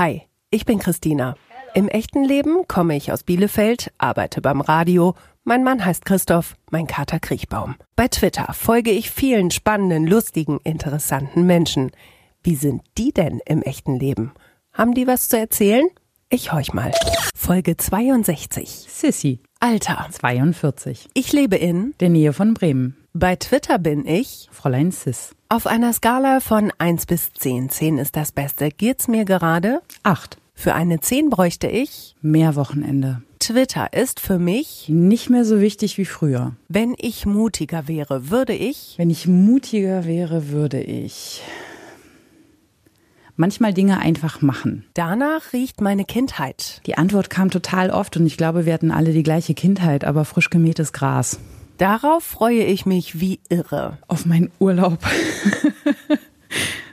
Hi, 0.00 0.22
ich 0.48 0.64
bin 0.64 0.78
Christina. 0.78 1.34
Im 1.74 1.86
echten 1.86 2.24
Leben 2.24 2.66
komme 2.66 2.96
ich 2.96 3.12
aus 3.12 3.22
Bielefeld, 3.22 3.92
arbeite 3.98 4.40
beim 4.40 4.62
Radio. 4.62 5.14
Mein 5.44 5.62
Mann 5.62 5.84
heißt 5.84 6.06
Christoph, 6.06 6.56
mein 6.70 6.86
Kater 6.86 7.20
Kriechbaum. 7.20 7.74
Bei 7.96 8.08
Twitter 8.08 8.50
folge 8.54 8.92
ich 8.92 9.10
vielen 9.10 9.50
spannenden, 9.50 10.06
lustigen, 10.06 10.58
interessanten 10.64 11.44
Menschen. 11.44 11.90
Wie 12.42 12.54
sind 12.54 12.80
die 12.96 13.12
denn 13.12 13.42
im 13.44 13.60
echten 13.60 13.94
Leben? 13.94 14.32
Haben 14.72 14.94
die 14.94 15.06
was 15.06 15.28
zu 15.28 15.38
erzählen? 15.38 15.86
Ich 16.30 16.50
horch 16.50 16.72
mal. 16.72 16.92
Folge 17.34 17.76
62. 17.76 18.86
Sissy, 18.88 19.40
Alter. 19.58 20.06
42. 20.10 21.10
Ich 21.12 21.30
lebe 21.34 21.56
in. 21.56 21.92
Der 22.00 22.08
Nähe 22.08 22.32
von 22.32 22.54
Bremen. 22.54 22.96
Bei 23.12 23.36
Twitter 23.36 23.78
bin 23.78 24.06
ich. 24.06 24.48
Fräulein 24.50 24.92
Sis. 24.92 25.36
Auf 25.52 25.66
einer 25.66 25.92
Skala 25.92 26.38
von 26.38 26.72
1 26.78 27.06
bis 27.06 27.32
10. 27.32 27.70
10 27.70 27.98
ist 27.98 28.14
das 28.14 28.30
Beste. 28.30 28.68
Geht's 28.68 29.08
mir 29.08 29.24
gerade? 29.24 29.82
8. 30.04 30.38
Für 30.54 30.74
eine 30.74 31.00
10 31.00 31.28
bräuchte 31.28 31.66
ich. 31.66 32.14
Mehr 32.22 32.54
Wochenende. 32.54 33.22
Twitter 33.40 33.92
ist 33.92 34.20
für 34.20 34.38
mich. 34.38 34.84
Nicht 34.86 35.28
mehr 35.28 35.44
so 35.44 35.60
wichtig 35.60 35.98
wie 35.98 36.04
früher. 36.04 36.52
Wenn 36.68 36.94
ich 36.96 37.26
mutiger 37.26 37.88
wäre, 37.88 38.30
würde 38.30 38.52
ich. 38.52 38.94
Wenn 38.96 39.10
ich 39.10 39.26
mutiger 39.26 40.04
wäre, 40.04 40.50
würde 40.50 40.80
ich 40.80 41.42
manchmal 43.34 43.74
Dinge 43.74 43.98
einfach 43.98 44.42
machen. 44.42 44.84
Danach 44.94 45.52
riecht 45.52 45.80
meine 45.80 46.04
Kindheit. 46.04 46.80
Die 46.86 46.96
Antwort 46.96 47.28
kam 47.28 47.50
total 47.50 47.90
oft 47.90 48.16
und 48.16 48.24
ich 48.24 48.36
glaube, 48.36 48.66
wir 48.66 48.72
hatten 48.72 48.92
alle 48.92 49.12
die 49.12 49.24
gleiche 49.24 49.54
Kindheit, 49.54 50.04
aber 50.04 50.24
frisch 50.24 50.50
gemähtes 50.50 50.92
Gras. 50.92 51.40
Darauf 51.80 52.24
freue 52.24 52.64
ich 52.64 52.84
mich 52.84 53.20
wie 53.20 53.40
irre. 53.48 53.96
Auf 54.06 54.26
meinen 54.26 54.50
Urlaub. 54.58 54.98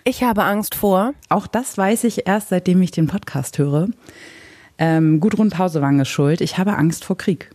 Ich 0.06 0.24
habe 0.24 0.46
Angst 0.46 0.76
vor. 0.76 1.14
Auch 1.28 1.46
das 1.46 1.78
weiß 1.78 2.06
ich 2.06 2.26
erst, 2.26 2.48
seitdem 2.48 2.82
ich 2.82 2.92
den 2.92 3.08
Podcast 3.08 3.58
höre. 3.58 3.90
Ähm, 4.78 5.20
Gudrun 5.20 5.50
Pausewang 5.50 6.00
ist 6.00 6.08
schuld. 6.08 6.40
Ich 6.40 6.58
habe 6.58 6.78
Angst 6.78 7.04
vor 7.04 7.18
Krieg. 7.18 7.50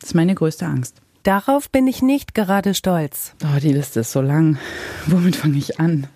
Das 0.00 0.10
ist 0.10 0.14
meine 0.14 0.34
größte 0.34 0.66
Angst. 0.66 1.00
Darauf 1.22 1.70
bin 1.70 1.86
ich 1.86 2.02
nicht 2.02 2.34
gerade 2.34 2.74
stolz. 2.74 3.36
Oh, 3.44 3.60
die 3.60 3.72
Liste 3.72 4.00
ist 4.00 4.10
so 4.10 4.20
lang. 4.20 4.58
Womit 5.06 5.36
fange 5.36 5.58
ich 5.58 5.78
an? 5.78 6.08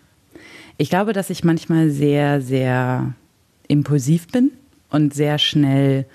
Ich 0.77 0.91
glaube, 0.91 1.13
dass 1.13 1.31
ich 1.31 1.45
manchmal 1.45 1.91
sehr, 1.91 2.41
sehr 2.41 3.13
impulsiv 3.69 4.27
bin 4.27 4.51
und 4.91 5.15
sehr 5.15 5.39
schnell 5.39 6.07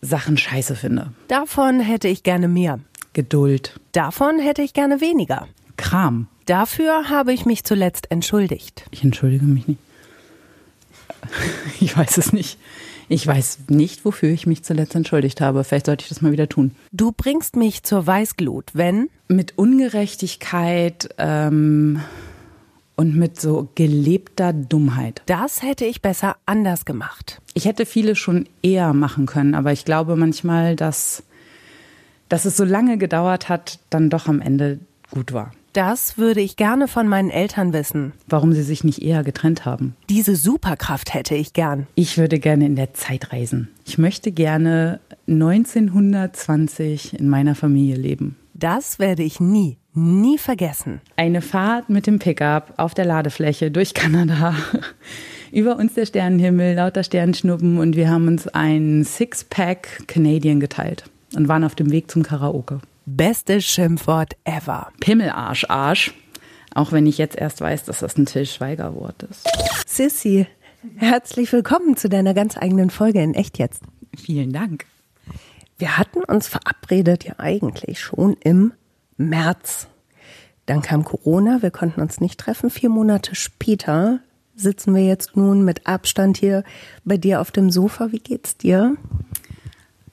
Sachen 0.00 0.36
scheiße 0.36 0.74
finde. 0.74 1.12
Davon 1.28 1.78
hätte 1.78 2.08
ich 2.08 2.24
gerne 2.24 2.48
mehr. 2.48 2.80
Geduld. 3.14 3.80
Davon 3.92 4.38
hätte 4.38 4.60
ich 4.62 4.74
gerne 4.74 5.00
weniger. 5.00 5.48
Kram. 5.76 6.28
Dafür 6.46 7.08
habe 7.08 7.32
ich 7.32 7.46
mich 7.46 7.64
zuletzt 7.64 8.10
entschuldigt. 8.10 8.84
Ich 8.90 9.02
entschuldige 9.02 9.44
mich 9.46 9.66
nicht. 9.66 9.80
Ich 11.80 11.96
weiß 11.96 12.18
es 12.18 12.32
nicht. 12.32 12.58
Ich 13.08 13.26
weiß 13.26 13.60
nicht, 13.68 14.04
wofür 14.04 14.30
ich 14.30 14.46
mich 14.46 14.62
zuletzt 14.62 14.94
entschuldigt 14.94 15.40
habe. 15.40 15.64
Vielleicht 15.64 15.86
sollte 15.86 16.02
ich 16.02 16.08
das 16.08 16.20
mal 16.22 16.32
wieder 16.32 16.48
tun. 16.48 16.72
Du 16.92 17.12
bringst 17.12 17.56
mich 17.56 17.82
zur 17.82 18.06
Weißglut, 18.06 18.70
wenn 18.74 19.08
Mit 19.28 19.56
Ungerechtigkeit 19.56 21.08
ähm, 21.18 22.00
und 22.96 23.16
mit 23.16 23.40
so 23.40 23.68
gelebter 23.74 24.52
Dummheit. 24.52 25.22
das 25.26 25.62
hätte 25.62 25.84
ich 25.84 26.00
besser 26.02 26.36
anders 26.46 26.84
gemacht. 26.84 27.40
Ich 27.54 27.64
hätte 27.66 27.86
viele 27.86 28.16
schon 28.16 28.46
eher 28.62 28.92
machen 28.94 29.26
können, 29.26 29.54
aber 29.54 29.72
ich 29.72 29.84
glaube 29.84 30.16
manchmal, 30.16 30.76
dass, 30.76 31.22
dass 32.28 32.44
es 32.44 32.56
so 32.56 32.64
lange 32.64 32.98
gedauert 32.98 33.48
hat, 33.48 33.78
dann 33.90 34.10
doch 34.10 34.26
am 34.26 34.40
Ende 34.40 34.80
gut 35.10 35.32
war. 35.32 35.52
Das 35.74 36.18
würde 36.18 36.40
ich 36.40 36.56
gerne 36.56 36.86
von 36.86 37.08
meinen 37.08 37.30
Eltern 37.30 37.72
wissen. 37.72 38.12
Warum 38.28 38.52
sie 38.52 38.62
sich 38.62 38.84
nicht 38.84 39.02
eher 39.02 39.24
getrennt 39.24 39.64
haben. 39.64 39.96
Diese 40.08 40.36
Superkraft 40.36 41.12
hätte 41.12 41.34
ich 41.34 41.52
gern. 41.52 41.88
Ich 41.96 42.16
würde 42.16 42.38
gerne 42.38 42.64
in 42.66 42.76
der 42.76 42.94
Zeit 42.94 43.32
reisen. 43.32 43.70
Ich 43.84 43.98
möchte 43.98 44.30
gerne 44.30 45.00
1920 45.26 47.18
in 47.18 47.28
meiner 47.28 47.56
Familie 47.56 47.96
leben. 47.96 48.36
Das 48.54 49.00
werde 49.00 49.24
ich 49.24 49.40
nie, 49.40 49.78
nie 49.94 50.38
vergessen. 50.38 51.00
Eine 51.16 51.42
Fahrt 51.42 51.90
mit 51.90 52.06
dem 52.06 52.20
Pickup 52.20 52.74
auf 52.76 52.94
der 52.94 53.06
Ladefläche 53.06 53.72
durch 53.72 53.94
Kanada. 53.94 54.54
Über 55.50 55.76
uns 55.76 55.94
der 55.94 56.06
Sternenhimmel, 56.06 56.76
lauter 56.76 57.02
Sternschnuppen 57.02 57.78
und 57.78 57.96
wir 57.96 58.08
haben 58.08 58.28
uns 58.28 58.46
ein 58.46 59.02
Sixpack 59.02 60.04
Canadian 60.06 60.60
geteilt 60.60 61.04
und 61.36 61.48
waren 61.48 61.64
auf 61.64 61.74
dem 61.74 61.90
Weg 61.90 62.10
zum 62.10 62.22
Karaoke. 62.22 62.80
Bestes 63.06 63.64
Schimpfwort 63.64 64.36
ever. 64.44 64.88
Pimmelarsch, 65.00 65.66
Arsch. 65.68 66.14
Auch 66.74 66.90
wenn 66.90 67.06
ich 67.06 67.18
jetzt 67.18 67.36
erst 67.36 67.60
weiß, 67.60 67.84
dass 67.84 68.00
das 68.00 68.16
ein 68.16 68.26
Till 68.26 68.46
Schweiger-Wort 68.46 69.24
ist. 69.24 69.46
Sissy, 69.86 70.46
herzlich 70.96 71.52
willkommen 71.52 71.96
zu 71.96 72.08
deiner 72.08 72.34
ganz 72.34 72.56
eigenen 72.56 72.90
Folge 72.90 73.22
in 73.22 73.34
Echt 73.34 73.58
jetzt. 73.58 73.82
Vielen 74.16 74.52
Dank. 74.52 74.86
Wir 75.78 75.98
hatten 75.98 76.24
uns 76.24 76.48
verabredet 76.48 77.24
ja 77.24 77.34
eigentlich 77.38 78.00
schon 78.00 78.36
im 78.42 78.72
März. 79.16 79.88
Dann 80.66 80.82
kam 80.82 81.04
Corona, 81.04 81.62
wir 81.62 81.70
konnten 81.70 82.00
uns 82.00 82.20
nicht 82.20 82.40
treffen. 82.40 82.70
Vier 82.70 82.88
Monate 82.88 83.34
später 83.34 84.20
sitzen 84.56 84.94
wir 84.94 85.04
jetzt 85.04 85.36
nun 85.36 85.64
mit 85.64 85.86
Abstand 85.86 86.38
hier 86.38 86.64
bei 87.04 87.16
dir 87.16 87.40
auf 87.40 87.50
dem 87.50 87.70
Sofa. 87.70 88.12
Wie 88.12 88.20
geht's 88.20 88.56
dir? 88.56 88.96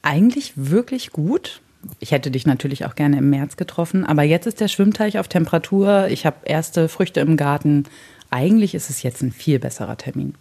Eigentlich 0.01 0.53
wirklich 0.55 1.11
gut. 1.11 1.61
Ich 1.99 2.11
hätte 2.11 2.31
dich 2.31 2.45
natürlich 2.45 2.85
auch 2.85 2.95
gerne 2.95 3.17
im 3.17 3.29
März 3.29 3.57
getroffen, 3.57 4.05
aber 4.05 4.23
jetzt 4.23 4.45
ist 4.45 4.59
der 4.59 4.67
Schwimmteich 4.67 5.17
auf 5.19 5.27
Temperatur. 5.27 6.07
Ich 6.09 6.25
habe 6.25 6.37
erste 6.45 6.89
Früchte 6.89 7.19
im 7.19 7.37
Garten. 7.37 7.85
Eigentlich 8.29 8.75
ist 8.75 8.89
es 8.89 9.03
jetzt 9.03 9.21
ein 9.21 9.31
viel 9.31 9.59
besserer 9.59 9.97
Termin. 9.97 10.35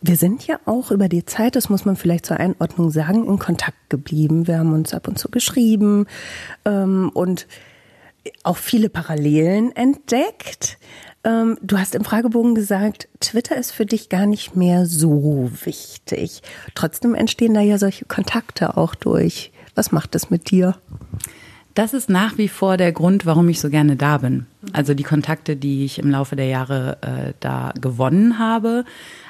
Wir 0.00 0.16
sind 0.16 0.46
ja 0.46 0.58
auch 0.64 0.90
über 0.90 1.08
die 1.08 1.26
Zeit, 1.26 1.56
das 1.56 1.68
muss 1.68 1.84
man 1.84 1.96
vielleicht 1.96 2.26
zur 2.26 2.38
Einordnung 2.38 2.90
sagen, 2.90 3.26
in 3.26 3.38
Kontakt 3.38 3.90
geblieben. 3.90 4.46
Wir 4.46 4.58
haben 4.58 4.72
uns 4.72 4.94
ab 4.94 5.08
und 5.08 5.18
zu 5.18 5.28
geschrieben 5.28 6.06
ähm, 6.64 7.10
und 7.12 7.46
auch 8.42 8.56
viele 8.56 8.88
Parallelen 8.88 9.74
entdeckt. 9.76 10.78
Ähm, 11.22 11.58
du 11.62 11.78
hast 11.78 11.94
im 11.94 12.04
Fragebogen 12.04 12.54
gesagt, 12.54 13.08
Twitter 13.20 13.56
ist 13.56 13.72
für 13.72 13.86
dich 13.86 14.08
gar 14.08 14.26
nicht 14.26 14.56
mehr 14.56 14.86
so 14.86 15.50
wichtig. 15.64 16.42
Trotzdem 16.74 17.14
entstehen 17.14 17.54
da 17.54 17.60
ja 17.60 17.78
solche 17.78 18.06
Kontakte 18.06 18.76
auch 18.76 18.94
durch. 18.94 19.52
Was 19.74 19.92
macht 19.92 20.14
das 20.14 20.30
mit 20.30 20.50
dir? 20.50 20.76
Das 21.74 21.94
ist 21.94 22.10
nach 22.10 22.36
wie 22.36 22.48
vor 22.48 22.76
der 22.76 22.92
Grund, 22.92 23.26
warum 23.26 23.48
ich 23.48 23.60
so 23.60 23.70
gerne 23.70 23.96
da 23.96 24.18
bin. 24.18 24.46
Also 24.72 24.94
die 24.94 25.04
Kontakte, 25.04 25.56
die 25.56 25.84
ich 25.84 25.98
im 25.98 26.10
Laufe 26.10 26.36
der 26.36 26.46
Jahre 26.46 26.98
äh, 27.02 27.32
da 27.38 27.72
gewonnen 27.80 28.38
habe, 28.38 28.84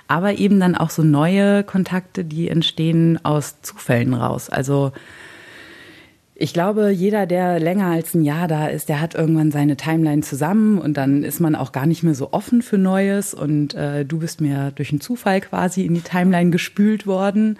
aber 0.09 0.39
eben 0.39 0.59
dann 0.59 0.75
auch 0.75 0.91
so 0.91 1.03
neue 1.03 1.65
Kontakte, 1.65 2.25
die 2.25 2.49
entstehen 2.49 3.22
aus 3.25 3.61
Zufällen 3.62 4.15
raus. 4.15 4.49
Also 4.49 4.93
ich 6.43 6.55
glaube, 6.55 6.89
jeder, 6.89 7.27
der 7.27 7.61
länger 7.61 7.89
als 7.89 8.15
ein 8.15 8.25
Jahr 8.25 8.49
da 8.49 8.67
ist, 8.67 8.89
der 8.89 9.03
hat 9.03 9.15
irgendwann 9.15 9.53
seine 9.53 9.77
Timeline 9.77 10.23
zusammen 10.23 10.78
und 10.78 10.97
dann 10.97 11.23
ist 11.23 11.39
man 11.39 11.55
auch 11.55 11.71
gar 11.71 11.84
nicht 11.84 12.03
mehr 12.03 12.15
so 12.15 12.33
offen 12.33 12.62
für 12.62 12.78
Neues. 12.78 13.34
Und 13.34 13.75
äh, 13.75 14.06
du 14.06 14.21
bist 14.21 14.41
mir 14.41 14.73
durch 14.75 14.91
einen 14.91 15.03
Zufall 15.03 15.43
quasi 15.43 15.84
in 15.84 15.93
die 15.93 16.01
Timeline 16.01 16.51
gespült 16.51 17.06
worden. 17.06 17.59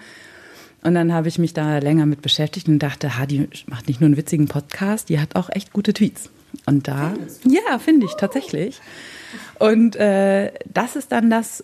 Und 0.81 0.95
dann 0.95 1.13
habe 1.13 1.27
ich 1.27 1.37
mich 1.37 1.53
da 1.53 1.77
länger 1.77 2.07
mit 2.07 2.23
beschäftigt 2.23 2.67
und 2.69 2.79
dachte, 2.79 3.19
ha, 3.19 3.27
die 3.27 3.47
macht 3.67 3.87
nicht 3.87 4.01
nur 4.01 4.07
einen 4.07 4.17
witzigen 4.17 4.47
Podcast, 4.47 5.09
die 5.09 5.19
hat 5.19 5.35
auch 5.35 5.51
echt 5.51 5.73
gute 5.73 5.93
Tweets. 5.93 6.31
Und 6.65 6.87
da, 6.87 7.13
ja, 7.47 7.77
finde 7.77 8.07
ich 8.07 8.13
tatsächlich. 8.15 8.81
Und 9.59 9.95
äh, 9.95 10.51
das 10.73 10.95
ist 10.95 11.11
dann 11.11 11.29
das, 11.29 11.63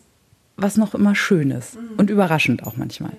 was 0.55 0.77
noch 0.77 0.93
immer 0.93 1.15
schön 1.15 1.49
ist 1.49 1.79
und 1.97 2.11
überraschend 2.11 2.61
auch 2.61 2.77
manchmal. 2.77 3.13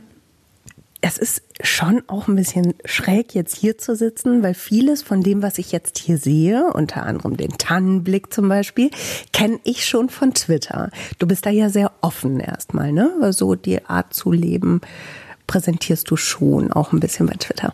Es 1.00 1.16
ist 1.16 1.42
schon 1.62 2.02
auch 2.08 2.26
ein 2.26 2.34
bisschen 2.34 2.74
schräg, 2.84 3.34
jetzt 3.34 3.56
hier 3.56 3.78
zu 3.78 3.94
sitzen, 3.94 4.42
weil 4.42 4.54
vieles 4.54 5.02
von 5.02 5.22
dem, 5.22 5.42
was 5.42 5.58
ich 5.58 5.70
jetzt 5.70 5.96
hier 5.98 6.18
sehe, 6.18 6.72
unter 6.72 7.04
anderem 7.04 7.36
den 7.36 7.56
Tannenblick 7.56 8.32
zum 8.32 8.48
Beispiel, 8.48 8.90
kenne 9.32 9.60
ich 9.62 9.86
schon 9.86 10.08
von 10.08 10.34
Twitter. 10.34 10.90
Du 11.20 11.28
bist 11.28 11.46
da 11.46 11.50
ja 11.50 11.68
sehr 11.68 11.92
offen 12.00 12.40
erstmal, 12.40 12.92
ne? 12.92 13.12
Weil 13.20 13.32
so 13.32 13.54
die 13.54 13.84
Art 13.86 14.12
zu 14.12 14.32
leben 14.32 14.80
präsentierst 15.46 16.10
du 16.10 16.16
schon 16.16 16.72
auch 16.72 16.92
ein 16.92 17.00
bisschen 17.00 17.26
bei 17.26 17.34
Twitter. 17.34 17.72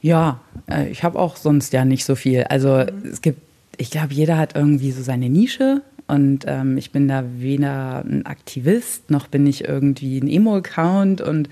Ja, 0.00 0.40
äh, 0.68 0.88
ich 0.88 1.02
habe 1.02 1.18
auch 1.18 1.36
sonst 1.36 1.72
ja 1.72 1.84
nicht 1.84 2.04
so 2.04 2.14
viel. 2.14 2.44
Also 2.44 2.76
es 2.78 3.22
gibt, 3.22 3.40
ich 3.76 3.90
glaube, 3.90 4.14
jeder 4.14 4.36
hat 4.36 4.54
irgendwie 4.54 4.92
so 4.92 5.02
seine 5.02 5.28
Nische. 5.28 5.82
Und 6.06 6.44
ähm, 6.46 6.76
ich 6.76 6.90
bin 6.90 7.08
da 7.08 7.24
weder 7.38 8.04
ein 8.04 8.26
Aktivist, 8.26 9.10
noch 9.10 9.28
bin 9.28 9.46
ich 9.46 9.64
irgendwie 9.64 10.18
ein 10.18 10.28
Emo-Account. 10.28 11.22
Und 11.22 11.48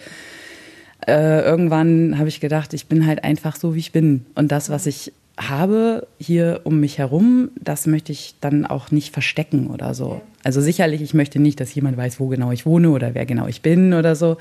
äh, 1.06 1.42
irgendwann 1.42 2.18
habe 2.18 2.28
ich 2.28 2.40
gedacht, 2.40 2.74
ich 2.74 2.86
bin 2.86 3.06
halt 3.06 3.24
einfach 3.24 3.56
so, 3.56 3.74
wie 3.74 3.80
ich 3.80 3.92
bin. 3.92 4.26
Und 4.34 4.52
das, 4.52 4.70
was 4.70 4.86
ich 4.86 5.12
habe 5.38 6.06
hier 6.18 6.60
um 6.64 6.80
mich 6.80 6.98
herum, 6.98 7.50
das 7.58 7.86
möchte 7.86 8.12
ich 8.12 8.34
dann 8.40 8.66
auch 8.66 8.90
nicht 8.90 9.12
verstecken 9.12 9.68
oder 9.68 9.94
so. 9.94 10.20
Also 10.44 10.60
sicherlich, 10.60 11.00
ich 11.00 11.14
möchte 11.14 11.40
nicht, 11.40 11.60
dass 11.60 11.74
jemand 11.74 11.96
weiß, 11.96 12.20
wo 12.20 12.28
genau 12.28 12.52
ich 12.52 12.66
wohne 12.66 12.90
oder 12.90 13.14
wer 13.14 13.26
genau 13.26 13.46
ich 13.46 13.62
bin 13.62 13.94
oder 13.94 14.14
so. 14.14 14.36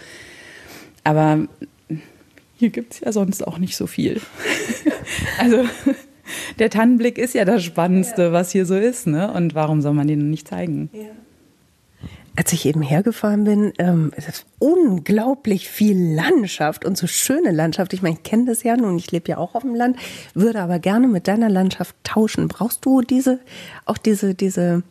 Aber 1.03 1.47
hier 2.57 2.69
gibt 2.69 2.93
es 2.93 2.99
ja 2.99 3.11
sonst 3.11 3.47
auch 3.47 3.57
nicht 3.57 3.75
so 3.75 3.87
viel. 3.87 4.21
also 5.39 5.63
der 6.59 6.69
Tannenblick 6.69 7.17
ist 7.17 7.33
ja 7.33 7.45
das 7.45 7.63
Spannendste, 7.63 8.31
was 8.31 8.51
hier 8.51 8.65
so 8.65 8.75
ist. 8.75 9.07
Ne? 9.07 9.31
Und 9.31 9.55
warum 9.55 9.81
soll 9.81 9.93
man 9.93 10.07
den 10.07 10.29
nicht 10.29 10.47
zeigen? 10.47 10.89
Als 12.35 12.53
ich 12.53 12.65
eben 12.65 12.81
hergefahren 12.81 13.43
bin, 13.43 13.73
ähm, 13.77 14.11
es 14.15 14.27
ist 14.27 14.45
unglaublich 14.59 15.67
viel 15.67 16.15
Landschaft 16.15 16.85
und 16.85 16.97
so 16.97 17.07
schöne 17.07 17.51
Landschaft. 17.51 17.93
Ich 17.93 18.01
meine, 18.01 18.15
ich 18.15 18.23
kenne 18.23 18.45
das 18.45 18.63
ja 18.63 18.77
nun, 18.77 18.97
ich 18.97 19.11
lebe 19.11 19.29
ja 19.29 19.37
auch 19.37 19.53
auf 19.53 19.63
dem 19.63 19.75
Land, 19.75 19.97
würde 20.33 20.61
aber 20.61 20.79
gerne 20.79 21.07
mit 21.07 21.27
deiner 21.27 21.49
Landschaft 21.49 21.95
tauschen. 22.03 22.47
Brauchst 22.47 22.85
du 22.85 23.01
diese, 23.01 23.39
auch 23.85 23.97
diese, 23.97 24.33
diese, 24.33 24.83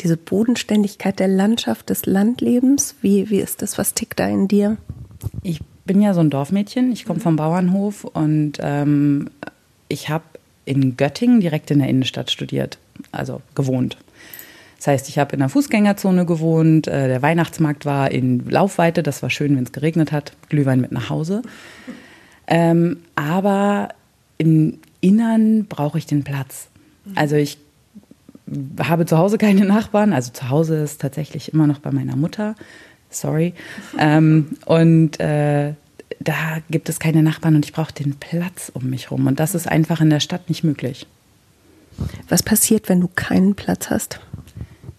diese 0.00 0.16
Bodenständigkeit 0.16 1.18
der 1.18 1.28
Landschaft, 1.28 1.90
des 1.90 2.06
Landlebens? 2.06 2.94
Wie, 3.02 3.30
wie 3.30 3.40
ist 3.40 3.62
das? 3.62 3.76
Was 3.76 3.94
tickt 3.94 4.20
da 4.20 4.28
in 4.28 4.46
dir? 4.46 4.76
Ich 5.42 5.60
bin 5.84 6.00
ja 6.00 6.14
so 6.14 6.20
ein 6.20 6.30
Dorfmädchen. 6.30 6.92
Ich 6.92 7.04
komme 7.04 7.20
vom 7.20 7.34
Bauernhof 7.34 8.04
und 8.04 8.58
ähm, 8.60 9.28
ich 9.88 10.08
habe 10.08 10.24
in 10.64 10.96
Göttingen 10.96 11.40
direkt 11.40 11.72
in 11.72 11.80
der 11.80 11.88
Innenstadt 11.88 12.30
studiert, 12.30 12.78
also 13.10 13.42
gewohnt. 13.56 13.96
Das 14.80 14.86
heißt, 14.86 15.10
ich 15.10 15.18
habe 15.18 15.34
in 15.34 15.40
der 15.40 15.50
Fußgängerzone 15.50 16.24
gewohnt, 16.24 16.88
äh, 16.88 17.06
der 17.06 17.20
Weihnachtsmarkt 17.20 17.84
war 17.84 18.10
in 18.10 18.48
Laufweite, 18.48 19.02
das 19.02 19.22
war 19.22 19.28
schön, 19.28 19.54
wenn 19.54 19.64
es 19.64 19.72
geregnet 19.72 20.10
hat, 20.10 20.32
Glühwein 20.48 20.80
mit 20.80 20.90
nach 20.90 21.10
Hause. 21.10 21.42
Ähm, 22.46 22.96
aber 23.14 23.90
im 24.38 24.78
Innern 25.02 25.66
brauche 25.66 25.98
ich 25.98 26.06
den 26.06 26.24
Platz. 26.24 26.68
Also 27.14 27.36
ich 27.36 27.58
habe 28.82 29.04
zu 29.04 29.18
Hause 29.18 29.36
keine 29.36 29.66
Nachbarn, 29.66 30.14
also 30.14 30.32
zu 30.32 30.48
Hause 30.48 30.76
ist 30.82 31.02
tatsächlich 31.02 31.52
immer 31.52 31.66
noch 31.66 31.80
bei 31.80 31.90
meiner 31.90 32.16
Mutter. 32.16 32.54
Sorry. 33.10 33.52
Ähm, 33.98 34.56
und 34.64 35.20
äh, 35.20 35.74
da 36.20 36.58
gibt 36.70 36.88
es 36.88 36.98
keine 36.98 37.22
Nachbarn 37.22 37.54
und 37.54 37.66
ich 37.66 37.74
brauche 37.74 37.92
den 37.92 38.14
Platz 38.14 38.72
um 38.72 38.88
mich 38.88 39.10
herum. 39.10 39.26
Und 39.26 39.40
das 39.40 39.54
ist 39.54 39.68
einfach 39.68 40.00
in 40.00 40.08
der 40.08 40.20
Stadt 40.20 40.48
nicht 40.48 40.64
möglich. 40.64 41.06
Was 42.30 42.42
passiert, 42.42 42.88
wenn 42.88 43.02
du 43.02 43.08
keinen 43.14 43.54
Platz 43.56 43.90
hast? 43.90 44.20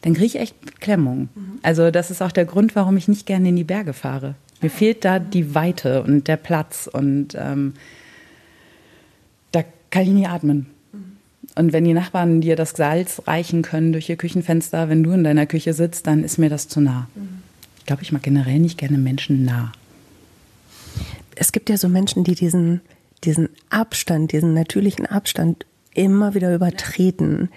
Dann 0.01 0.13
kriege 0.13 0.25
ich 0.25 0.39
echt 0.39 0.81
Klemmung. 0.81 1.29
Also 1.61 1.91
das 1.91 2.11
ist 2.11 2.21
auch 2.21 2.31
der 2.31 2.45
Grund, 2.45 2.75
warum 2.75 2.97
ich 2.97 3.07
nicht 3.07 3.25
gerne 3.25 3.49
in 3.49 3.55
die 3.55 3.63
Berge 3.63 3.93
fahre. 3.93 4.35
Mir 4.61 4.69
fehlt 4.69 5.05
da 5.05 5.19
die 5.19 5.55
Weite 5.55 6.03
und 6.03 6.27
der 6.27 6.37
Platz 6.37 6.89
und 6.91 7.35
ähm, 7.35 7.73
da 9.51 9.63
kann 9.89 10.03
ich 10.03 10.09
nie 10.09 10.27
atmen. 10.27 10.67
Und 11.55 11.73
wenn 11.73 11.83
die 11.83 11.93
Nachbarn 11.93 12.41
dir 12.41 12.55
das 12.55 12.71
Salz 12.71 13.23
reichen 13.27 13.61
können 13.61 13.91
durch 13.91 14.09
ihr 14.09 14.15
Küchenfenster, 14.15 14.89
wenn 14.89 15.03
du 15.03 15.11
in 15.11 15.23
deiner 15.23 15.45
Küche 15.45 15.73
sitzt, 15.73 16.07
dann 16.07 16.23
ist 16.23 16.37
mir 16.37 16.49
das 16.49 16.67
zu 16.67 16.79
nah. 16.79 17.07
Ich 17.79 17.85
glaube, 17.85 18.03
ich 18.03 18.11
mag 18.11 18.23
generell 18.23 18.59
nicht 18.59 18.77
gerne 18.77 18.97
Menschen 18.97 19.43
nah. 19.43 19.71
Es 21.35 21.51
gibt 21.51 21.69
ja 21.69 21.77
so 21.77 21.89
Menschen, 21.89 22.23
die 22.23 22.35
diesen, 22.35 22.81
diesen 23.23 23.49
Abstand, 23.69 24.31
diesen 24.31 24.53
natürlichen 24.53 25.05
Abstand 25.05 25.65
immer 25.93 26.35
wieder 26.35 26.53
übertreten. 26.53 27.49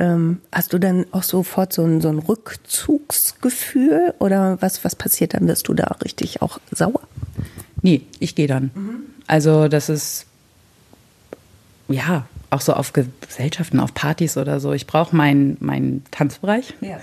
Ähm, 0.00 0.40
hast 0.50 0.72
du 0.72 0.78
dann 0.78 1.04
auch 1.12 1.22
sofort 1.22 1.74
so 1.74 1.84
ein, 1.84 2.00
so 2.00 2.08
ein 2.08 2.18
Rückzugsgefühl 2.18 4.14
oder 4.18 4.56
was, 4.62 4.82
was 4.82 4.96
passiert 4.96 5.34
dann? 5.34 5.46
Wirst 5.46 5.68
du 5.68 5.74
da 5.74 5.96
richtig 6.02 6.40
auch 6.40 6.58
sauer? 6.72 7.02
Nee, 7.82 8.02
ich 8.18 8.34
gehe 8.34 8.46
dann. 8.46 8.70
Mhm. 8.74 9.00
Also 9.26 9.68
das 9.68 9.90
ist, 9.90 10.24
ja, 11.88 12.26
auch 12.48 12.62
so 12.62 12.72
auf 12.72 12.94
Gesellschaften, 12.94 13.78
auf 13.78 13.92
Partys 13.92 14.38
oder 14.38 14.58
so. 14.58 14.72
Ich 14.72 14.86
brauche 14.86 15.14
meinen 15.14 15.58
mein 15.60 16.02
Tanzbereich. 16.10 16.74
Ja. 16.80 16.98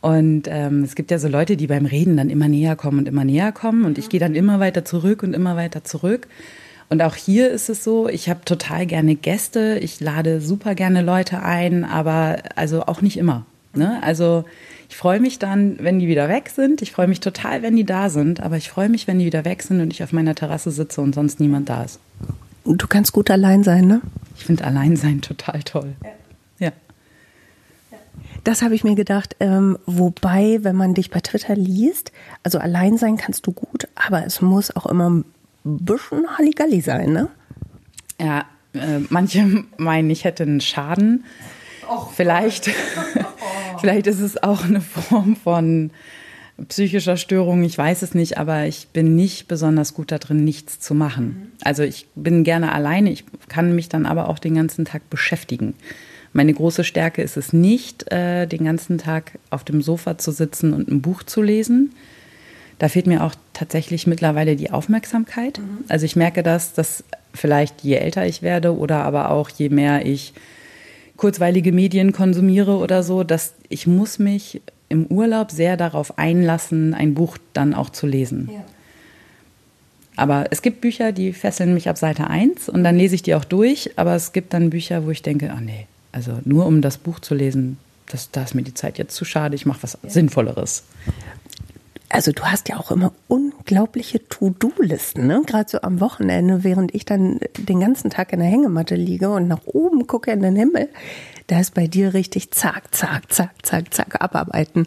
Und 0.00 0.44
ähm, 0.48 0.84
es 0.84 0.94
gibt 0.94 1.10
ja 1.10 1.18
so 1.18 1.28
Leute, 1.28 1.56
die 1.56 1.66
beim 1.66 1.86
Reden 1.86 2.16
dann 2.16 2.30
immer 2.30 2.46
näher 2.46 2.76
kommen 2.76 3.00
und 3.00 3.08
immer 3.08 3.24
näher 3.24 3.50
kommen. 3.50 3.84
Und 3.84 3.98
ich 3.98 4.08
gehe 4.08 4.20
dann 4.20 4.36
immer 4.36 4.60
weiter 4.60 4.84
zurück 4.84 5.22
und 5.22 5.34
immer 5.34 5.56
weiter 5.56 5.82
zurück. 5.82 6.28
Und 6.88 7.02
auch 7.02 7.14
hier 7.14 7.50
ist 7.50 7.68
es 7.68 7.82
so, 7.82 8.08
ich 8.08 8.28
habe 8.28 8.44
total 8.44 8.86
gerne 8.86 9.14
Gäste, 9.14 9.78
ich 9.80 10.00
lade 10.00 10.40
super 10.40 10.74
gerne 10.74 11.02
Leute 11.02 11.42
ein, 11.42 11.84
aber 11.84 12.38
also 12.56 12.86
auch 12.86 13.00
nicht 13.00 13.16
immer. 13.16 13.46
Ne? 13.74 14.02
Also 14.02 14.44
ich 14.88 14.96
freue 14.96 15.18
mich 15.18 15.38
dann, 15.38 15.76
wenn 15.80 15.98
die 15.98 16.06
wieder 16.06 16.28
weg 16.28 16.50
sind. 16.54 16.82
Ich 16.82 16.92
freue 16.92 17.08
mich 17.08 17.20
total, 17.20 17.62
wenn 17.62 17.74
die 17.74 17.84
da 17.84 18.10
sind, 18.10 18.40
aber 18.40 18.56
ich 18.56 18.68
freue 18.68 18.88
mich, 18.88 19.08
wenn 19.08 19.18
die 19.18 19.26
wieder 19.26 19.44
weg 19.44 19.62
sind 19.62 19.80
und 19.80 19.92
ich 19.92 20.02
auf 20.02 20.12
meiner 20.12 20.34
Terrasse 20.34 20.70
sitze 20.70 21.00
und 21.00 21.14
sonst 21.14 21.40
niemand 21.40 21.68
da 21.68 21.82
ist. 21.82 21.98
Du 22.64 22.86
kannst 22.86 23.12
gut 23.12 23.30
allein 23.30 23.62
sein, 23.62 23.86
ne? 23.86 24.00
Ich 24.36 24.44
finde 24.44 24.64
Alleinsein 24.64 25.20
total 25.20 25.62
toll. 25.62 25.94
Ja. 26.02 26.66
ja. 26.66 26.72
Das 28.42 28.62
habe 28.62 28.74
ich 28.74 28.84
mir 28.84 28.94
gedacht. 28.94 29.36
Ähm, 29.40 29.78
wobei, 29.86 30.60
wenn 30.62 30.76
man 30.76 30.94
dich 30.94 31.10
bei 31.10 31.20
Twitter 31.20 31.56
liest, 31.56 32.12
also 32.42 32.58
allein 32.58 32.96
sein 32.96 33.16
kannst 33.16 33.46
du 33.46 33.52
gut, 33.52 33.88
aber 33.94 34.24
es 34.24 34.40
muss 34.40 34.74
auch 34.74 34.86
immer 34.86 35.24
bisschen 35.64 36.26
Halligalli 36.36 36.80
sein, 36.80 37.12
ne? 37.12 37.28
Ja, 38.20 38.44
äh, 38.74 39.00
manche 39.08 39.64
meinen, 39.76 40.10
ich 40.10 40.24
hätte 40.24 40.44
einen 40.44 40.60
Schaden. 40.60 41.24
Och, 41.88 42.12
vielleicht, 42.12 42.70
vielleicht 43.80 44.06
ist 44.06 44.20
es 44.20 44.42
auch 44.42 44.64
eine 44.64 44.80
Form 44.80 45.36
von 45.36 45.90
psychischer 46.68 47.16
Störung, 47.16 47.64
ich 47.64 47.76
weiß 47.76 48.02
es 48.02 48.14
nicht, 48.14 48.38
aber 48.38 48.66
ich 48.66 48.88
bin 48.88 49.16
nicht 49.16 49.48
besonders 49.48 49.94
gut 49.94 50.12
darin, 50.12 50.44
nichts 50.44 50.78
zu 50.78 50.94
machen. 50.94 51.26
Mhm. 51.26 51.52
Also 51.64 51.82
ich 51.82 52.06
bin 52.14 52.44
gerne 52.44 52.72
alleine, 52.72 53.10
ich 53.10 53.24
kann 53.48 53.74
mich 53.74 53.88
dann 53.88 54.06
aber 54.06 54.28
auch 54.28 54.38
den 54.38 54.54
ganzen 54.54 54.84
Tag 54.84 55.10
beschäftigen. 55.10 55.74
Meine 56.32 56.54
große 56.54 56.84
Stärke 56.84 57.22
ist 57.22 57.36
es 57.36 57.52
nicht, 57.52 58.10
äh, 58.12 58.46
den 58.46 58.64
ganzen 58.64 58.98
Tag 58.98 59.38
auf 59.50 59.64
dem 59.64 59.82
Sofa 59.82 60.18
zu 60.18 60.30
sitzen 60.30 60.72
und 60.72 60.88
ein 60.88 61.00
Buch 61.00 61.22
zu 61.22 61.42
lesen, 61.42 61.94
da 62.84 62.88
fehlt 62.88 63.06
mir 63.06 63.24
auch 63.24 63.34
tatsächlich 63.54 64.06
mittlerweile 64.06 64.56
die 64.56 64.70
Aufmerksamkeit. 64.70 65.58
Mhm. 65.58 65.84
Also 65.88 66.04
ich 66.04 66.16
merke 66.16 66.42
das, 66.42 66.74
dass 66.74 67.02
vielleicht 67.32 67.82
je 67.82 67.94
älter 67.94 68.26
ich 68.26 68.42
werde 68.42 68.76
oder 68.76 69.04
aber 69.04 69.30
auch 69.30 69.48
je 69.48 69.70
mehr 69.70 70.04
ich 70.04 70.34
kurzweilige 71.16 71.72
Medien 71.72 72.12
konsumiere 72.12 72.76
oder 72.76 73.02
so, 73.02 73.24
dass 73.24 73.54
ich 73.70 73.86
muss 73.86 74.18
mich 74.18 74.60
im 74.90 75.06
Urlaub 75.06 75.50
sehr 75.50 75.78
darauf 75.78 76.18
einlassen, 76.18 76.92
ein 76.92 77.14
Buch 77.14 77.38
dann 77.54 77.72
auch 77.72 77.88
zu 77.88 78.06
lesen. 78.06 78.50
Ja. 78.52 78.62
Aber 80.16 80.48
es 80.50 80.60
gibt 80.60 80.82
Bücher, 80.82 81.12
die 81.12 81.32
fesseln 81.32 81.72
mich 81.72 81.88
ab 81.88 81.96
Seite 81.96 82.26
1 82.26 82.68
und 82.68 82.84
dann 82.84 82.98
lese 82.98 83.14
ich 83.14 83.22
die 83.22 83.34
auch 83.34 83.46
durch, 83.46 83.92
aber 83.96 84.14
es 84.14 84.34
gibt 84.34 84.52
dann 84.52 84.68
Bücher, 84.68 85.06
wo 85.06 85.10
ich 85.10 85.22
denke, 85.22 85.54
oh 85.56 85.60
nee, 85.60 85.86
also 86.12 86.38
nur 86.44 86.66
um 86.66 86.82
das 86.82 86.98
Buch 86.98 87.18
zu 87.18 87.34
lesen, 87.34 87.78
das, 88.08 88.30
da 88.30 88.42
ist 88.42 88.54
mir 88.54 88.62
die 88.62 88.74
Zeit 88.74 88.98
jetzt 88.98 89.16
zu 89.16 89.24
schade, 89.24 89.54
ich 89.54 89.64
mache 89.64 89.82
was 89.82 89.98
ja. 90.02 90.10
Sinnvolleres. 90.10 90.84
Also 92.14 92.30
du 92.30 92.44
hast 92.44 92.68
ja 92.68 92.76
auch 92.76 92.92
immer 92.92 93.12
unglaubliche 93.26 94.28
To-Do-Listen, 94.28 95.26
ne? 95.26 95.42
Gerade 95.44 95.68
so 95.68 95.80
am 95.80 95.98
Wochenende, 95.98 96.62
während 96.62 96.94
ich 96.94 97.04
dann 97.04 97.40
den 97.58 97.80
ganzen 97.80 98.08
Tag 98.08 98.32
in 98.32 98.38
der 98.38 98.48
Hängematte 98.48 98.94
liege 98.94 99.30
und 99.30 99.48
nach 99.48 99.66
oben 99.66 100.06
gucke 100.06 100.30
in 100.30 100.40
den 100.40 100.54
Himmel, 100.54 100.88
da 101.48 101.58
ist 101.58 101.74
bei 101.74 101.88
dir 101.88 102.14
richtig 102.14 102.52
zack, 102.52 102.94
zack, 102.94 103.32
zack, 103.32 103.50
zack, 103.66 103.92
zack 103.92 104.22
abarbeiten. 104.22 104.86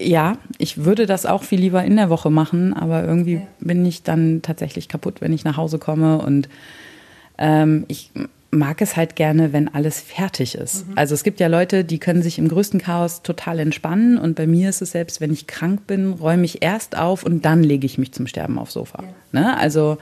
Ja, 0.00 0.38
ich 0.58 0.84
würde 0.84 1.06
das 1.06 1.26
auch 1.26 1.44
viel 1.44 1.60
lieber 1.60 1.84
in 1.84 1.94
der 1.94 2.10
Woche 2.10 2.28
machen, 2.28 2.74
aber 2.74 3.04
irgendwie 3.04 3.34
ja. 3.34 3.46
bin 3.60 3.86
ich 3.86 4.02
dann 4.02 4.42
tatsächlich 4.42 4.88
kaputt, 4.88 5.20
wenn 5.20 5.32
ich 5.32 5.44
nach 5.44 5.56
Hause 5.56 5.78
komme 5.78 6.18
und 6.18 6.48
ähm, 7.38 7.84
ich 7.86 8.10
mag 8.50 8.80
es 8.80 8.96
halt 8.96 9.16
gerne, 9.16 9.52
wenn 9.52 9.72
alles 9.72 10.00
fertig 10.00 10.54
ist. 10.54 10.88
Mhm. 10.88 10.92
Also 10.96 11.14
es 11.14 11.24
gibt 11.24 11.40
ja 11.40 11.46
Leute, 11.48 11.84
die 11.84 11.98
können 11.98 12.22
sich 12.22 12.38
im 12.38 12.48
größten 12.48 12.80
Chaos 12.80 13.22
total 13.22 13.58
entspannen 13.58 14.18
und 14.18 14.36
bei 14.36 14.46
mir 14.46 14.68
ist 14.68 14.82
es 14.82 14.92
selbst, 14.92 15.20
wenn 15.20 15.32
ich 15.32 15.46
krank 15.46 15.86
bin, 15.86 16.12
räume 16.12 16.44
ich 16.44 16.62
erst 16.62 16.96
auf 16.96 17.24
und 17.24 17.44
dann 17.44 17.62
lege 17.62 17.86
ich 17.86 17.98
mich 17.98 18.12
zum 18.12 18.26
Sterben 18.26 18.58
aufs 18.58 18.74
Sofa. 18.74 19.02
Ja. 19.02 19.40
Ne? 19.40 19.58
Also 19.58 19.98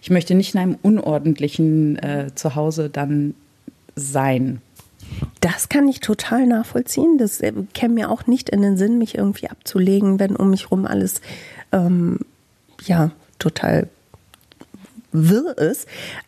ich 0.00 0.10
möchte 0.10 0.34
nicht 0.34 0.54
in 0.54 0.60
einem 0.60 0.78
unordentlichen 0.80 1.98
äh, 1.98 2.28
Zuhause 2.34 2.88
dann 2.88 3.34
sein. 3.96 4.60
Das 5.40 5.68
kann 5.68 5.88
ich 5.88 6.00
total 6.00 6.46
nachvollziehen. 6.46 7.18
Das 7.18 7.40
äh, 7.40 7.52
käme 7.74 7.94
mir 7.94 8.10
auch 8.10 8.26
nicht 8.26 8.48
in 8.50 8.62
den 8.62 8.76
Sinn, 8.76 8.98
mich 8.98 9.16
irgendwie 9.16 9.48
abzulegen, 9.48 10.18
wenn 10.18 10.36
um 10.36 10.50
mich 10.50 10.64
herum 10.64 10.86
alles 10.86 11.20
ähm, 11.72 12.20
ja 12.84 13.10
total 13.38 13.88
wirr 15.12 15.56
ist. 15.58 15.86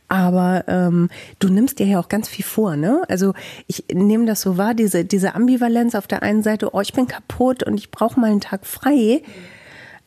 Aber 0.08 0.64
ähm, 0.68 1.10
du 1.38 1.48
nimmst 1.48 1.78
dir 1.78 1.86
ja 1.86 2.00
auch 2.00 2.08
ganz 2.08 2.28
viel 2.28 2.44
vor, 2.44 2.76
ne? 2.76 3.02
Also 3.08 3.34
ich 3.66 3.84
nehme 3.92 4.26
das 4.26 4.40
so 4.40 4.56
wahr, 4.56 4.74
diese, 4.74 5.04
diese 5.04 5.34
Ambivalenz 5.34 5.94
auf 5.94 6.06
der 6.06 6.22
einen 6.22 6.42
Seite, 6.42 6.74
oh, 6.74 6.80
ich 6.80 6.92
bin 6.92 7.06
kaputt 7.06 7.62
und 7.62 7.74
ich 7.78 7.90
brauche 7.90 8.18
mal 8.18 8.30
einen 8.30 8.40
Tag 8.40 8.66
frei. 8.66 9.22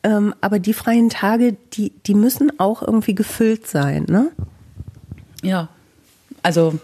Ähm, 0.02 0.34
aber 0.40 0.58
die 0.58 0.74
freien 0.74 1.08
Tage, 1.08 1.56
die, 1.72 1.90
die 2.06 2.14
müssen 2.14 2.58
auch 2.58 2.82
irgendwie 2.82 3.14
gefüllt 3.14 3.66
sein, 3.66 4.04
ne? 4.08 4.30
Ja. 5.42 5.68
Also 6.42 6.78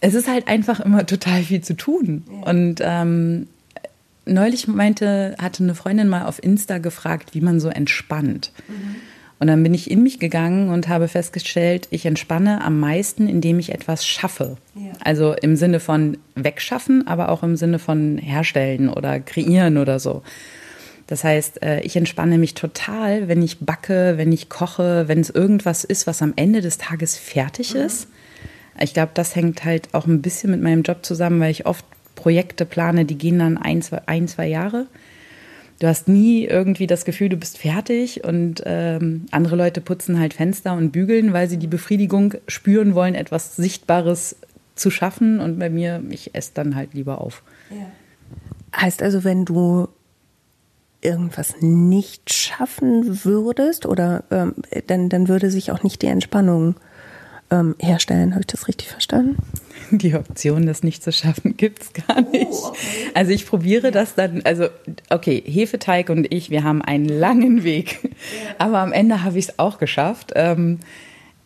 es 0.00 0.14
ist 0.14 0.28
halt 0.28 0.48
einfach 0.48 0.80
immer 0.80 1.06
total 1.06 1.42
viel 1.42 1.62
zu 1.62 1.74
tun. 1.74 2.24
Ja. 2.28 2.50
Und 2.50 2.80
ähm, 2.80 3.46
neulich 4.26 4.68
meinte, 4.68 5.36
hatte 5.40 5.62
eine 5.62 5.74
Freundin 5.74 6.08
mal 6.08 6.26
auf 6.26 6.42
Insta 6.42 6.78
gefragt, 6.78 7.34
wie 7.34 7.40
man 7.40 7.60
so 7.60 7.68
entspannt. 7.68 8.52
Mhm. 8.68 8.96
Und 9.42 9.48
dann 9.48 9.64
bin 9.64 9.74
ich 9.74 9.90
in 9.90 10.04
mich 10.04 10.20
gegangen 10.20 10.68
und 10.68 10.86
habe 10.86 11.08
festgestellt, 11.08 11.88
ich 11.90 12.06
entspanne 12.06 12.62
am 12.62 12.78
meisten, 12.78 13.26
indem 13.26 13.58
ich 13.58 13.72
etwas 13.72 14.06
schaffe. 14.06 14.56
Ja. 14.76 14.92
Also 15.02 15.32
im 15.32 15.56
Sinne 15.56 15.80
von 15.80 16.16
wegschaffen, 16.36 17.08
aber 17.08 17.28
auch 17.28 17.42
im 17.42 17.56
Sinne 17.56 17.80
von 17.80 18.18
herstellen 18.18 18.88
oder 18.88 19.18
kreieren 19.18 19.78
oder 19.78 19.98
so. 19.98 20.22
Das 21.08 21.24
heißt, 21.24 21.60
äh, 21.60 21.80
ich 21.80 21.96
entspanne 21.96 22.38
mich 22.38 22.54
total, 22.54 23.26
wenn 23.26 23.42
ich 23.42 23.58
backe, 23.58 24.14
wenn 24.16 24.30
ich 24.30 24.48
koche, 24.48 25.08
wenn 25.08 25.18
es 25.18 25.30
irgendwas 25.30 25.82
ist, 25.82 26.06
was 26.06 26.22
am 26.22 26.34
Ende 26.36 26.60
des 26.60 26.78
Tages 26.78 27.16
fertig 27.16 27.74
mhm. 27.74 27.80
ist. 27.80 28.06
Ich 28.78 28.94
glaube, 28.94 29.10
das 29.12 29.34
hängt 29.34 29.64
halt 29.64 29.88
auch 29.90 30.06
ein 30.06 30.22
bisschen 30.22 30.52
mit 30.52 30.62
meinem 30.62 30.84
Job 30.84 31.04
zusammen, 31.04 31.40
weil 31.40 31.50
ich 31.50 31.66
oft 31.66 31.84
Projekte 32.14 32.64
plane, 32.64 33.06
die 33.06 33.18
gehen 33.18 33.40
dann 33.40 33.58
ein, 33.58 33.82
zwei, 33.82 34.02
ein, 34.06 34.28
zwei 34.28 34.46
Jahre. 34.46 34.86
Du 35.82 35.88
hast 35.88 36.06
nie 36.06 36.44
irgendwie 36.44 36.86
das 36.86 37.04
Gefühl, 37.04 37.28
du 37.28 37.36
bist 37.36 37.58
fertig 37.58 38.22
und 38.22 38.62
ähm, 38.64 39.26
andere 39.32 39.56
Leute 39.56 39.80
putzen 39.80 40.20
halt 40.20 40.32
Fenster 40.32 40.74
und 40.74 40.92
bügeln, 40.92 41.32
weil 41.32 41.48
sie 41.48 41.56
die 41.56 41.66
Befriedigung 41.66 42.34
spüren 42.46 42.94
wollen, 42.94 43.16
etwas 43.16 43.56
Sichtbares 43.56 44.36
zu 44.76 44.90
schaffen. 44.90 45.40
Und 45.40 45.58
bei 45.58 45.70
mir, 45.70 46.00
ich 46.10 46.36
esse 46.36 46.52
dann 46.54 46.76
halt 46.76 46.94
lieber 46.94 47.20
auf. 47.20 47.42
Ja. 47.70 48.80
Heißt 48.80 49.02
also, 49.02 49.24
wenn 49.24 49.44
du 49.44 49.88
irgendwas 51.00 51.56
nicht 51.60 52.32
schaffen 52.32 53.24
würdest 53.24 53.84
oder 53.84 54.22
ähm, 54.30 54.54
dann, 54.86 55.08
dann 55.08 55.26
würde 55.26 55.50
sich 55.50 55.72
auch 55.72 55.82
nicht 55.82 56.00
die 56.02 56.06
Entspannung 56.06 56.76
ähm, 57.50 57.74
herstellen. 57.80 58.34
Habe 58.34 58.42
ich 58.42 58.46
das 58.46 58.68
richtig 58.68 58.88
verstanden? 58.88 59.36
Die 59.98 60.14
Option, 60.14 60.66
das 60.66 60.82
nicht 60.82 61.02
zu 61.02 61.12
schaffen, 61.12 61.56
gibt 61.56 61.82
es 61.82 61.92
gar 61.92 62.22
nicht. 62.22 62.46
Oh, 62.50 62.68
okay. 62.68 62.78
Also 63.14 63.32
ich 63.32 63.46
probiere 63.46 63.90
das 63.90 64.14
dann, 64.14 64.42
also 64.44 64.68
okay, 65.10 65.42
Hefeteig 65.44 66.08
und 66.08 66.32
ich, 66.32 66.50
wir 66.50 66.64
haben 66.64 66.82
einen 66.82 67.06
langen 67.06 67.62
Weg, 67.62 67.98
ja. 68.02 68.10
aber 68.58 68.78
am 68.78 68.92
Ende 68.92 69.22
habe 69.22 69.38
ich 69.38 69.48
es 69.48 69.58
auch 69.58 69.78
geschafft. 69.78 70.32
Ähm, 70.34 70.80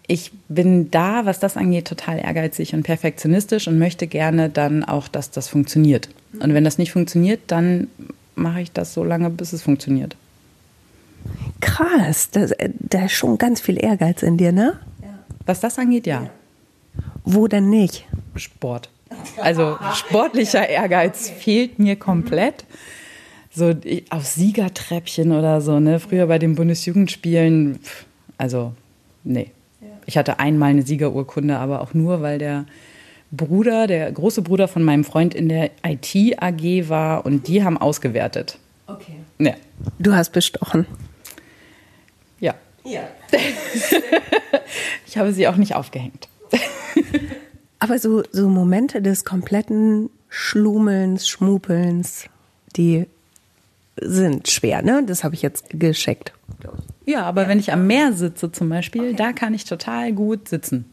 ich 0.07 0.31
bin 0.49 0.91
da, 0.93 1.27
was 1.27 1.41
das 1.41 1.57
angeht, 1.57 1.89
total 1.89 2.21
ehrgeizig 2.21 2.75
und 2.75 2.85
perfektionistisch 2.85 3.67
und 3.67 3.79
möchte 3.79 4.07
gerne 4.07 4.49
dann 4.49 4.85
auch, 4.85 5.09
dass 5.09 5.33
das 5.33 5.49
funktioniert. 5.49 6.09
Und 6.39 6.55
wenn 6.55 6.63
das 6.63 6.79
nicht 6.79 6.93
funktioniert, 6.93 7.41
dann 7.49 7.89
mache 8.37 8.61
ich 8.61 8.71
das 8.71 8.95
so 8.95 9.03
lange, 9.03 9.31
bis 9.31 9.53
es 9.53 9.63
funktioniert. 9.63 10.15
Krass, 11.61 12.31
da 12.31 13.05
ist 13.05 13.13
schon 13.13 13.39
ganz 13.39 13.61
viel 13.61 13.83
Ehrgeiz 13.83 14.23
in 14.23 14.37
dir, 14.37 14.53
ne? 14.53 14.79
Was 15.45 15.59
das 15.59 15.79
angeht, 15.79 16.07
ja. 16.07 16.31
Wo 17.25 17.49
denn 17.49 17.69
nicht? 17.69 18.07
Sport. 18.39 18.91
Also 19.39 19.79
sportlicher 19.95 20.69
Ehrgeiz 20.69 21.31
fehlt 21.31 21.79
mir 21.79 21.95
komplett. 21.97 22.65
So 23.53 23.73
auf 24.11 24.27
Siegertreppchen 24.27 25.33
oder 25.33 25.61
so, 25.61 25.79
ne? 25.79 26.01
Früher 26.01 26.27
bei 26.27 26.39
den 26.39 26.57
Bundesjugendspielen, 26.57 27.79
also 28.37 28.73
nee. 29.25 29.53
Ich 30.07 30.17
hatte 30.17 30.39
einmal 30.39 30.71
eine 30.71 30.83
Siegerurkunde, 30.83 31.57
aber 31.59 31.81
auch 31.81 31.93
nur, 31.95 32.23
weil 32.23 32.39
der 32.39 32.65
Bruder, 33.33 33.87
der 33.87 34.11
große 34.13 34.43
Bruder 34.43 34.69
von 34.69 34.83
meinem 34.83 35.05
Freund 35.05 35.35
in 35.35 35.49
der 35.49 35.71
IT 35.85 36.41
AG 36.41 36.89
war 36.89 37.27
und 37.27 37.49
die 37.49 37.65
haben 37.65 37.77
ausgewertet. 37.77 38.59
Okay. 38.87 39.17
Ja. 39.39 39.55
Du 39.99 40.15
hast 40.15 40.31
bestochen. 40.31 40.87
Ja. 42.39 42.55
Ja. 42.85 43.09
ich 45.07 45.19
habe 45.19 45.33
sie 45.33 45.49
auch 45.49 45.57
nicht 45.57 45.75
aufgehängt. 45.75 46.29
Aber 47.79 47.99
so, 47.99 48.23
so 48.33 48.49
Momente 48.49 49.03
des 49.03 49.25
kompletten 49.25 50.11
Schlumelns, 50.29 51.29
Schmupelns, 51.29 52.27
die 52.77 53.07
sind 54.01 54.49
schwer, 54.49 54.83
ne? 54.83 55.03
Das 55.07 55.25
habe 55.25 55.35
ich 55.35 55.43
jetzt 55.43 55.67
gescheckt. 55.71 56.33
Ja, 57.07 57.23
aber 57.23 57.43
ja. 57.43 57.49
wenn 57.49 57.59
ich 57.59 57.73
am 57.73 57.87
Meer 57.87 58.13
sitze 58.13 58.53
zum 58.53 58.69
Beispiel, 58.69 59.03
okay. 59.03 59.17
da 59.17 59.33
kann 59.33 59.55
ich 59.55 59.65
total 59.65 60.13
gut 60.13 60.49
sitzen. 60.49 60.85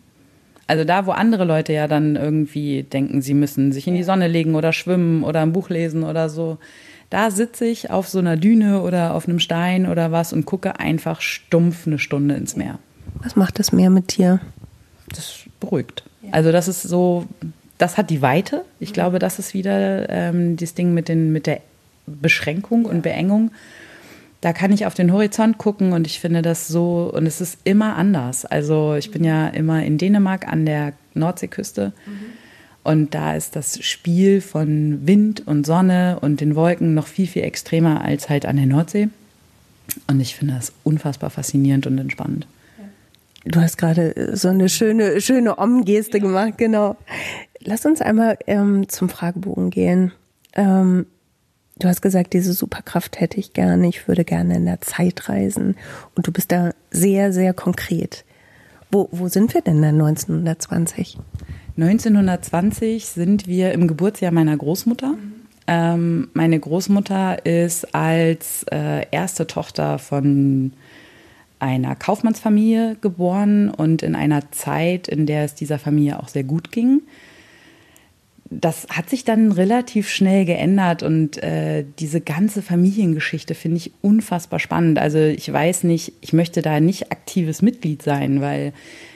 Also 0.68 0.86
da, 0.86 1.06
wo 1.06 1.12
andere 1.12 1.44
Leute 1.44 1.74
ja 1.74 1.88
dann 1.88 2.16
irgendwie 2.16 2.84
denken, 2.84 3.22
sie 3.22 3.34
müssen 3.34 3.74
sich 3.74 3.88
in 3.88 3.96
die 3.96 4.04
Sonne 4.04 4.28
legen 4.28 4.56
oder 4.56 4.72
schwimmen 4.72 5.24
oder 5.24 5.42
ein 5.42 5.52
Buch 5.52 5.70
lesen 5.70 6.04
oder 6.04 6.30
so. 6.30 6.58
Da 7.10 7.32
sitze 7.32 7.66
ich 7.66 7.92
auf 7.92 8.08
so 8.08 8.20
einer 8.20 8.38
Düne 8.38 8.82
oder 8.82 9.14
auf 9.14 9.28
einem 9.28 9.40
Stein 9.40 9.88
oder 9.88 10.12
was 10.12 10.32
und 10.32 10.46
gucke 10.46 10.80
einfach 10.80 11.22
stumpf 11.22 11.86
eine 11.86 12.00
Stunde 12.00 12.36
ins 12.36 12.56
Meer. 12.56 12.80
Was 13.22 13.36
macht 13.36 13.60
das 13.60 13.72
Meer 13.72 13.90
mit 13.90 14.18
dir? 14.18 14.40
Das 15.10 15.40
beruhigt. 15.60 16.04
Also 16.34 16.52
das 16.52 16.68
ist 16.68 16.82
so, 16.84 17.26
das 17.78 17.98
hat 17.98 18.10
die 18.10 18.22
Weite. 18.22 18.66
Ich 18.80 18.90
mhm. 18.90 18.94
glaube, 18.94 19.20
das 19.20 19.40
ist 19.40 19.54
wieder 19.54 20.10
ähm, 20.10 20.58
das 20.58 20.74
Ding 20.74 20.94
mit, 20.94 21.08
den, 21.08 21.32
mit 21.32 21.48
der 21.48 21.62
Beschränkung 22.06 22.86
und 22.86 23.02
Beengung 23.02 23.52
da 24.44 24.52
kann 24.52 24.74
ich 24.74 24.86
auf 24.86 24.94
den 24.94 25.14
Horizont 25.14 25.58
gucken 25.58 25.94
und 25.94 26.06
ich 26.06 26.20
finde 26.20 26.42
das 26.42 26.68
so, 26.68 27.10
und 27.14 27.26
es 27.26 27.40
ist 27.40 27.60
immer 27.64 27.96
anders. 27.96 28.44
Also 28.44 28.94
ich 28.96 29.10
bin 29.10 29.24
ja 29.24 29.48
immer 29.48 29.86
in 29.86 29.98
Dänemark 29.98 30.50
an 30.50 30.66
der 30.66 30.92
Nordseeküste 31.14 31.94
mhm. 32.06 32.12
und 32.84 33.16
da 33.16 33.36
ist 33.36 33.56
das 33.56 33.82
Spiel 33.86 34.42
von 34.42 35.08
Wind 35.08 35.48
und 35.48 35.66
Sonne 35.66 36.18
und 36.20 36.42
den 36.42 36.58
Wolken 36.58 36.94
noch 36.94 37.08
viel, 37.08 37.26
viel 37.26 37.44
extremer 37.44 38.02
als 38.04 38.28
halt 38.28 38.46
an 38.46 38.58
der 38.58 38.66
Nordsee. 38.66 39.08
Und 40.08 40.20
ich 40.20 40.36
finde 40.36 40.56
das 40.56 40.74
unfassbar 40.84 41.30
faszinierend 41.30 41.88
und 41.88 41.98
entspannend. 41.98 42.46
Du 43.46 43.60
hast 43.60 43.78
gerade 43.78 44.36
so 44.36 44.50
eine 44.50 44.70
schöne, 44.70 45.20
schöne 45.22 45.58
Om-Geste 45.58 46.18
ja. 46.18 46.24
gemacht, 46.24 46.58
genau. 46.58 46.96
Lass 47.60 47.86
uns 47.86 48.02
einmal 48.02 48.38
ähm, 48.48 48.88
zum 48.90 49.10
Fragebogen 49.10 49.70
gehen. 49.70 50.12
Ähm, 50.54 51.06
Du 51.80 51.88
hast 51.88 52.02
gesagt, 52.02 52.34
diese 52.34 52.54
Superkraft 52.54 53.20
hätte 53.20 53.40
ich 53.40 53.54
gerne, 53.54 53.88
ich 53.88 54.08
würde 54.08 54.24
gerne 54.24 54.56
in 54.56 54.66
der 54.66 54.82
Zeit 54.82 55.28
reisen. 55.28 55.76
Und 56.16 56.28
du 56.28 56.32
bist 56.32 56.52
da 56.52 56.72
sehr, 56.92 57.34
sehr 57.34 57.54
konkret. 57.54 58.26
Wo, 58.92 59.10
wo 59.12 59.28
sind 59.28 59.54
wir 59.56 59.62
denn 59.62 59.82
dann 59.82 60.00
1920? 60.00 61.18
1920 61.76 63.06
sind 63.06 63.48
wir 63.48 63.72
im 63.72 63.88
Geburtsjahr 63.88 64.32
meiner 64.32 64.56
Großmutter. 64.56 65.16
Ähm, 65.66 66.30
meine 66.34 66.60
Großmutter 66.60 67.44
ist 67.46 67.96
als 67.96 68.66
äh, 68.72 69.08
erste 69.10 69.48
Tochter 69.48 69.98
von 69.98 70.74
einer 71.64 71.96
Kaufmannsfamilie 71.96 72.98
geboren 73.02 73.70
und 73.70 74.04
in 74.04 74.16
einer 74.16 74.52
Zeit, 74.52 75.08
in 75.08 75.26
der 75.26 75.46
es 75.46 75.56
dieser 75.56 75.80
Familie 75.80 76.20
auch 76.20 76.28
sehr 76.28 76.44
gut 76.44 76.72
ging 76.72 77.02
das 78.62 78.88
hat 78.90 79.10
sich 79.10 79.24
dann 79.24 79.52
relativ 79.52 80.10
schnell 80.10 80.46
geändert 80.46 81.04
und 81.04 81.42
äh, 81.42 81.86
diese 82.00 82.22
ganze 82.22 82.62
Familiengeschichte 82.62 83.56
finde 83.56 83.78
ich 83.78 83.92
unfassbar 84.02 84.60
spannend. 84.60 85.00
Also 85.00 85.20
ich 85.20 85.52
weiß 85.52 85.84
nicht, 85.84 86.14
ich 86.22 86.34
möchte 86.34 86.62
da 86.62 86.80
nicht 86.80 87.12
aktives 87.12 87.62
Mitglied 87.62 88.02
sein, 88.02 88.42
weil 88.42 88.74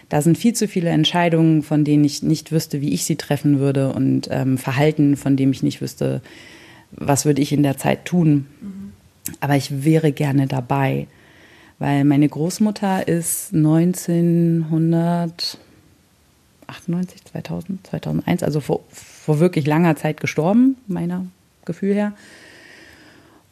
da 0.10 0.22
sind 0.22 0.38
viel 0.38 0.54
zu 0.54 0.68
viele 0.68 0.90
Entscheidungen, 0.90 1.64
von 1.64 1.84
denen 1.84 2.04
ich 2.04 2.24
nicht 2.24 2.52
wüsste, 2.52 2.82
wie 2.82 2.94
ich 2.94 3.04
sie 3.04 3.18
treffen 3.18 3.60
würde 3.60 3.92
und 3.94 4.30
ähm, 4.32 4.58
Verhalten, 4.58 5.18
von 5.18 5.36
dem 5.36 5.52
ich 5.52 5.64
nicht 5.64 5.82
wüsste, 5.82 6.22
was 6.92 7.26
würde 7.26 7.42
ich 7.42 7.52
in 7.52 7.64
der 7.64 7.78
Zeit 7.78 8.06
tun. 8.06 8.48
Mhm. 8.62 8.94
Aber 9.42 9.58
ich 9.58 9.84
wäre 9.84 10.14
gerne 10.14 10.48
dabei, 10.48 11.08
weil 11.80 12.04
meine 12.04 12.28
Großmutter 12.28 13.08
ist 13.08 13.54
1900 13.54 15.58
98, 16.68 17.26
2000, 17.26 17.88
2001, 17.88 18.44
also 18.44 18.60
vor, 18.60 18.82
vor 18.92 19.40
wirklich 19.40 19.66
langer 19.66 19.96
Zeit 19.96 20.20
gestorben, 20.20 20.78
meiner 20.88 21.26
Gefühl 21.66 21.96
her. 21.96 22.14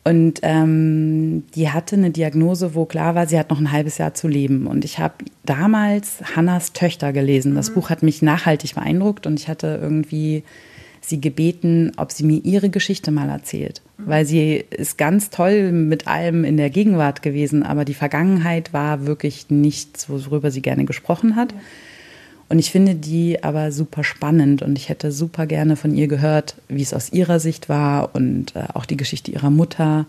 Und 0.03 0.41
ähm, 0.43 1.45
die 1.55 1.71
hatte 1.71 1.95
eine 1.95 2.11
Diagnose, 2.11 2.75
wo 2.75 2.85
klar 2.85 3.15
war, 3.15 3.25
sie 3.25 3.39
hat 3.39 3.49
noch 3.49 3.59
ein 3.59 3.71
halbes 3.71 3.97
Jahr 3.97 4.13
zu 4.13 4.27
leben. 4.27 4.67
Und 4.67 4.85
ich 4.85 4.99
habe 4.99 5.15
damals 5.45 6.17
Hannas 6.35 6.73
Töchter 6.73 7.11
gelesen. 7.11 7.55
Das 7.55 7.71
mhm. 7.71 7.75
Buch 7.75 7.89
hat 7.89 8.03
mich 8.03 8.21
nachhaltig 8.21 8.75
beeindruckt 8.75 9.25
und 9.25 9.39
ich 9.39 9.47
hatte 9.47 9.79
irgendwie 9.81 10.43
sie 11.09 11.21
gebeten, 11.21 11.91
ob 11.97 12.11
sie 12.11 12.23
mir 12.23 12.43
ihre 12.43 12.69
Geschichte 12.69 13.11
mal 13.11 13.29
erzählt. 13.29 13.81
Mhm. 13.97 14.07
Weil 14.07 14.25
sie 14.25 14.63
ist 14.69 14.97
ganz 14.97 15.29
toll 15.29 15.71
mit 15.71 16.07
allem 16.07 16.43
in 16.43 16.57
der 16.57 16.69
Gegenwart 16.69 17.21
gewesen, 17.21 17.63
aber 17.63 17.85
die 17.85 17.93
Vergangenheit 17.93 18.73
war 18.73 19.05
wirklich 19.05 19.49
nichts, 19.49 20.09
worüber 20.09 20.51
sie 20.51 20.61
gerne 20.61 20.85
gesprochen 20.85 21.35
hat. 21.35 21.53
Und 22.47 22.59
ich 22.59 22.71
finde 22.71 22.93
die 22.93 23.43
aber 23.43 23.71
super 23.71 24.03
spannend 24.03 24.61
und 24.61 24.77
ich 24.77 24.89
hätte 24.89 25.11
super 25.11 25.47
gerne 25.47 25.75
von 25.75 25.95
ihr 25.95 26.07
gehört, 26.07 26.55
wie 26.67 26.83
es 26.83 26.93
aus 26.93 27.11
ihrer 27.11 27.39
Sicht 27.39 27.69
war 27.69 28.13
und 28.13 28.55
äh, 28.55 28.65
auch 28.73 28.85
die 28.85 28.97
Geschichte 28.97 29.31
ihrer 29.31 29.49
Mutter. 29.49 30.05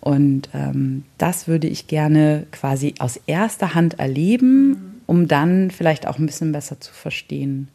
Und 0.00 0.48
ähm, 0.54 1.02
das 1.18 1.48
würde 1.48 1.66
ich 1.66 1.88
gerne 1.88 2.46
quasi 2.52 2.94
aus 3.00 3.20
erster 3.26 3.74
Hand 3.74 3.98
erleben, 3.98 5.00
um 5.06 5.26
dann 5.26 5.72
vielleicht 5.72 6.06
auch 6.06 6.18
ein 6.18 6.26
bisschen 6.26 6.52
besser 6.52 6.80
zu 6.80 6.92
verstehen. 6.92 7.68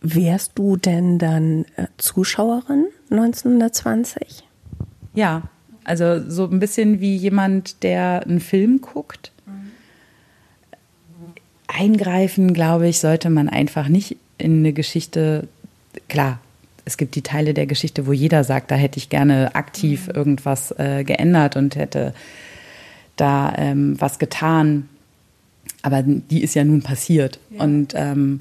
Wärst 0.00 0.52
du 0.54 0.76
denn 0.76 1.18
dann 1.18 1.64
äh, 1.76 1.86
Zuschauerin 1.96 2.86
1920? 3.10 4.44
Ja, 5.14 5.42
also 5.84 6.28
so 6.28 6.44
ein 6.44 6.58
bisschen 6.58 7.00
wie 7.00 7.16
jemand, 7.16 7.82
der 7.82 8.22
einen 8.24 8.40
Film 8.40 8.80
guckt 8.80 9.32
eingreifen, 11.68 12.52
glaube 12.52 12.88
ich, 12.88 13.00
sollte 13.00 13.30
man 13.30 13.48
einfach 13.48 13.88
nicht 13.88 14.16
in 14.38 14.58
eine 14.58 14.72
Geschichte. 14.72 15.48
Klar, 16.08 16.40
es 16.84 16.96
gibt 16.96 17.14
die 17.14 17.22
Teile 17.22 17.54
der 17.54 17.66
Geschichte, 17.66 18.06
wo 18.06 18.12
jeder 18.12 18.44
sagt, 18.44 18.70
da 18.70 18.74
hätte 18.74 18.98
ich 18.98 19.08
gerne 19.08 19.54
aktiv 19.54 20.08
mhm. 20.08 20.14
irgendwas 20.14 20.72
äh, 20.78 21.04
geändert 21.04 21.56
und 21.56 21.76
hätte 21.76 22.14
da 23.16 23.52
ähm, 23.56 24.00
was 24.00 24.18
getan. 24.18 24.88
Aber 25.82 26.02
die 26.02 26.42
ist 26.42 26.54
ja 26.54 26.64
nun 26.64 26.82
passiert. 26.82 27.38
Ja. 27.50 27.62
Und 27.64 27.92
ähm, 27.94 28.40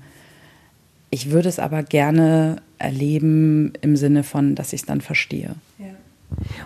ich 1.10 1.32
würde 1.32 1.50
es 1.50 1.60
aber 1.60 1.84
gerne 1.84 2.58
erleben 2.78 3.74
im 3.82 3.96
Sinne 3.96 4.24
von, 4.24 4.56
dass 4.56 4.74
ich 4.74 4.82
es 4.82 4.86
dann 4.86 5.02
verstehe. 5.02 5.56
Ja. 5.80 5.86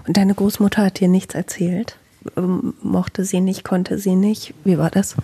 Und 0.07 0.17
deine 0.17 0.33
Großmutter 0.33 0.85
hat 0.85 0.99
dir 0.99 1.07
nichts 1.07 1.35
erzählt? 1.35 1.97
Ähm, 2.35 2.73
mochte 2.81 3.23
sie 3.25 3.41
nicht, 3.41 3.63
konnte 3.63 3.97
sie 3.97 4.15
nicht? 4.15 4.53
Wie 4.63 4.77
war 4.77 4.89
das? 4.89 5.15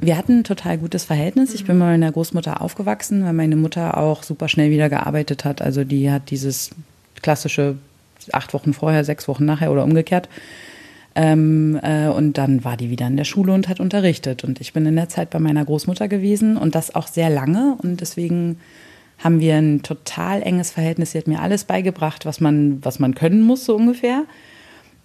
Wir 0.00 0.18
hatten 0.18 0.40
ein 0.40 0.44
total 0.44 0.78
gutes 0.78 1.04
Verhältnis. 1.04 1.54
Ich 1.54 1.64
bin 1.64 1.78
bei 1.78 1.86
meiner 1.86 2.12
Großmutter 2.12 2.60
aufgewachsen, 2.60 3.24
weil 3.24 3.32
meine 3.32 3.56
Mutter 3.56 3.96
auch 3.96 4.22
super 4.22 4.48
schnell 4.48 4.70
wieder 4.70 4.90
gearbeitet 4.90 5.44
hat. 5.44 5.62
Also 5.62 5.84
die 5.84 6.10
hat 6.10 6.30
dieses 6.30 6.70
klassische 7.22 7.76
acht 8.32 8.52
Wochen 8.54 8.72
vorher, 8.72 9.04
sechs 9.04 9.28
Wochen 9.28 9.44
nachher 9.44 9.72
oder 9.72 9.84
umgekehrt. 9.84 10.28
Ähm, 11.16 11.78
äh, 11.82 12.08
und 12.08 12.38
dann 12.38 12.64
war 12.64 12.76
die 12.76 12.90
wieder 12.90 13.06
in 13.06 13.16
der 13.16 13.24
Schule 13.24 13.52
und 13.52 13.68
hat 13.68 13.80
unterrichtet. 13.80 14.42
Und 14.44 14.60
ich 14.60 14.72
bin 14.72 14.84
in 14.86 14.96
der 14.96 15.08
Zeit 15.08 15.30
bei 15.30 15.38
meiner 15.38 15.64
Großmutter 15.64 16.08
gewesen 16.08 16.56
und 16.56 16.74
das 16.74 16.94
auch 16.94 17.06
sehr 17.06 17.30
lange. 17.30 17.76
Und 17.82 18.00
deswegen 18.00 18.58
haben 19.18 19.40
wir 19.40 19.54
ein 19.54 19.82
total 19.82 20.42
enges 20.42 20.72
Verhältnis. 20.72 21.12
Sie 21.12 21.18
hat 21.18 21.28
mir 21.28 21.40
alles 21.40 21.64
beigebracht, 21.64 22.26
was 22.26 22.40
man, 22.40 22.84
was 22.84 22.98
man 22.98 23.14
können 23.14 23.42
muss, 23.42 23.64
so 23.64 23.76
ungefähr. 23.76 24.24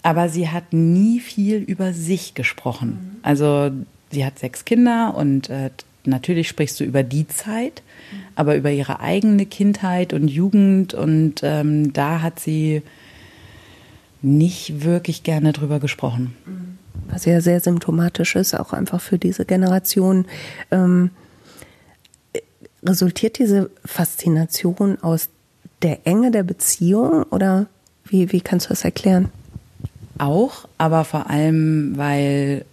Aber 0.02 0.30
sie 0.30 0.50
hat 0.50 0.74
nie 0.74 1.20
viel 1.20 1.58
über 1.58 1.94
sich 1.94 2.34
gesprochen. 2.34 3.18
Also 3.22 3.72
sie 4.12 4.26
hat 4.26 4.40
sechs 4.40 4.66
Kinder 4.66 5.14
und 5.16 5.50
äh, 5.50 5.70
natürlich 6.06 6.48
sprichst 6.48 6.80
du 6.80 6.86
über 6.86 7.04
die 7.04 7.28
Zeit, 7.28 7.84
aber 8.36 8.56
über 8.56 8.72
ihre 8.72 9.00
eigene 9.02 9.46
Kindheit 9.46 10.14
und 10.14 10.28
Jugend. 10.28 10.96
Und 10.96 11.42
ähm, 11.44 11.94
da 11.94 12.22
hat 12.22 12.40
sie 12.40 12.82
nicht 14.22 14.84
wirklich 14.84 15.24
gerne 15.24 15.54
drüber 15.54 15.80
gesprochen. 15.80 16.36
Was 17.10 17.26
ja 17.26 17.42
sehr 17.42 17.60
symptomatisch 17.60 18.36
ist, 18.36 18.54
auch 18.54 18.74
einfach 18.74 19.02
für 19.02 19.18
diese 19.18 19.46
Generation. 19.46 20.26
Ähm, 20.72 21.12
resultiert 22.84 23.40
diese 23.40 23.70
Faszination 23.86 25.02
aus 25.02 25.30
der 25.82 26.06
Enge 26.06 26.32
der 26.32 26.44
Beziehung 26.44 27.24
oder 27.24 27.68
wie, 28.06 28.32
wie 28.32 28.42
kannst 28.42 28.68
du 28.68 28.70
das 28.70 28.84
erklären? 28.84 29.30
Auch, 30.18 30.68
aber 30.78 31.06
vor 31.06 31.30
allem, 31.30 31.98
weil 31.98 32.66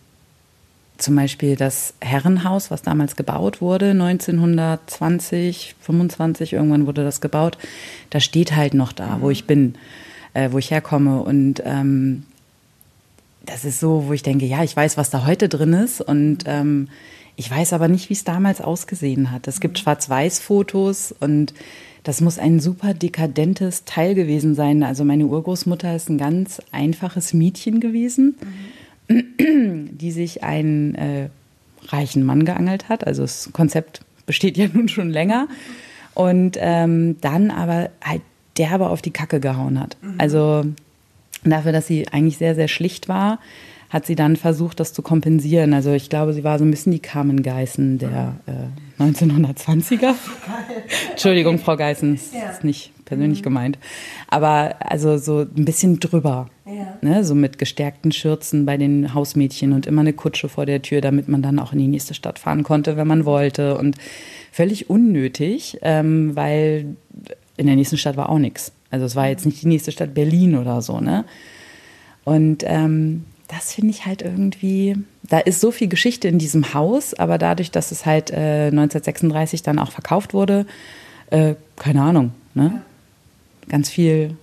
zum 0.98 1.14
Beispiel 1.14 1.56
das 1.56 1.94
Herrenhaus, 2.00 2.70
was 2.70 2.82
damals 2.82 3.16
gebaut 3.16 3.60
wurde, 3.60 3.90
1920, 3.90 5.76
25, 5.80 6.54
irgendwann 6.54 6.86
wurde 6.86 7.04
das 7.04 7.20
gebaut, 7.20 7.58
da 8.10 8.20
steht 8.20 8.56
halt 8.56 8.74
noch 8.74 8.92
da, 8.92 9.18
wo 9.20 9.30
ich 9.30 9.46
bin, 9.46 9.74
äh, 10.36 10.52
wo 10.52 10.58
ich 10.58 10.70
herkomme. 10.70 11.22
Und 11.22 11.62
ähm, 11.64 12.24
das 13.44 13.64
ist 13.64 13.80
so, 13.80 14.04
wo 14.06 14.12
ich 14.12 14.22
denke, 14.22 14.46
ja, 14.46 14.62
ich 14.62 14.76
weiß, 14.76 14.96
was 14.96 15.10
da 15.10 15.26
heute 15.26 15.48
drin 15.48 15.72
ist. 15.72 16.00
Und 16.00 16.44
ähm, 16.46 16.88
ich 17.36 17.50
weiß 17.50 17.72
aber 17.72 17.88
nicht, 17.88 18.08
wie 18.08 18.14
es 18.14 18.24
damals 18.24 18.60
ausgesehen 18.60 19.30
hat. 19.30 19.48
Es 19.48 19.60
gibt 19.60 19.78
Schwarz-Weiß-Fotos 19.78 21.14
und 21.18 21.54
das 22.02 22.20
muss 22.20 22.38
ein 22.38 22.60
super 22.60 22.94
dekadentes 22.94 23.84
Teil 23.84 24.14
gewesen 24.14 24.54
sein. 24.54 24.82
Also 24.82 25.04
meine 25.04 25.26
Urgroßmutter 25.26 25.94
ist 25.96 26.08
ein 26.08 26.18
ganz 26.18 26.62
einfaches 26.70 27.34
Mädchen 27.34 27.80
gewesen. 27.80 28.36
Mhm 28.40 28.76
die 29.08 30.10
sich 30.10 30.42
einen 30.42 30.94
äh, 30.94 31.28
reichen 31.88 32.24
Mann 32.24 32.44
geangelt 32.44 32.88
hat. 32.88 33.06
Also 33.06 33.22
das 33.22 33.50
Konzept 33.52 34.00
besteht 34.26 34.56
ja 34.56 34.66
nun 34.72 34.88
schon 34.88 35.10
länger. 35.10 35.48
Und 36.14 36.56
ähm, 36.58 37.20
dann 37.20 37.50
aber 37.50 37.90
halt 38.02 38.22
derbe 38.58 38.88
auf 38.88 39.02
die 39.02 39.12
Kacke 39.12 39.40
gehauen 39.40 39.80
hat. 39.80 39.96
Mhm. 40.02 40.14
Also 40.18 40.64
dafür, 41.44 41.72
dass 41.72 41.86
sie 41.86 42.08
eigentlich 42.08 42.38
sehr, 42.38 42.54
sehr 42.54 42.68
schlicht 42.68 43.08
war, 43.08 43.38
hat 43.88 44.04
sie 44.04 44.16
dann 44.16 44.36
versucht, 44.36 44.80
das 44.80 44.92
zu 44.92 45.02
kompensieren. 45.02 45.72
Also 45.72 45.92
ich 45.92 46.10
glaube, 46.10 46.32
sie 46.32 46.44
war 46.44 46.58
so 46.58 46.64
ein 46.64 46.70
bisschen 46.70 46.92
die 46.92 46.98
Carmen 46.98 47.42
Geißen 47.42 47.98
der 47.98 48.34
äh, 48.46 49.02
1920er. 49.02 50.14
Entschuldigung, 51.10 51.58
Frau 51.58 51.76
Geißen, 51.76 52.14
das 52.14 52.32
ja. 52.32 52.50
ist 52.50 52.64
nicht 52.64 52.92
persönlich 53.04 53.40
mhm. 53.40 53.44
gemeint. 53.44 53.78
Aber 54.28 54.75
also 54.80 55.18
so 55.18 55.40
ein 55.40 55.64
bisschen 55.64 56.00
drüber. 56.00 56.50
Ja. 56.66 56.98
Ne, 57.00 57.25
so 57.25 57.36
mit 57.36 57.58
gestärkten 57.58 58.10
Schürzen 58.10 58.66
bei 58.66 58.76
den 58.76 59.14
Hausmädchen 59.14 59.72
und 59.72 59.86
immer 59.86 60.00
eine 60.00 60.12
Kutsche 60.12 60.48
vor 60.48 60.66
der 60.66 60.82
Tür, 60.82 61.00
damit 61.00 61.28
man 61.28 61.40
dann 61.40 61.60
auch 61.60 61.72
in 61.72 61.78
die 61.78 61.86
nächste 61.86 62.12
Stadt 62.12 62.40
fahren 62.40 62.64
konnte, 62.64 62.96
wenn 62.96 63.06
man 63.06 63.25
wollte. 63.25 63.78
Und 63.78 63.96
völlig 64.50 64.90
unnötig, 64.90 65.78
ähm, 65.82 66.34
weil 66.34 66.96
in 67.56 67.66
der 67.66 67.76
nächsten 67.76 67.98
Stadt 67.98 68.16
war 68.16 68.28
auch 68.28 68.38
nichts. 68.38 68.72
Also 68.90 69.06
es 69.06 69.16
war 69.16 69.28
jetzt 69.28 69.46
nicht 69.46 69.62
die 69.62 69.68
nächste 69.68 69.92
Stadt 69.92 70.14
Berlin 70.14 70.56
oder 70.56 70.82
so, 70.82 71.00
ne? 71.00 71.25
Und 72.25 72.64
ähm, 72.66 73.25
das 73.48 73.75
finde 73.75 73.90
ich 73.90 74.06
halt 74.06 74.22
irgendwie, 74.22 74.96
da 75.22 75.38
ist 75.38 75.60
so 75.60 75.70
viel 75.70 75.88
Geschichte 75.88 76.28
in 76.28 76.38
diesem 76.38 76.75
Haus, 76.75 77.14
aber 77.14 77.38
dadurch, 77.38 77.71
dass 77.71 77.92
es 77.92 78.04
halt 78.04 78.30
äh, 78.30 78.66
1936 78.66 79.62
dann 79.62 79.78
auch 79.78 79.92
verkauft 79.92 80.34
wurde, 80.34 80.66
äh, 81.30 81.54
keine 81.76 82.02
Ahnung, 82.02 82.32
ne? 82.54 82.82
Ganz 83.69 83.90
viel 83.90 84.36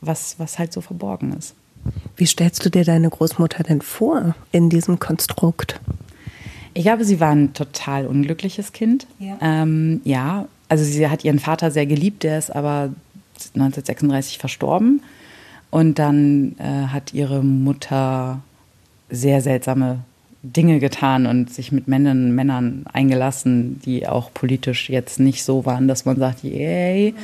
was, 0.00 0.38
was 0.38 0.58
halt 0.58 0.72
so 0.72 0.80
verborgen 0.80 1.32
ist. 1.32 1.54
Wie 2.16 2.26
stellst 2.26 2.64
du 2.64 2.70
dir 2.70 2.84
deine 2.84 3.08
Großmutter 3.08 3.62
denn 3.62 3.80
vor 3.80 4.34
in 4.52 4.68
diesem 4.68 4.98
Konstrukt? 4.98 5.80
Ich 6.74 6.84
glaube, 6.84 7.04
sie 7.04 7.20
war 7.20 7.30
ein 7.30 7.54
total 7.54 8.06
unglückliches 8.06 8.72
Kind. 8.72 9.06
Ja. 9.18 9.38
Ähm, 9.40 10.00
ja, 10.04 10.46
also 10.68 10.84
sie 10.84 11.08
hat 11.08 11.24
ihren 11.24 11.38
Vater 11.38 11.70
sehr 11.70 11.86
geliebt, 11.86 12.22
der 12.22 12.38
ist 12.38 12.54
aber 12.54 12.90
1936 13.54 14.38
verstorben. 14.38 15.02
Und 15.70 15.98
dann 15.98 16.56
äh, 16.58 16.86
hat 16.88 17.12
ihre 17.12 17.42
Mutter 17.42 18.40
sehr 19.10 19.42
seltsame 19.42 20.00
Dinge 20.42 20.78
getan 20.78 21.26
und 21.26 21.52
sich 21.52 21.72
mit 21.72 21.88
Männern, 21.88 22.34
Männern 22.34 22.84
eingelassen, 22.92 23.80
die 23.84 24.06
auch 24.06 24.32
politisch 24.32 24.88
jetzt 24.88 25.20
nicht 25.20 25.44
so 25.44 25.66
waren, 25.66 25.88
dass 25.88 26.04
man 26.04 26.16
sagt, 26.16 26.44
yay. 26.44 27.14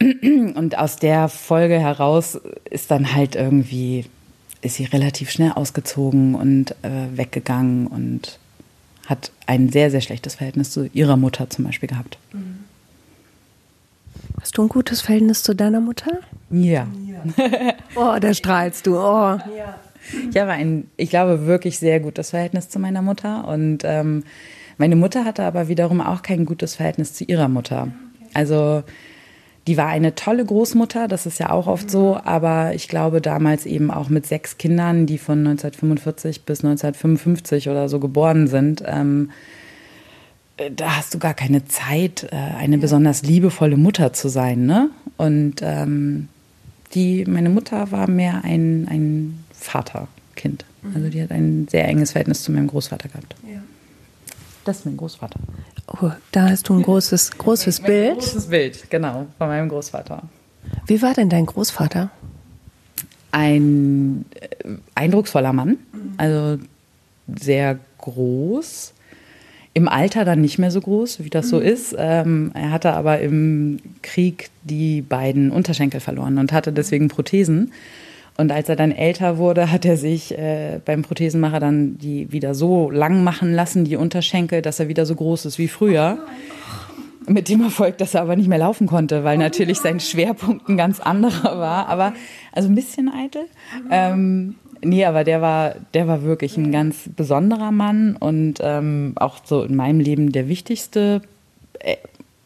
Okay. 0.00 0.52
Und 0.54 0.76
aus 0.76 0.96
der 0.96 1.28
Folge 1.28 1.78
heraus 1.78 2.40
ist 2.68 2.90
dann 2.90 3.14
halt 3.14 3.36
irgendwie, 3.36 4.04
ist 4.60 4.74
sie 4.74 4.84
relativ 4.84 5.30
schnell 5.30 5.52
ausgezogen 5.52 6.34
und 6.34 6.72
äh, 6.82 7.16
weggegangen 7.16 7.86
und 7.86 8.40
hat 9.06 9.32
ein 9.46 9.68
sehr, 9.68 9.90
sehr 9.90 10.00
schlechtes 10.00 10.36
Verhältnis 10.36 10.70
zu 10.70 10.88
ihrer 10.92 11.16
Mutter 11.16 11.50
zum 11.50 11.64
Beispiel 11.64 11.88
gehabt. 11.88 12.18
Mhm. 12.32 12.64
Hast 14.40 14.58
du 14.58 14.62
ein 14.62 14.68
gutes 14.68 15.00
Verhältnis 15.00 15.42
zu 15.42 15.54
deiner 15.54 15.80
Mutter? 15.80 16.18
Ja. 16.50 16.86
ja. 17.06 17.74
oh, 17.94 18.18
da 18.20 18.34
strahlst 18.34 18.86
du. 18.86 18.96
Oh. 18.96 19.38
Ja. 19.56 19.78
Ich 20.30 20.36
habe 20.36 20.50
ein, 20.50 20.88
ich 20.96 21.10
glaube, 21.10 21.46
wirklich 21.46 21.78
sehr 21.78 22.00
gutes 22.00 22.30
Verhältnis 22.30 22.68
zu 22.68 22.78
meiner 22.78 23.02
Mutter. 23.02 23.46
Und 23.46 23.82
ähm, 23.84 24.24
meine 24.78 24.96
Mutter 24.96 25.24
hatte 25.24 25.44
aber 25.44 25.68
wiederum 25.68 26.00
auch 26.00 26.22
kein 26.22 26.44
gutes 26.44 26.74
Verhältnis 26.74 27.14
zu 27.14 27.24
ihrer 27.24 27.48
Mutter. 27.48 27.88
Also 28.34 28.82
die 29.66 29.76
war 29.76 29.86
eine 29.86 30.14
tolle 30.14 30.44
Großmutter, 30.44 31.06
das 31.06 31.26
ist 31.26 31.38
ja 31.38 31.50
auch 31.50 31.66
oft 31.66 31.90
so, 31.90 32.18
aber 32.22 32.74
ich 32.74 32.88
glaube 32.88 33.20
damals 33.20 33.64
eben 33.64 33.90
auch 33.90 34.08
mit 34.08 34.26
sechs 34.26 34.58
Kindern, 34.58 35.06
die 35.06 35.18
von 35.18 35.38
1945 35.38 36.44
bis 36.44 36.64
1955 36.64 37.68
oder 37.68 37.88
so 37.88 38.00
geboren 38.00 38.48
sind, 38.48 38.82
ähm, 38.86 39.30
äh, 40.56 40.70
da 40.70 40.96
hast 40.96 41.14
du 41.14 41.18
gar 41.18 41.34
keine 41.34 41.64
Zeit, 41.66 42.28
äh, 42.32 42.36
eine 42.36 42.78
besonders 42.78 43.22
liebevolle 43.22 43.76
Mutter 43.76 44.12
zu 44.12 44.28
sein. 44.28 44.66
Ne? 44.66 44.90
Und 45.16 45.56
ähm, 45.62 46.28
die, 46.94 47.24
meine 47.24 47.48
Mutter 47.48 47.90
war 47.92 48.08
mehr 48.08 48.42
ein, 48.44 48.86
ein 48.88 49.44
Vaterkind. 49.52 50.64
Also 50.94 51.08
die 51.08 51.22
hat 51.22 51.30
ein 51.30 51.68
sehr 51.70 51.86
enges 51.86 52.12
Verhältnis 52.12 52.42
zu 52.42 52.50
meinem 52.50 52.66
Großvater 52.66 53.08
gehabt. 53.08 53.36
Ja. 53.48 53.62
Das 54.64 54.78
ist 54.78 54.86
mein 54.86 54.96
Großvater. 54.96 55.40
Oh, 55.88 56.10
da 56.30 56.48
hast 56.50 56.68
du 56.68 56.74
ein 56.74 56.82
großes, 56.82 57.30
großes 57.38 57.82
mein, 57.82 57.90
Bild. 57.90 58.10
Ein 58.10 58.18
großes 58.18 58.46
Bild, 58.46 58.90
genau, 58.90 59.26
von 59.38 59.48
meinem 59.48 59.68
Großvater. 59.68 60.22
Wie 60.86 61.02
war 61.02 61.14
denn 61.14 61.28
dein 61.28 61.46
Großvater? 61.46 62.10
Ein 63.32 64.24
äh, 64.34 64.68
eindrucksvoller 64.94 65.52
Mann, 65.52 65.78
also 66.16 66.62
sehr 67.26 67.78
groß. 67.98 68.92
Im 69.74 69.88
Alter 69.88 70.24
dann 70.26 70.42
nicht 70.42 70.58
mehr 70.58 70.70
so 70.70 70.82
groß, 70.82 71.24
wie 71.24 71.30
das 71.30 71.48
so 71.48 71.56
mhm. 71.56 71.62
ist. 71.62 71.94
Ähm, 71.98 72.50
er 72.54 72.70
hatte 72.70 72.92
aber 72.92 73.20
im 73.20 73.78
Krieg 74.02 74.50
die 74.64 75.00
beiden 75.00 75.50
Unterschenkel 75.50 76.00
verloren 76.00 76.38
und 76.38 76.52
hatte 76.52 76.72
deswegen 76.72 77.08
Prothesen. 77.08 77.72
Und 78.36 78.50
als 78.50 78.68
er 78.68 78.76
dann 78.76 78.92
älter 78.92 79.36
wurde, 79.36 79.70
hat 79.70 79.84
er 79.84 79.96
sich 79.96 80.36
äh, 80.36 80.80
beim 80.84 81.02
Prothesenmacher 81.02 81.60
dann 81.60 81.98
die 81.98 82.32
wieder 82.32 82.54
so 82.54 82.90
lang 82.90 83.22
machen 83.24 83.52
lassen, 83.52 83.84
die 83.84 83.96
Unterschenkel, 83.96 84.62
dass 84.62 84.80
er 84.80 84.88
wieder 84.88 85.04
so 85.04 85.14
groß 85.14 85.44
ist 85.44 85.58
wie 85.58 85.68
früher. 85.68 86.18
Mit 87.26 87.48
dem 87.48 87.62
Erfolg, 87.62 87.98
dass 87.98 88.14
er 88.14 88.22
aber 88.22 88.34
nicht 88.34 88.48
mehr 88.48 88.58
laufen 88.58 88.86
konnte, 88.86 89.22
weil 89.22 89.38
natürlich 89.38 89.78
sein 89.78 90.00
Schwerpunkt 90.00 90.68
ein 90.68 90.76
ganz 90.76 90.98
anderer 90.98 91.58
war. 91.58 91.88
Aber 91.88 92.14
also 92.52 92.68
ein 92.68 92.74
bisschen 92.74 93.08
eitel. 93.08 93.44
Ähm, 93.90 94.56
nee, 94.82 95.04
aber 95.04 95.24
der 95.24 95.40
war, 95.40 95.74
der 95.94 96.08
war 96.08 96.22
wirklich 96.22 96.56
ein 96.56 96.72
ganz 96.72 97.10
besonderer 97.14 97.70
Mann 97.70 98.16
und 98.16 98.58
ähm, 98.60 99.12
auch 99.16 99.36
so 99.44 99.62
in 99.62 99.76
meinem 99.76 100.00
Leben 100.00 100.32
der 100.32 100.48
wichtigste, 100.48 101.20
äh, 101.80 101.96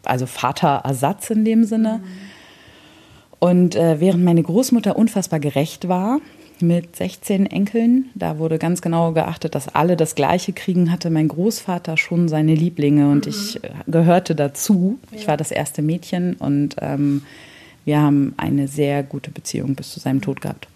also 0.05 0.27
Vaterersatz 0.27 1.31
in 1.31 1.44
dem 1.44 1.64
Sinne. 1.64 2.01
Mhm 2.03 2.36
und 3.38 3.75
äh, 3.77 4.01
während 4.01 4.25
meine 4.25 4.42
Großmutter 4.42 4.96
unfassbar 4.96 5.40
gerecht 5.40 5.88
war 5.88 6.20
mit 6.61 6.96
16 6.96 7.46
Enkeln, 7.46 8.07
da 8.14 8.38
wurde 8.38 8.59
ganz 8.59 8.81
genau 8.81 9.12
geachtet, 9.12 9.55
dass 9.55 9.75
alle 9.75 9.96
das 9.96 10.14
Gleiche 10.14 10.55
kriegen, 10.55 10.90
hatte 10.90 11.11
mein 11.11 11.29
Großvater 11.29 11.99
schon 11.99 12.29
seine 12.29 12.55
Lieblinge 12.55 13.11
und 13.11 13.27
mhm. 13.27 13.33
ich 13.33 13.62
äh, 13.62 13.70
gehörte 13.87 14.35
dazu. 14.35 14.99
Ja. 15.11 15.18
Ich 15.18 15.29
war 15.29 15.37
das 15.37 15.51
erste 15.51 15.83
Mädchen 15.83 16.35
und 16.35 16.77
ähm, 16.81 17.22
wir 17.85 18.01
haben 18.01 18.35
eine 18.37 18.68
sehr 18.68 19.03
gute 19.03 19.31
Beziehung 19.31 19.75
bis 19.75 19.92
zu 19.92 20.01
seinem 20.01 20.20
Tod 20.20 20.40
gehabt. 20.40 20.66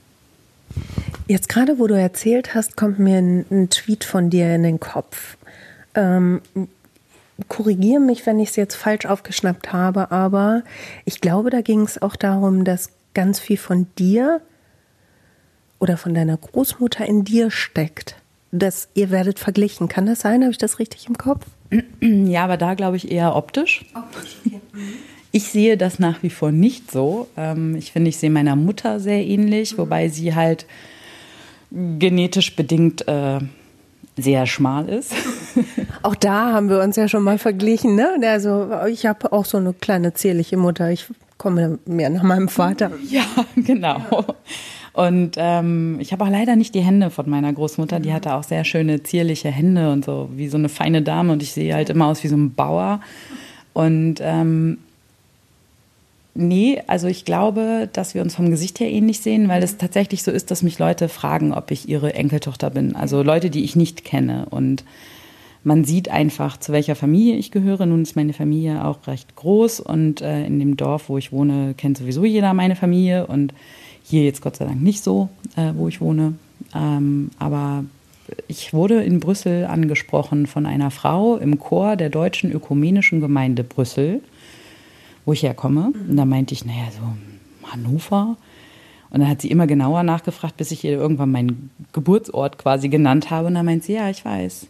Jetzt 1.26 1.48
gerade, 1.48 1.78
wo 1.78 1.86
du 1.86 1.94
erzählt 1.98 2.54
hast, 2.54 2.76
kommt 2.76 2.98
mir 2.98 3.18
ein, 3.18 3.44
ein 3.50 3.70
Tweet 3.70 4.04
von 4.04 4.30
dir 4.30 4.54
in 4.54 4.62
den 4.62 4.80
Kopf. 4.80 5.36
Ähm, 5.94 6.40
korrigiere 7.48 8.00
mich, 8.00 8.26
wenn 8.26 8.38
ich 8.38 8.50
es 8.50 8.56
jetzt 8.56 8.74
falsch 8.74 9.06
aufgeschnappt 9.06 9.72
habe, 9.72 10.10
aber 10.10 10.62
ich 11.04 11.20
glaube, 11.20 11.50
da 11.50 11.60
ging 11.60 11.82
es 11.82 12.00
auch 12.00 12.16
darum, 12.16 12.64
dass 12.64 12.90
ganz 13.14 13.40
viel 13.40 13.56
von 13.56 13.86
dir 13.98 14.40
oder 15.78 15.96
von 15.96 16.14
deiner 16.14 16.36
Großmutter 16.36 17.06
in 17.06 17.24
dir 17.24 17.50
steckt. 17.50 18.16
Das, 18.52 18.88
ihr 18.94 19.10
werdet 19.10 19.38
verglichen. 19.38 19.88
Kann 19.88 20.06
das 20.06 20.20
sein? 20.20 20.42
Habe 20.42 20.52
ich 20.52 20.58
das 20.58 20.78
richtig 20.78 21.06
im 21.08 21.16
Kopf? 21.18 21.46
Ja, 22.00 22.44
aber 22.44 22.56
da 22.56 22.74
glaube 22.74 22.96
ich 22.96 23.10
eher 23.10 23.36
optisch. 23.36 23.84
Optisch, 23.94 24.36
okay. 24.44 24.60
Ich 25.32 25.44
sehe 25.44 25.76
das 25.76 26.00
nach 26.00 26.22
wie 26.22 26.30
vor 26.30 26.50
nicht 26.50 26.90
so. 26.90 27.28
Ähm, 27.36 27.76
ich 27.76 27.92
finde, 27.92 28.08
ich 28.08 28.16
sehe 28.16 28.30
meiner 28.30 28.56
Mutter 28.56 28.98
sehr 28.98 29.24
ähnlich, 29.24 29.78
wobei 29.78 30.08
sie 30.08 30.34
halt 30.34 30.66
genetisch 31.70 32.56
bedingt 32.56 33.06
äh, 33.06 33.38
sehr 34.16 34.46
schmal 34.46 34.88
ist. 34.88 35.14
Auch 36.02 36.14
da 36.14 36.52
haben 36.52 36.68
wir 36.68 36.80
uns 36.80 36.96
ja 36.96 37.08
schon 37.08 37.22
mal 37.22 37.38
verglichen. 37.38 37.94
Ne? 37.94 38.08
Also 38.26 38.70
ich 38.88 39.06
habe 39.06 39.32
auch 39.32 39.44
so 39.44 39.58
eine 39.58 39.72
kleine 39.72 40.14
zierliche 40.14 40.56
Mutter. 40.56 40.90
Ich 40.90 41.06
komme 41.38 41.78
mehr 41.86 42.10
nach 42.10 42.22
meinem 42.22 42.48
Vater. 42.48 42.90
Ja, 43.10 43.24
genau. 43.56 44.00
Und 44.92 45.36
ähm, 45.36 45.98
ich 46.00 46.12
habe 46.12 46.24
auch 46.24 46.28
leider 46.28 46.56
nicht 46.56 46.74
die 46.74 46.80
Hände 46.80 47.10
von 47.10 47.28
meiner 47.30 47.52
Großmutter. 47.52 48.00
Die 48.00 48.12
hatte 48.12 48.34
auch 48.34 48.42
sehr 48.42 48.64
schöne, 48.64 49.02
zierliche 49.02 49.48
Hände 49.48 49.92
und 49.92 50.04
so, 50.04 50.28
wie 50.34 50.48
so 50.48 50.58
eine 50.58 50.68
feine 50.68 51.02
Dame. 51.02 51.32
Und 51.32 51.42
ich 51.42 51.52
sehe 51.52 51.74
halt 51.74 51.90
immer 51.90 52.06
aus 52.06 52.22
wie 52.24 52.28
so 52.28 52.36
ein 52.36 52.54
Bauer. 52.54 53.00
Und 53.72 54.16
ähm, 54.20 54.78
nee, 56.34 56.82
also 56.86 57.06
ich 57.06 57.24
glaube, 57.24 57.88
dass 57.92 58.14
wir 58.14 58.22
uns 58.22 58.34
vom 58.34 58.50
Gesicht 58.50 58.80
her 58.80 58.90
ähnlich 58.90 59.20
sehen, 59.20 59.48
weil 59.48 59.62
es 59.62 59.76
tatsächlich 59.76 60.22
so 60.22 60.30
ist, 60.32 60.50
dass 60.50 60.62
mich 60.62 60.78
Leute 60.78 61.08
fragen, 61.08 61.52
ob 61.52 61.70
ich 61.70 61.88
ihre 61.88 62.14
Enkeltochter 62.14 62.70
bin. 62.70 62.96
Also 62.96 63.22
Leute, 63.22 63.48
die 63.50 63.64
ich 63.64 63.76
nicht 63.76 64.04
kenne. 64.04 64.46
Und 64.50 64.84
man 65.62 65.84
sieht 65.84 66.08
einfach, 66.08 66.56
zu 66.58 66.72
welcher 66.72 66.94
Familie 66.94 67.36
ich 67.36 67.50
gehöre. 67.50 67.86
Nun 67.86 68.02
ist 68.02 68.16
meine 68.16 68.32
Familie 68.32 68.84
auch 68.84 69.06
recht 69.06 69.36
groß 69.36 69.80
und 69.80 70.22
äh, 70.22 70.46
in 70.46 70.58
dem 70.58 70.76
Dorf, 70.76 71.08
wo 71.08 71.18
ich 71.18 71.32
wohne, 71.32 71.74
kennt 71.76 71.98
sowieso 71.98 72.24
jeder 72.24 72.54
meine 72.54 72.76
Familie. 72.76 73.26
Und 73.26 73.52
hier 74.02 74.24
jetzt 74.24 74.40
Gott 74.40 74.56
sei 74.56 74.64
Dank 74.64 74.82
nicht 74.82 75.04
so, 75.04 75.28
äh, 75.56 75.72
wo 75.74 75.88
ich 75.88 76.00
wohne. 76.00 76.34
Ähm, 76.74 77.30
aber 77.38 77.84
ich 78.48 78.72
wurde 78.72 79.02
in 79.02 79.20
Brüssel 79.20 79.66
angesprochen 79.66 80.46
von 80.46 80.64
einer 80.64 80.90
Frau 80.90 81.36
im 81.36 81.58
Chor 81.58 81.96
der 81.96 82.10
Deutschen 82.10 82.52
Ökumenischen 82.52 83.20
Gemeinde 83.20 83.64
Brüssel, 83.64 84.22
wo 85.24 85.32
ich 85.32 85.42
herkomme. 85.42 85.92
Und 86.08 86.16
da 86.16 86.24
meinte 86.24 86.54
ich, 86.54 86.64
naja, 86.64 86.88
so 86.90 87.70
Hannover. 87.70 88.36
Und 89.10 89.20
dann 89.20 89.28
hat 89.28 89.42
sie 89.42 89.50
immer 89.50 89.66
genauer 89.66 90.04
nachgefragt, 90.04 90.56
bis 90.56 90.70
ich 90.70 90.84
ihr 90.84 90.92
irgendwann 90.92 91.32
meinen 91.32 91.70
Geburtsort 91.92 92.58
quasi 92.58 92.88
genannt 92.88 93.30
habe. 93.30 93.48
Und 93.48 93.54
dann 93.54 93.66
meint 93.66 93.84
sie, 93.84 93.94
ja, 93.94 94.08
ich 94.08 94.24
weiß, 94.24 94.68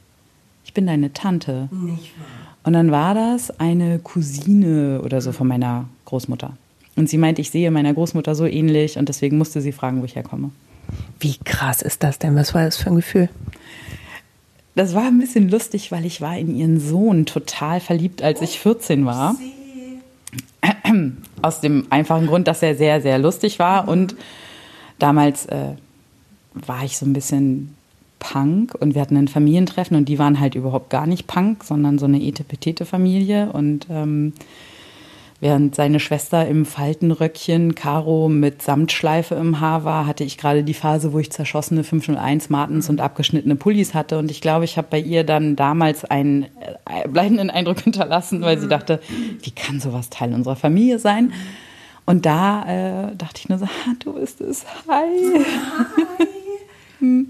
ich 0.65 0.75
bin 0.75 0.87
deine 0.87 1.13
Tante. 1.13 1.69
Nicht 1.71 2.19
wahr. 2.19 2.51
Und 2.63 2.75
dann 2.75 2.91
war 2.91 3.15
das 3.15 3.59
eine 3.59 3.99
Cousine 3.99 5.01
oder 5.03 5.21
so 5.21 5.33
von 5.33 5.49
meiner 5.49 5.89
Großmutter. 6.05 6.57
Und 6.97 7.09
sie 7.09 7.19
meinte, 7.19 7.41
ich 7.41 7.51
sehe 7.51 7.71
meiner 7.71 7.95
Großmutter 7.95 8.35
so 8.35 8.45
ähnlich 8.45 8.99
und 8.99 9.09
deswegen 9.09 9.39
musste 9.39 9.61
sie 9.61 9.73
fragen, 9.73 10.01
wo 10.01 10.05
ich 10.05 10.17
herkomme. 10.17 10.51
Wie 11.19 11.37
krass 11.45 11.83
ist 11.83 12.03
das 12.03 12.19
denn? 12.19 12.37
Was 12.37 12.53
war 12.53 12.65
das 12.65 12.77
für 12.77 12.91
ein 12.91 12.97
Gefühl? 12.97 13.29
Das 14.75 14.95
war 14.95 15.07
ein 15.07 15.19
bisschen 15.19 15.49
lustig, 15.49 15.91
weil 15.93 16.05
ich 16.05 16.21
war 16.21 16.37
in 16.37 16.55
ihren 16.55 16.81
Sohn 16.81 17.27
total 17.27 17.81
verliebt, 17.81 18.23
als 18.23 18.41
ich 18.43 18.61
14 18.61 19.05
war. 19.07 19.37
Aus 21.43 21.61
dem 21.61 21.87
einfachen 21.91 22.27
Grund, 22.27 22.47
dass 22.47 22.63
er 22.63 22.75
sehr, 22.75 23.01
sehr 23.01 23.19
lustig 23.19 23.59
war. 23.59 23.89
Und 23.89 24.15
damals 24.99 25.47
äh, 25.47 25.75
war 26.55 26.85
ich 26.85 26.99
so 26.99 27.07
ein 27.07 27.13
bisschen 27.13 27.75
Punk 28.21 28.77
und 28.79 28.95
wir 28.95 29.03
hatten 29.03 29.17
ein 29.17 29.27
Familientreffen 29.27 29.97
und 29.97 30.09
die 30.09 30.21
waren 30.21 30.39
halt 30.39 30.55
überhaupt 30.55 30.91
gar 30.91 31.09
nicht 31.09 31.27
Punk, 31.27 31.65
sondern 31.65 31.99
so 31.99 32.07
eine 32.07 32.23
Etepetete-Familie. 32.23 33.51
Und 33.53 33.89
ähm, 33.91 34.33
Während 35.43 35.75
seine 35.75 36.01
Schwester 36.01 36.47
im 36.47 36.67
Faltenröckchen, 36.67 37.75
Caro 37.75 38.29
mit 38.29 38.61
Samtschleife 38.61 39.35
im 39.37 39.59
Haar 39.59 39.85
war, 39.85 40.07
hatte 40.07 40.23
ich 40.23 40.37
gerade 40.37 40.63
die 40.63 40.75
Phase, 40.75 41.15
wo 41.15 41.19
ich 41.19 41.33
zerschossene 41.33 41.83
501 41.83 42.51
Martens 42.51 42.91
und 42.91 43.01
abgeschnittene 43.01 43.57
Pullis 43.57 43.95
hatte. 43.95 44.19
Und 44.19 44.31
ich 44.31 44.43
glaube, 44.43 44.67
ich 44.67 44.77
habe 44.77 44.89
bei 44.91 45.01
ihr 45.01 45.25
dann 45.25 45.57
damals 45.57 46.05
einen 46.05 46.43
äh, 46.85 47.09
bleibenden 47.09 47.49
Eindruck 47.49 47.81
hinterlassen, 47.85 48.43
weil 48.43 48.59
sie 48.59 48.69
dachte, 48.69 49.01
wie 49.43 49.51
kann 49.51 49.81
sowas 49.81 50.11
Teil 50.11 50.35
unserer 50.35 50.57
Familie 50.57 50.99
sein? 50.99 51.33
Und 52.05 52.27
da 52.27 53.09
äh, 53.09 53.17
dachte 53.17 53.41
ich 53.43 53.49
nur 53.49 53.59
so, 53.59 53.69
du 54.01 54.13
bist 54.13 54.43
es, 54.43 54.67
hi. 54.87 55.43
hi. 57.01 57.27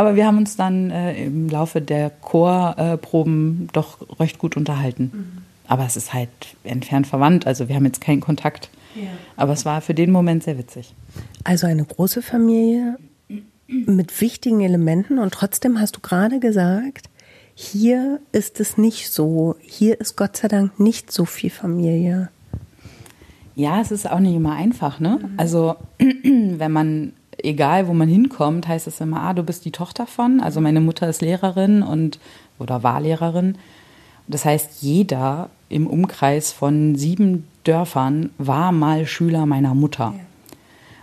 Aber 0.00 0.16
wir 0.16 0.26
haben 0.26 0.38
uns 0.38 0.56
dann 0.56 0.90
äh, 0.90 1.24
im 1.26 1.50
Laufe 1.50 1.82
der 1.82 2.08
Chorproben 2.08 3.66
äh, 3.68 3.72
doch 3.74 3.98
recht 4.18 4.38
gut 4.38 4.56
unterhalten. 4.56 5.10
Mhm. 5.12 5.42
Aber 5.68 5.84
es 5.84 5.98
ist 5.98 6.14
halt 6.14 6.30
entfernt 6.64 7.06
verwandt, 7.06 7.46
also 7.46 7.68
wir 7.68 7.76
haben 7.76 7.84
jetzt 7.84 8.00
keinen 8.00 8.22
Kontakt. 8.22 8.70
Ja. 8.94 9.10
Aber 9.36 9.52
es 9.52 9.66
war 9.66 9.82
für 9.82 9.92
den 9.92 10.10
Moment 10.10 10.42
sehr 10.42 10.56
witzig. 10.56 10.94
Also 11.44 11.66
eine 11.66 11.84
große 11.84 12.22
Familie 12.22 12.96
mit 13.66 14.22
wichtigen 14.22 14.62
Elementen 14.62 15.18
und 15.18 15.34
trotzdem 15.34 15.78
hast 15.78 15.96
du 15.96 16.00
gerade 16.00 16.40
gesagt, 16.40 17.10
hier 17.54 18.20
ist 18.32 18.58
es 18.58 18.78
nicht 18.78 19.10
so. 19.10 19.56
Hier 19.60 20.00
ist 20.00 20.16
Gott 20.16 20.34
sei 20.38 20.48
Dank 20.48 20.80
nicht 20.80 21.12
so 21.12 21.26
viel 21.26 21.50
Familie. 21.50 22.30
Ja, 23.54 23.82
es 23.82 23.90
ist 23.90 24.10
auch 24.10 24.20
nicht 24.20 24.34
immer 24.34 24.54
einfach, 24.54 24.98
ne? 24.98 25.18
Mhm. 25.20 25.34
Also, 25.36 25.76
wenn 25.98 26.72
man, 26.72 27.12
egal 27.42 27.88
wo 27.88 27.92
man 27.92 28.08
hinkommt, 28.08 28.68
heißt 28.68 28.86
es 28.86 29.00
immer, 29.00 29.22
ah, 29.22 29.34
du 29.34 29.42
bist 29.42 29.64
die 29.64 29.72
Tochter 29.72 30.06
von. 30.06 30.40
Also, 30.40 30.60
meine 30.60 30.80
Mutter 30.80 31.08
ist 31.08 31.22
Lehrerin 31.22 31.82
und, 31.82 32.18
oder 32.58 32.82
war 32.82 33.00
Lehrerin. 33.00 33.56
Das 34.28 34.44
heißt, 34.44 34.82
jeder 34.82 35.50
im 35.68 35.86
Umkreis 35.86 36.52
von 36.52 36.96
sieben 36.96 37.46
Dörfern 37.64 38.30
war 38.38 38.72
mal 38.72 39.06
Schüler 39.06 39.46
meiner 39.46 39.74
Mutter. 39.74 40.14
Ja. 40.16 40.24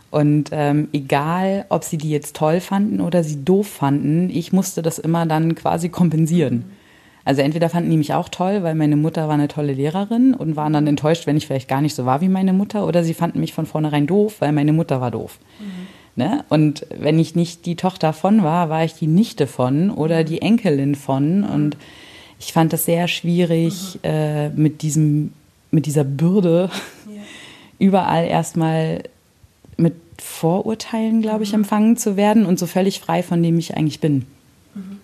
Und 0.10 0.50
ähm, 0.54 0.88
egal, 0.94 1.66
ob 1.70 1.84
sie 1.84 1.98
die 1.98 2.10
jetzt 2.10 2.36
toll 2.36 2.62
fanden 2.62 3.02
oder 3.02 3.24
sie 3.24 3.44
doof 3.44 3.68
fanden, 3.68 4.30
ich 4.30 4.54
musste 4.54 4.82
das 4.82 5.00
immer 5.00 5.26
dann 5.26 5.56
quasi 5.56 5.90
kompensieren. 5.90 6.56
Mhm. 6.56 6.78
Also 7.26 7.42
entweder 7.42 7.68
fanden 7.68 7.90
die 7.90 7.98
mich 7.98 8.14
auch 8.14 8.30
toll, 8.30 8.64
weil 8.64 8.74
meine 8.74 8.96
Mutter 8.96 9.28
war 9.28 9.34
eine 9.34 9.50
tolle 9.50 9.74
Lehrerin 9.74 10.34
und 10.34 10.56
waren 10.56 10.72
dann 10.72 10.88
enttäuscht, 10.88 11.28
wenn 11.28 11.36
ich 11.36 11.46
vielleicht 11.46 11.68
gar 11.68 11.82
nicht 11.82 11.94
so 11.94 12.06
war 12.06 12.22
wie 12.22 12.30
meine 12.30 12.54
Mutter, 12.54 12.88
oder 12.88 13.04
sie 13.04 13.14
fanden 13.14 13.42
mich 13.42 13.54
von 13.54 13.66
vornherein 13.66 14.08
doof, 14.08 14.38
weil 14.40 14.54
meine 14.54 14.72
Mutter 14.72 15.02
war 15.02 15.12
doof. 15.12 15.38
Mhm. 15.60 15.88
Ne? 16.18 16.44
Und 16.50 16.88
wenn 16.90 17.20
ich 17.20 17.36
nicht 17.36 17.68
die 17.68 17.76
Tochter 17.76 18.12
von 18.12 18.44
war, 18.44 18.70
war 18.70 18.84
ich 18.84 18.96
die 18.96 19.06
Nichte 19.06 19.46
von 19.46 19.92
oder 19.92 20.24
die 20.24 20.42
Enkelin 20.42 20.96
von 20.96 21.44
und 21.44 21.78
ich 22.40 22.54
fand 22.54 22.74
das 22.74 22.86
sehr 22.86 23.08
schwierig, 23.08 24.00
mhm. 24.02 24.10
äh, 24.10 24.50
mit, 24.50 24.82
diesem, 24.82 25.32
mit 25.70 25.86
dieser 25.86 26.04
Bürde 26.04 26.72
ja. 27.06 27.22
überall 27.80 28.26
erstmal 28.26 29.04
mit 29.78 29.94
Vorurteilen, 30.18 31.22
glaube 31.22 31.44
ich, 31.44 31.50
mhm. 31.50 31.60
empfangen 31.60 31.98
zu 31.98 32.18
werden 32.18 32.48
und 32.48 32.58
so 32.58 32.66
völlig 32.66 33.00
frei 33.00 33.22
von 33.22 33.44
dem 33.44 33.60
ich 33.60 33.78
eigentlich 33.78 34.00
bin. 34.00 34.26
Mhm. 34.74 34.98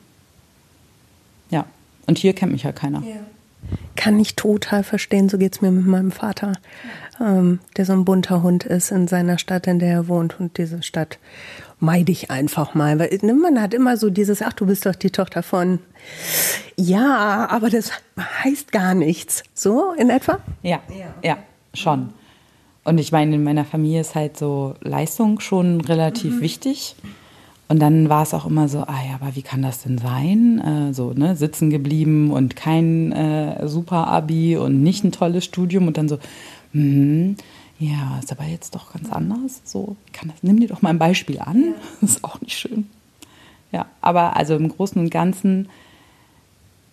Ja, 1.51 1.65
und 2.07 2.17
hier 2.17 2.33
kennt 2.33 2.53
mich 2.53 2.63
ja 2.63 2.71
keiner. 2.71 3.03
Ja. 3.03 3.17
Kann 3.95 4.19
ich 4.19 4.35
total 4.35 4.83
verstehen, 4.83 5.29
so 5.29 5.37
geht 5.37 5.55
es 5.55 5.61
mir 5.61 5.71
mit 5.71 5.85
meinem 5.85 6.11
Vater, 6.11 6.53
ähm, 7.21 7.59
der 7.77 7.85
so 7.85 7.93
ein 7.93 8.05
bunter 8.05 8.43
Hund 8.43 8.63
ist 8.63 8.91
in 8.91 9.07
seiner 9.07 9.37
Stadt, 9.37 9.67
in 9.67 9.79
der 9.79 9.91
er 9.91 10.07
wohnt 10.07 10.39
und 10.39 10.57
diese 10.57 10.83
Stadt 10.83 11.19
meide 11.79 12.11
ich 12.11 12.31
einfach 12.31 12.73
mal. 12.73 12.97
Weil 12.99 13.17
ne, 13.21 13.33
man 13.33 13.61
hat 13.61 13.73
immer 13.73 13.97
so 13.97 14.09
dieses, 14.09 14.41
ach, 14.41 14.53
du 14.53 14.65
bist 14.65 14.85
doch 14.85 14.95
die 14.95 15.11
Tochter 15.11 15.43
von. 15.43 15.79
Ja, 16.75 17.47
aber 17.49 17.69
das 17.69 17.91
heißt 18.17 18.71
gar 18.71 18.93
nichts. 18.93 19.43
So 19.53 19.93
in 19.93 20.09
etwa? 20.09 20.39
Ja, 20.63 20.81
ja, 20.89 21.13
ja 21.23 21.37
schon. 21.73 22.13
Und 22.83 22.97
ich 22.97 23.11
meine, 23.11 23.35
in 23.35 23.43
meiner 23.43 23.65
Familie 23.65 24.01
ist 24.01 24.15
halt 24.15 24.37
so 24.37 24.75
Leistung 24.81 25.39
schon 25.39 25.81
relativ 25.81 26.35
mhm. 26.35 26.41
wichtig. 26.41 26.95
Und 27.69 27.79
dann 27.79 28.09
war 28.09 28.23
es 28.23 28.33
auch 28.33 28.45
immer 28.45 28.67
so, 28.67 28.79
ah 28.79 28.99
ja, 29.07 29.15
aber 29.15 29.35
wie 29.35 29.41
kann 29.41 29.61
das 29.61 29.83
denn 29.83 29.97
sein? 29.97 30.59
Äh, 30.59 30.93
so, 30.93 31.13
ne, 31.13 31.35
sitzen 31.35 31.69
geblieben 31.69 32.31
und 32.31 32.55
kein 32.55 33.11
äh, 33.11 33.67
super 33.67 34.07
Abi 34.07 34.57
und 34.57 34.83
nicht 34.83 35.03
ein 35.03 35.11
tolles 35.11 35.45
Studium 35.45 35.87
und 35.87 35.97
dann 35.97 36.09
so, 36.09 36.19
hm, 36.73 37.35
ja, 37.79 38.19
ist 38.19 38.31
aber 38.31 38.45
jetzt 38.45 38.75
doch 38.75 38.93
ganz 38.93 39.11
anders. 39.11 39.61
So, 39.63 39.95
kann 40.11 40.29
das, 40.29 40.43
nimm 40.43 40.59
dir 40.59 40.67
doch 40.67 40.81
mal 40.81 40.89
ein 40.89 40.99
Beispiel 40.99 41.39
an. 41.39 41.73
Das 42.01 42.11
ist 42.17 42.23
auch 42.23 42.41
nicht 42.41 42.57
schön. 42.57 42.87
Ja, 43.71 43.87
aber 44.01 44.35
also 44.35 44.55
im 44.55 44.69
Großen 44.69 45.01
und 45.01 45.09
Ganzen 45.09 45.69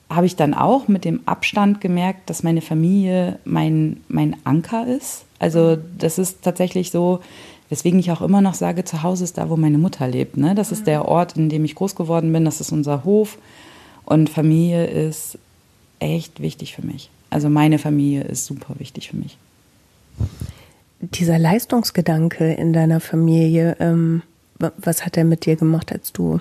habe 0.09 0.27
ich 0.27 0.35
dann 0.35 0.55
auch 0.55 0.89
mit 0.89 1.05
dem 1.05 1.21
Abstand 1.27 1.81
gemerkt, 1.81 2.31
dass 2.31 2.43
meine 2.43 2.63
Familie 2.63 3.39
mein, 3.45 4.01
mein 4.09 4.37
Anker 4.45 4.87
ist. 4.87 5.25
Also 5.39 5.79
das 5.99 6.19
ist 6.19 6.43
tatsächlich 6.43 6.91
so, 6.91 7.21
weswegen 7.71 7.99
ich 7.99 8.11
auch 8.11 8.21
immer 8.21 8.43
noch 8.43 8.55
sage, 8.55 8.85
zu 8.85 9.03
Hause 9.03 9.25
ist 9.25 9.39
da, 9.39 9.49
wo 9.49 9.57
meine 9.57 9.79
Mutter 9.79 10.07
lebt. 10.07 10.37
Ne? 10.37 10.55
Das 10.55 10.73
ist 10.73 10.87
der 10.87 11.07
Ort, 11.07 11.37
in 11.37 11.49
dem 11.49 11.65
ich 11.65 11.75
groß 11.75 11.95
geworden 11.95 12.33
bin, 12.33 12.45
das 12.45 12.61
ist 12.61 12.73
unser 12.73 13.05
Hof. 13.05 13.39
Und 14.05 14.29
Familie 14.29 14.87
ist 14.87 15.39
echt 15.99 16.41
wichtig 16.41 16.75
für 16.75 16.85
mich. 16.85 17.11
Also 17.31 17.49
meine 17.49 17.79
Familie 17.79 18.23
ist 18.25 18.45
super 18.45 18.75
wichtig 18.79 19.11
für 19.11 19.17
mich 19.17 19.39
dieser 21.01 21.39
Leistungsgedanke 21.39 22.53
in 22.53 22.73
deiner 22.73 23.01
Familie, 23.01 23.77
ähm, 23.81 24.23
was 24.59 25.07
hat 25.07 25.17
er 25.17 25.25
mit 25.25 25.47
dir 25.47 25.57
gemacht, 25.57 25.91
als 25.93 26.13
du 26.13 26.41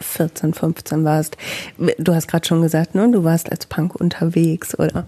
14, 0.00 0.54
15 0.54 1.04
warst? 1.04 1.36
Du 1.98 2.14
hast 2.14 2.26
gerade 2.26 2.46
schon 2.46 2.62
gesagt, 2.62 2.94
ne, 2.94 3.10
du 3.10 3.22
warst 3.22 3.50
als 3.52 3.66
Punk 3.66 3.94
unterwegs, 3.94 4.76
oder? 4.76 5.06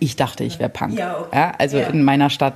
Ich 0.00 0.16
dachte, 0.16 0.42
ich 0.42 0.58
wäre 0.58 0.70
Punk. 0.70 0.98
Ja, 0.98 1.20
okay. 1.20 1.36
ja, 1.36 1.52
also 1.58 1.78
ja. 1.78 1.86
in 1.88 2.02
meiner 2.02 2.28
Stadt 2.28 2.54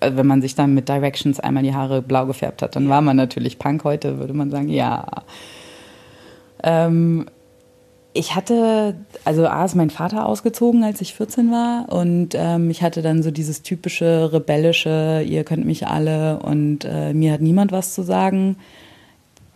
wenn 0.00 0.26
man 0.26 0.42
sich 0.42 0.54
dann 0.54 0.74
mit 0.74 0.88
Directions 0.88 1.40
einmal 1.40 1.62
die 1.62 1.74
Haare 1.74 2.02
blau 2.02 2.26
gefärbt 2.26 2.62
hat, 2.62 2.76
dann 2.76 2.88
war 2.88 3.00
man 3.00 3.16
natürlich 3.16 3.58
Punk. 3.58 3.84
Heute 3.84 4.18
würde 4.18 4.32
man 4.32 4.50
sagen, 4.50 4.68
ja. 4.68 5.06
Ähm, 6.62 7.26
ich 8.12 8.34
hatte, 8.34 8.96
also 9.24 9.46
A 9.46 9.64
ist 9.64 9.76
mein 9.76 9.90
Vater 9.90 10.26
ausgezogen, 10.26 10.82
als 10.82 11.00
ich 11.00 11.14
14 11.14 11.50
war 11.52 11.86
und 11.90 12.30
ähm, 12.34 12.68
ich 12.70 12.82
hatte 12.82 13.02
dann 13.02 13.22
so 13.22 13.30
dieses 13.30 13.62
typische 13.62 14.32
rebellische, 14.32 15.24
ihr 15.24 15.44
könnt 15.44 15.64
mich 15.64 15.86
alle 15.86 16.40
und 16.40 16.84
äh, 16.84 17.14
mir 17.14 17.32
hat 17.32 17.40
niemand 17.40 17.70
was 17.70 17.94
zu 17.94 18.02
sagen. 18.02 18.56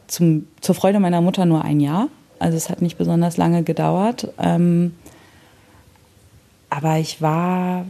Zum, 0.07 0.47
zur 0.61 0.75
Freude 0.75 1.01
meiner 1.01 1.21
Mutter 1.21 1.47
nur 1.47 1.65
ein 1.65 1.81
Jahr, 1.81 2.09
also 2.39 2.57
es 2.57 2.71
hat 2.71 2.83
nicht 2.83 2.99
besonders 2.99 3.37
lange 3.37 3.65
gedauert. 3.65 4.29
Ähm, 4.39 4.95
aber 6.71 6.99
ich 6.99 7.23
war 7.23 7.87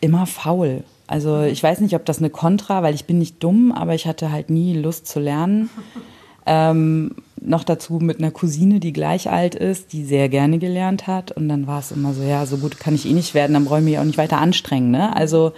immer 0.00 0.26
faul. 0.26 0.82
Also 1.10 1.42
ich 1.42 1.60
weiß 1.60 1.80
nicht, 1.80 1.96
ob 1.96 2.04
das 2.04 2.18
eine 2.18 2.30
Kontra, 2.30 2.84
weil 2.84 2.94
ich 2.94 3.04
bin 3.04 3.18
nicht 3.18 3.42
dumm, 3.42 3.72
aber 3.72 3.96
ich 3.96 4.06
hatte 4.06 4.30
halt 4.30 4.48
nie 4.48 4.74
Lust 4.74 5.06
zu 5.06 5.20
lernen. 5.20 5.68
Ähm, 6.46 7.16
noch 7.40 7.64
dazu 7.64 8.00
mit 8.00 8.18
einer 8.18 8.30
Cousine, 8.30 8.80
die 8.80 8.94
gleich 8.94 9.30
alt 9.30 9.54
ist, 9.54 9.92
die 9.92 10.04
sehr 10.04 10.30
gerne 10.30 10.58
gelernt 10.58 11.06
hat. 11.06 11.30
Und 11.30 11.50
dann 11.50 11.66
war 11.66 11.78
es 11.78 11.92
immer 11.92 12.14
so, 12.14 12.22
ja, 12.22 12.46
so 12.46 12.56
gut 12.56 12.80
kann 12.80 12.94
ich 12.94 13.06
eh 13.06 13.12
nicht 13.12 13.34
werden, 13.34 13.52
dann 13.52 13.66
brauche 13.66 13.80
ich 13.80 13.84
mich 13.84 13.98
auch 13.98 14.04
nicht 14.04 14.18
weiter 14.18 14.38
anstrengen. 14.38 14.90
Ne? 14.90 15.14
Also 15.14 15.52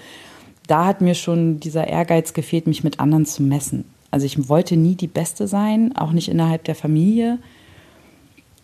da 0.66 0.84
hat 0.84 1.00
mir 1.00 1.14
schon 1.14 1.60
dieser 1.60 1.86
Ehrgeiz 1.86 2.34
gefehlt, 2.34 2.66
mich 2.66 2.82
mit 2.82 2.98
anderen 2.98 3.24
zu 3.24 3.44
messen. 3.44 3.84
Also 4.10 4.26
ich 4.26 4.48
wollte 4.48 4.76
nie 4.76 4.96
die 4.96 5.06
Beste 5.06 5.46
sein, 5.46 5.96
auch 5.96 6.10
nicht 6.10 6.28
innerhalb 6.28 6.64
der 6.64 6.74
Familie. 6.74 7.38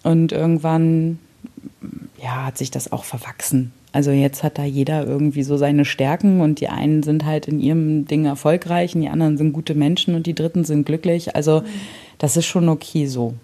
Und 0.03 0.33
irgendwann, 0.33 1.21
ja, 2.21 2.47
hat 2.47 2.59
sich 2.59 2.73
das 2.73 2.91
auch 2.91 3.05
verwachsen. 3.05 3.73
Also 3.93 4.11
jetzt 4.11 4.43
hat 4.43 4.59
da 4.59 4.65
jeder 4.65 5.07
irgendwie 5.07 5.43
so 5.43 5.57
seine 5.57 5.85
Stärken 5.85 6.41
und 6.41 6.61
die 6.61 6.69
einen 6.69 7.03
sind 7.03 7.25
halt 7.25 7.49
in 7.49 7.59
ihrem 7.59 8.07
Ding 8.07 8.27
erfolgreich 8.27 8.95
und 8.95 9.01
die 9.01 9.09
anderen 9.09 9.39
sind 9.39 9.53
gute 9.53 9.75
Menschen 9.75 10.15
und 10.15 10.27
die 10.27 10.35
dritten 10.35 10.65
sind 10.65 10.85
glücklich. 10.85 11.35
Also 11.35 11.63
das 12.19 12.37
ist 12.37 12.47
schon 12.47 12.69
okay 12.69 13.07
so. 13.07 13.35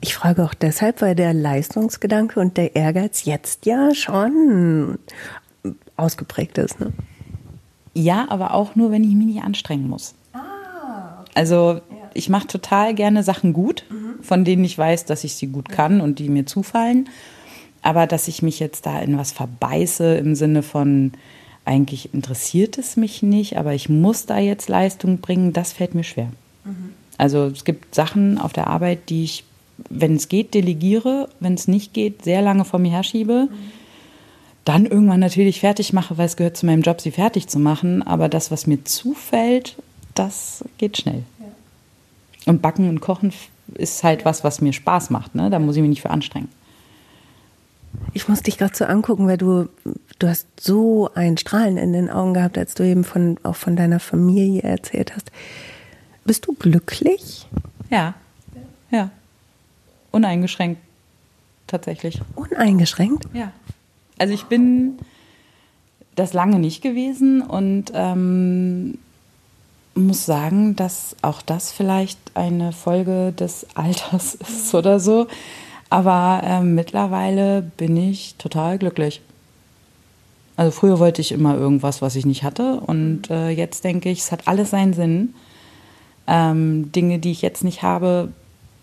Ich 0.00 0.14
frage 0.14 0.44
auch 0.44 0.54
deshalb, 0.54 1.02
weil 1.02 1.16
der 1.16 1.34
Leistungsgedanke 1.34 2.38
und 2.38 2.56
der 2.56 2.76
Ehrgeiz 2.76 3.24
jetzt 3.24 3.66
ja 3.66 3.92
schon 3.94 4.98
ausgeprägt 5.96 6.58
ist. 6.58 6.78
Ne? 6.78 6.92
Ja, 7.94 8.26
aber 8.28 8.54
auch 8.54 8.76
nur, 8.76 8.92
wenn 8.92 9.02
ich 9.02 9.14
mich 9.14 9.26
nicht 9.26 9.42
anstrengen 9.42 9.88
muss. 9.88 10.14
Ah, 10.32 11.20
okay. 11.20 11.32
Also 11.34 11.80
ich 12.14 12.28
mache 12.28 12.46
total 12.46 12.94
gerne 12.94 13.24
Sachen 13.24 13.52
gut, 13.52 13.84
mhm. 13.90 14.22
von 14.22 14.44
denen 14.44 14.64
ich 14.64 14.78
weiß, 14.78 15.04
dass 15.04 15.24
ich 15.24 15.34
sie 15.34 15.48
gut 15.48 15.68
kann 15.68 16.00
und 16.00 16.20
die 16.20 16.28
mir 16.28 16.46
zufallen. 16.46 17.08
Aber 17.82 18.06
dass 18.06 18.28
ich 18.28 18.42
mich 18.42 18.60
jetzt 18.60 18.86
da 18.86 19.00
in 19.00 19.18
was 19.18 19.32
verbeiße 19.32 20.16
im 20.16 20.34
Sinne 20.34 20.62
von, 20.62 21.12
eigentlich 21.64 22.14
interessiert 22.14 22.78
es 22.78 22.96
mich 22.96 23.22
nicht, 23.22 23.56
aber 23.56 23.74
ich 23.74 23.88
muss 23.88 24.26
da 24.26 24.38
jetzt 24.38 24.68
Leistung 24.68 25.18
bringen, 25.18 25.52
das 25.52 25.72
fällt 25.72 25.94
mir 25.94 26.04
schwer. 26.04 26.30
Mhm. 26.64 26.92
Also 27.18 27.44
es 27.44 27.64
gibt 27.64 27.94
Sachen 27.94 28.38
auf 28.38 28.52
der 28.52 28.68
Arbeit, 28.68 29.10
die 29.10 29.24
ich, 29.24 29.44
wenn 29.90 30.16
es 30.16 30.28
geht, 30.28 30.54
delegiere, 30.54 31.28
wenn 31.40 31.54
es 31.54 31.68
nicht 31.68 31.92
geht, 31.92 32.24
sehr 32.24 32.42
lange 32.42 32.64
vor 32.64 32.78
mir 32.78 32.92
herschiebe. 32.92 33.48
Mhm. 33.50 33.54
Dann 34.64 34.86
irgendwann 34.86 35.20
natürlich 35.20 35.60
fertig 35.60 35.92
mache, 35.92 36.18
weil 36.18 36.26
es 36.26 36.36
gehört 36.36 36.56
zu 36.56 36.66
meinem 36.66 36.82
Job, 36.82 37.00
sie 37.00 37.10
fertig 37.10 37.48
zu 37.48 37.58
machen. 37.58 38.02
Aber 38.02 38.28
das, 38.28 38.50
was 38.50 38.66
mir 38.66 38.84
zufällt, 38.84 39.76
das 40.14 40.64
geht 40.78 40.98
schnell. 40.98 41.22
Ja. 41.40 42.52
Und 42.52 42.60
Backen 42.60 42.88
und 42.88 43.00
Kochen 43.00 43.32
ist 43.74 44.04
halt 44.04 44.24
was, 44.24 44.44
was 44.44 44.60
mir 44.60 44.72
Spaß 44.72 45.10
macht. 45.10 45.34
Ne? 45.34 45.50
Da 45.50 45.58
muss 45.58 45.76
ich 45.76 45.82
mich 45.82 45.90
nicht 45.90 46.02
für 46.02 46.10
anstrengen. 46.10 46.48
Ich 48.12 48.28
muss 48.28 48.42
dich 48.42 48.58
gerade 48.58 48.76
so 48.76 48.84
angucken, 48.84 49.26
weil 49.26 49.38
du, 49.38 49.68
du 50.18 50.28
hast 50.28 50.46
so 50.60 51.10
ein 51.14 51.36
Strahlen 51.36 51.76
in 51.76 51.92
den 51.92 52.10
Augen 52.10 52.34
gehabt, 52.34 52.58
als 52.58 52.74
du 52.74 52.82
eben 52.82 53.04
von, 53.04 53.38
auch 53.42 53.56
von 53.56 53.76
deiner 53.76 54.00
Familie 54.00 54.62
erzählt 54.62 55.14
hast. 55.14 55.30
Bist 56.24 56.46
du 56.46 56.54
glücklich? 56.54 57.46
Ja. 57.90 58.14
Ja. 58.90 59.10
Uneingeschränkt. 60.10 60.80
Tatsächlich. 61.66 62.20
Uneingeschränkt? 62.34 63.26
Ja. 63.34 63.52
Also 64.18 64.34
ich 64.34 64.44
bin 64.44 64.98
das 66.16 66.32
lange 66.32 66.58
nicht 66.58 66.82
gewesen 66.82 67.42
und 67.42 67.92
ähm, 67.94 68.98
muss 69.94 70.26
sagen, 70.26 70.76
dass 70.76 71.16
auch 71.22 71.42
das 71.42 71.70
vielleicht 71.72 72.18
eine 72.34 72.72
Folge 72.72 73.32
des 73.32 73.66
Alters 73.74 74.34
ist 74.48 74.74
oder 74.74 75.00
so. 75.00 75.28
Aber 75.90 76.42
äh, 76.44 76.62
mittlerweile 76.62 77.62
bin 77.76 77.96
ich 77.96 78.34
total 78.36 78.78
glücklich. 78.78 79.22
Also 80.56 80.72
früher 80.72 80.98
wollte 80.98 81.20
ich 81.20 81.32
immer 81.32 81.56
irgendwas, 81.56 82.02
was 82.02 82.16
ich 82.16 82.26
nicht 82.26 82.42
hatte. 82.42 82.80
Und 82.80 83.30
äh, 83.30 83.50
jetzt 83.50 83.84
denke 83.84 84.10
ich, 84.10 84.20
es 84.20 84.32
hat 84.32 84.48
alles 84.48 84.70
seinen 84.70 84.92
Sinn. 84.92 85.34
Ähm, 86.26 86.92
Dinge, 86.92 87.18
die 87.18 87.30
ich 87.30 87.42
jetzt 87.42 87.64
nicht 87.64 87.82
habe, 87.82 88.30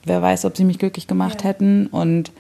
wer 0.04 0.22
weiß, 0.22 0.46
ob 0.46 0.58
sie 0.58 0.64
mich 0.64 0.80
glücklich 0.80 1.06
gemacht 1.06 1.44
ja. 1.44 1.50
hätten. 1.50 1.88
Und 1.88 2.32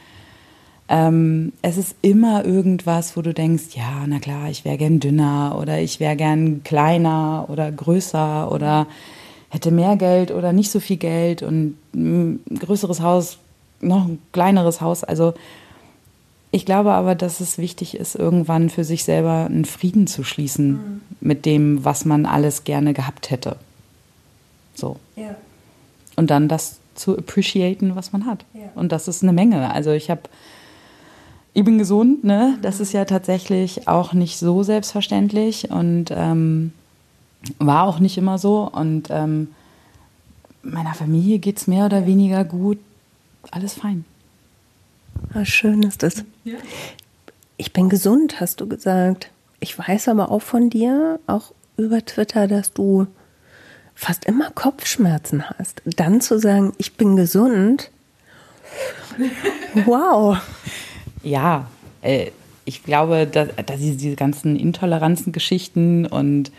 ähm, 0.87 1.51
es 1.61 1.77
ist 1.77 1.95
immer 2.01 2.45
irgendwas, 2.45 3.17
wo 3.17 3.21
du 3.21 3.33
denkst, 3.33 3.75
ja, 3.75 4.05
na 4.07 4.19
klar, 4.19 4.49
ich 4.49 4.65
wäre 4.65 4.77
gern 4.77 4.99
dünner 4.99 5.57
oder 5.59 5.79
ich 5.79 5.99
wäre 5.99 6.15
gern 6.15 6.63
kleiner 6.63 7.45
oder 7.49 7.71
größer 7.71 8.51
oder 8.51 8.87
hätte 9.49 9.71
mehr 9.71 9.95
Geld 9.95 10.31
oder 10.31 10.53
nicht 10.53 10.71
so 10.71 10.79
viel 10.79 10.97
Geld 10.97 11.41
und 11.43 11.75
ein 11.93 12.39
größeres 12.59 13.01
Haus 13.01 13.37
noch 13.81 14.05
ein 14.07 14.19
kleineres 14.31 14.81
Haus. 14.81 15.03
Also 15.03 15.33
ich 16.55 16.65
glaube 16.65 16.93
aber, 16.93 17.15
dass 17.15 17.41
es 17.41 17.57
wichtig 17.57 17.97
ist, 17.97 18.15
irgendwann 18.15 18.69
für 18.69 18.85
sich 18.85 19.03
selber 19.03 19.45
einen 19.45 19.65
Frieden 19.65 20.07
zu 20.07 20.23
schließen 20.23 20.71
mhm. 20.71 21.01
mit 21.19 21.45
dem, 21.45 21.83
was 21.83 22.05
man 22.05 22.25
alles 22.25 22.63
gerne 22.63 22.93
gehabt 22.93 23.29
hätte. 23.29 23.57
So. 24.73 24.97
Ja. 25.17 25.35
Und 26.15 26.29
dann 26.29 26.47
das 26.47 26.77
zu 26.95 27.17
appreciaten, 27.17 27.97
was 27.97 28.13
man 28.13 28.25
hat. 28.25 28.45
Ja. 28.53 28.69
Und 28.75 28.91
das 28.91 29.07
ist 29.07 29.21
eine 29.21 29.33
Menge. 29.33 29.73
Also 29.73 29.91
ich 29.91 30.09
habe, 30.09 30.21
ich 31.53 31.65
bin 31.65 31.77
gesund, 31.77 32.23
ne? 32.23 32.57
Das 32.61 32.79
ist 32.79 32.93
ja 32.93 33.03
tatsächlich 33.03 33.89
auch 33.89 34.13
nicht 34.13 34.37
so 34.37 34.63
selbstverständlich 34.63 35.71
und 35.71 36.05
ähm, 36.11 36.71
war 37.59 37.83
auch 37.83 37.99
nicht 37.99 38.17
immer 38.17 38.37
so. 38.37 38.69
Und 38.71 39.09
ähm, 39.09 39.49
meiner 40.63 40.93
Familie 40.93 41.39
geht 41.39 41.57
es 41.57 41.67
mehr 41.67 41.85
oder 41.85 42.05
weniger 42.05 42.45
gut 42.45 42.79
alles 43.51 43.73
fein. 43.73 44.05
Ah, 45.33 45.45
schön 45.45 45.83
ist 45.83 46.03
das. 46.03 46.23
Ja. 46.43 46.57
Ich 47.57 47.73
bin 47.73 47.89
gesund, 47.89 48.39
hast 48.39 48.61
du 48.61 48.67
gesagt. 48.67 49.31
Ich 49.59 49.77
weiß 49.77 50.09
aber 50.09 50.31
auch 50.31 50.41
von 50.41 50.69
dir, 50.69 51.19
auch 51.27 51.53
über 51.77 52.03
Twitter, 52.05 52.47
dass 52.47 52.73
du 52.73 53.07
fast 53.95 54.25
immer 54.25 54.51
Kopfschmerzen 54.51 55.49
hast. 55.49 55.81
Dann 55.85 56.21
zu 56.21 56.37
sagen, 56.39 56.73
ich 56.77 56.95
bin 56.95 57.15
gesund. 57.15 57.91
Wow. 59.85 60.37
Ja, 61.23 61.69
äh, 62.01 62.31
ich 62.65 62.83
glaube, 62.83 63.27
dass, 63.27 63.49
dass 63.65 63.79
diese 63.79 64.15
ganzen 64.15 64.55
Intoleranzen-Geschichten 64.55 66.05
und 66.05 66.51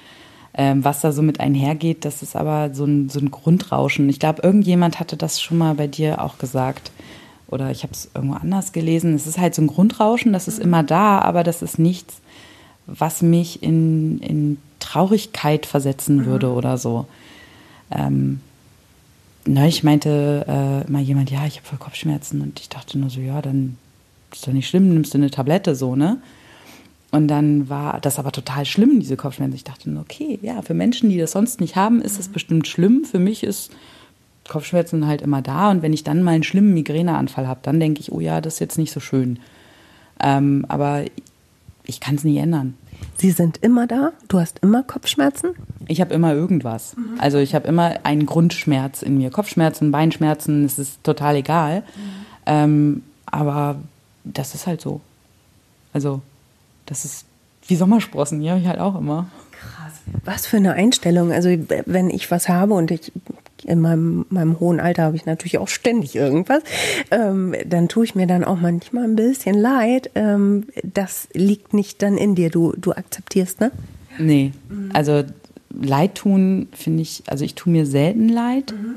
ähm, 0.56 0.84
was 0.84 1.02
da 1.02 1.12
so 1.12 1.22
mit 1.22 1.38
einhergeht, 1.40 2.04
das 2.04 2.22
ist 2.22 2.34
aber 2.34 2.74
so 2.74 2.84
ein, 2.84 3.08
so 3.10 3.20
ein 3.20 3.30
Grundrauschen. 3.30 4.08
Ich 4.08 4.18
glaube, 4.18 4.42
irgendjemand 4.42 4.98
hatte 4.98 5.16
das 5.16 5.40
schon 5.40 5.58
mal 5.58 5.74
bei 5.74 5.86
dir 5.86 6.22
auch 6.22 6.38
gesagt. 6.38 6.90
Oder 7.48 7.70
ich 7.70 7.82
habe 7.82 7.92
es 7.92 8.10
irgendwo 8.14 8.36
anders 8.36 8.72
gelesen. 8.72 9.14
Es 9.14 9.26
ist 9.26 9.38
halt 9.38 9.54
so 9.54 9.62
ein 9.62 9.68
Grundrauschen, 9.68 10.32
das 10.32 10.48
ist 10.48 10.58
immer 10.58 10.82
da, 10.82 11.20
aber 11.20 11.44
das 11.44 11.62
ist 11.62 11.78
nichts, 11.78 12.20
was 12.86 13.22
mich 13.22 13.62
in, 13.62 14.18
in 14.18 14.58
Traurigkeit 14.80 15.66
versetzen 15.66 16.18
mhm. 16.18 16.24
würde 16.24 16.50
oder 16.50 16.78
so. 16.78 17.06
Ähm, 17.90 18.40
neulich 19.44 19.84
meinte 19.84 20.44
äh, 20.48 20.90
mal 20.90 21.02
jemand, 21.02 21.30
ja, 21.30 21.46
ich 21.46 21.58
habe 21.58 21.66
voll 21.66 21.78
Kopfschmerzen 21.78 22.40
und 22.40 22.60
ich 22.60 22.68
dachte 22.68 22.98
nur 22.98 23.10
so, 23.10 23.20
ja, 23.20 23.42
dann 23.42 23.76
ist 24.32 24.46
doch 24.46 24.52
nicht 24.52 24.68
schlimm, 24.68 24.92
nimmst 24.92 25.14
du 25.14 25.18
eine 25.18 25.30
Tablette 25.30 25.74
so, 25.74 25.96
ne? 25.96 26.18
Und 27.12 27.28
dann 27.28 27.68
war 27.68 28.00
das 28.00 28.18
aber 28.18 28.32
total 28.32 28.64
schlimm, 28.64 29.00
diese 29.00 29.16
Kopfschmerzen. 29.16 29.54
Ich 29.54 29.64
dachte, 29.64 29.90
okay, 30.00 30.38
ja, 30.42 30.60
für 30.62 30.74
Menschen, 30.74 31.08
die 31.08 31.18
das 31.18 31.32
sonst 31.32 31.60
nicht 31.60 31.76
haben, 31.76 32.02
ist 32.02 32.18
das 32.18 32.28
bestimmt 32.28 32.66
schlimm. 32.66 33.04
Für 33.04 33.18
mich 33.18 33.44
ist 33.44 33.70
Kopfschmerzen 34.48 35.06
halt 35.06 35.22
immer 35.22 35.40
da. 35.40 35.70
Und 35.70 35.82
wenn 35.82 35.92
ich 35.92 36.04
dann 36.04 36.22
mal 36.22 36.32
einen 36.32 36.42
schlimmen 36.42 36.74
Migräneanfall 36.74 37.46
habe, 37.46 37.60
dann 37.62 37.80
denke 37.80 38.00
ich, 38.00 38.12
oh 38.12 38.20
ja, 38.20 38.40
das 38.40 38.54
ist 38.54 38.60
jetzt 38.60 38.78
nicht 38.78 38.92
so 38.92 39.00
schön. 39.00 39.38
Ähm, 40.20 40.64
aber 40.68 41.04
ich 41.84 42.00
kann 42.00 42.16
es 42.16 42.24
nie 42.24 42.38
ändern. 42.38 42.74
Sie 43.16 43.30
sind 43.30 43.58
immer 43.58 43.86
da? 43.86 44.12
Du 44.28 44.40
hast 44.40 44.58
immer 44.60 44.82
Kopfschmerzen? 44.82 45.50
Ich 45.86 46.00
habe 46.00 46.14
immer 46.14 46.34
irgendwas. 46.34 46.96
Mhm. 46.96 47.18
Also 47.18 47.38
ich 47.38 47.54
habe 47.54 47.68
immer 47.68 47.94
einen 48.04 48.26
Grundschmerz 48.26 49.02
in 49.02 49.18
mir. 49.18 49.30
Kopfschmerzen, 49.30 49.92
Beinschmerzen, 49.92 50.64
es 50.64 50.78
ist 50.78 51.04
total 51.04 51.36
egal. 51.36 51.80
Mhm. 51.80 51.84
Ähm, 52.46 53.02
aber 53.26 53.76
das 54.24 54.54
ist 54.54 54.66
halt 54.66 54.80
so. 54.80 55.00
Also 55.92 56.20
das 56.86 57.04
ist 57.04 57.26
wie 57.68 57.76
Sommersprossen, 57.76 58.40
die 58.40 58.50
habe 58.50 58.60
ich 58.60 58.66
halt 58.66 58.78
auch 58.78 58.98
immer. 58.98 59.28
Krass. 59.50 59.92
Was 60.24 60.46
für 60.46 60.56
eine 60.56 60.72
Einstellung. 60.72 61.32
Also 61.32 61.48
wenn 61.86 62.10
ich 62.10 62.30
was 62.30 62.48
habe 62.48 62.74
und 62.74 62.90
ich 62.90 63.12
in 63.64 63.80
meinem, 63.80 64.26
meinem 64.28 64.60
hohen 64.60 64.78
Alter 64.78 65.02
habe 65.02 65.16
ich 65.16 65.26
natürlich 65.26 65.58
auch 65.58 65.68
ständig 65.68 66.14
irgendwas, 66.14 66.62
ähm, 67.10 67.54
dann 67.66 67.88
tue 67.88 68.04
ich 68.04 68.14
mir 68.14 68.26
dann 68.26 68.44
auch 68.44 68.60
manchmal 68.60 69.04
ein 69.04 69.16
bisschen 69.16 69.56
leid. 69.56 70.10
Ähm, 70.14 70.66
das 70.84 71.28
liegt 71.32 71.74
nicht 71.74 72.02
dann 72.02 72.16
in 72.16 72.34
dir. 72.36 72.50
Du, 72.50 72.72
du 72.76 72.92
akzeptierst, 72.92 73.60
ne? 73.60 73.72
Nee. 74.18 74.52
Also 74.92 75.24
Leid 75.80 76.14
tun, 76.14 76.68
finde 76.72 77.02
ich, 77.02 77.22
also 77.26 77.44
ich 77.44 77.54
tue 77.54 77.72
mir 77.72 77.86
selten 77.86 78.28
leid. 78.28 78.72
Mhm. 78.72 78.94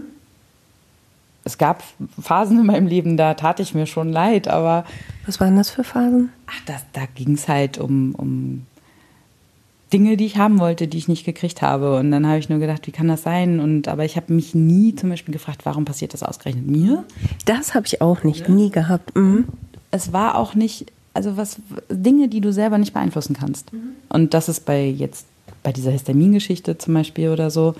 Es 1.49 1.57
gab 1.57 1.83
Phasen 2.21 2.59
in 2.59 2.67
meinem 2.67 2.85
Leben, 2.85 3.17
da 3.17 3.33
tat 3.33 3.59
ich 3.59 3.73
mir 3.73 3.88
schon 3.88 4.09
leid, 4.09 4.47
aber. 4.47 4.85
Was 5.25 5.39
waren 5.39 5.57
das 5.57 5.71
für 5.71 5.83
Phasen? 5.83 6.29
Ach, 6.45 6.62
das, 6.67 6.85
da 6.93 7.01
ging 7.15 7.33
es 7.33 7.47
halt 7.47 7.79
um, 7.79 8.13
um 8.13 8.67
Dinge, 9.91 10.15
die 10.15 10.27
ich 10.27 10.38
haben 10.38 10.59
wollte, 10.59 10.88
die 10.88 10.99
ich 10.99 11.07
nicht 11.07 11.25
gekriegt 11.25 11.63
habe. 11.63 11.97
Und 11.97 12.12
dann 12.12 12.27
habe 12.27 12.38
ich 12.38 12.49
nur 12.49 12.59
gedacht, 12.59 12.85
wie 12.85 12.91
kann 12.91 13.07
das 13.07 13.23
sein? 13.23 13.59
Und 13.59 13.88
aber 13.88 14.05
ich 14.05 14.15
habe 14.15 14.31
mich 14.31 14.53
nie 14.53 14.93
zum 14.93 15.09
Beispiel 15.09 15.33
gefragt, 15.33 15.65
warum 15.65 15.85
passiert 15.85 16.13
das 16.13 16.21
ausgerechnet 16.21 16.67
mir? 16.67 17.03
Das 17.45 17.73
habe 17.73 17.88
ich 17.88 17.99
auch 17.99 18.23
nicht, 18.23 18.47
ja. 18.47 18.53
nie 18.53 18.69
gehabt. 18.69 19.15
Mhm. 19.15 19.47
Es 19.89 20.13
war 20.13 20.35
auch 20.35 20.53
nicht, 20.53 20.91
also 21.15 21.35
was 21.35 21.57
Dinge, 21.89 22.27
die 22.27 22.41
du 22.41 22.53
selber 22.53 22.77
nicht 22.77 22.93
beeinflussen 22.93 23.35
kannst. 23.35 23.73
Mhm. 23.73 23.93
Und 24.09 24.35
das 24.35 24.49
ist 24.49 24.65
bei 24.65 24.85
jetzt 24.85 25.25
bei 25.63 25.71
dieser 25.71 25.89
Histamingeschichte 25.89 26.77
zum 26.77 26.93
Beispiel 26.93 27.29
oder 27.29 27.49
so. 27.49 27.73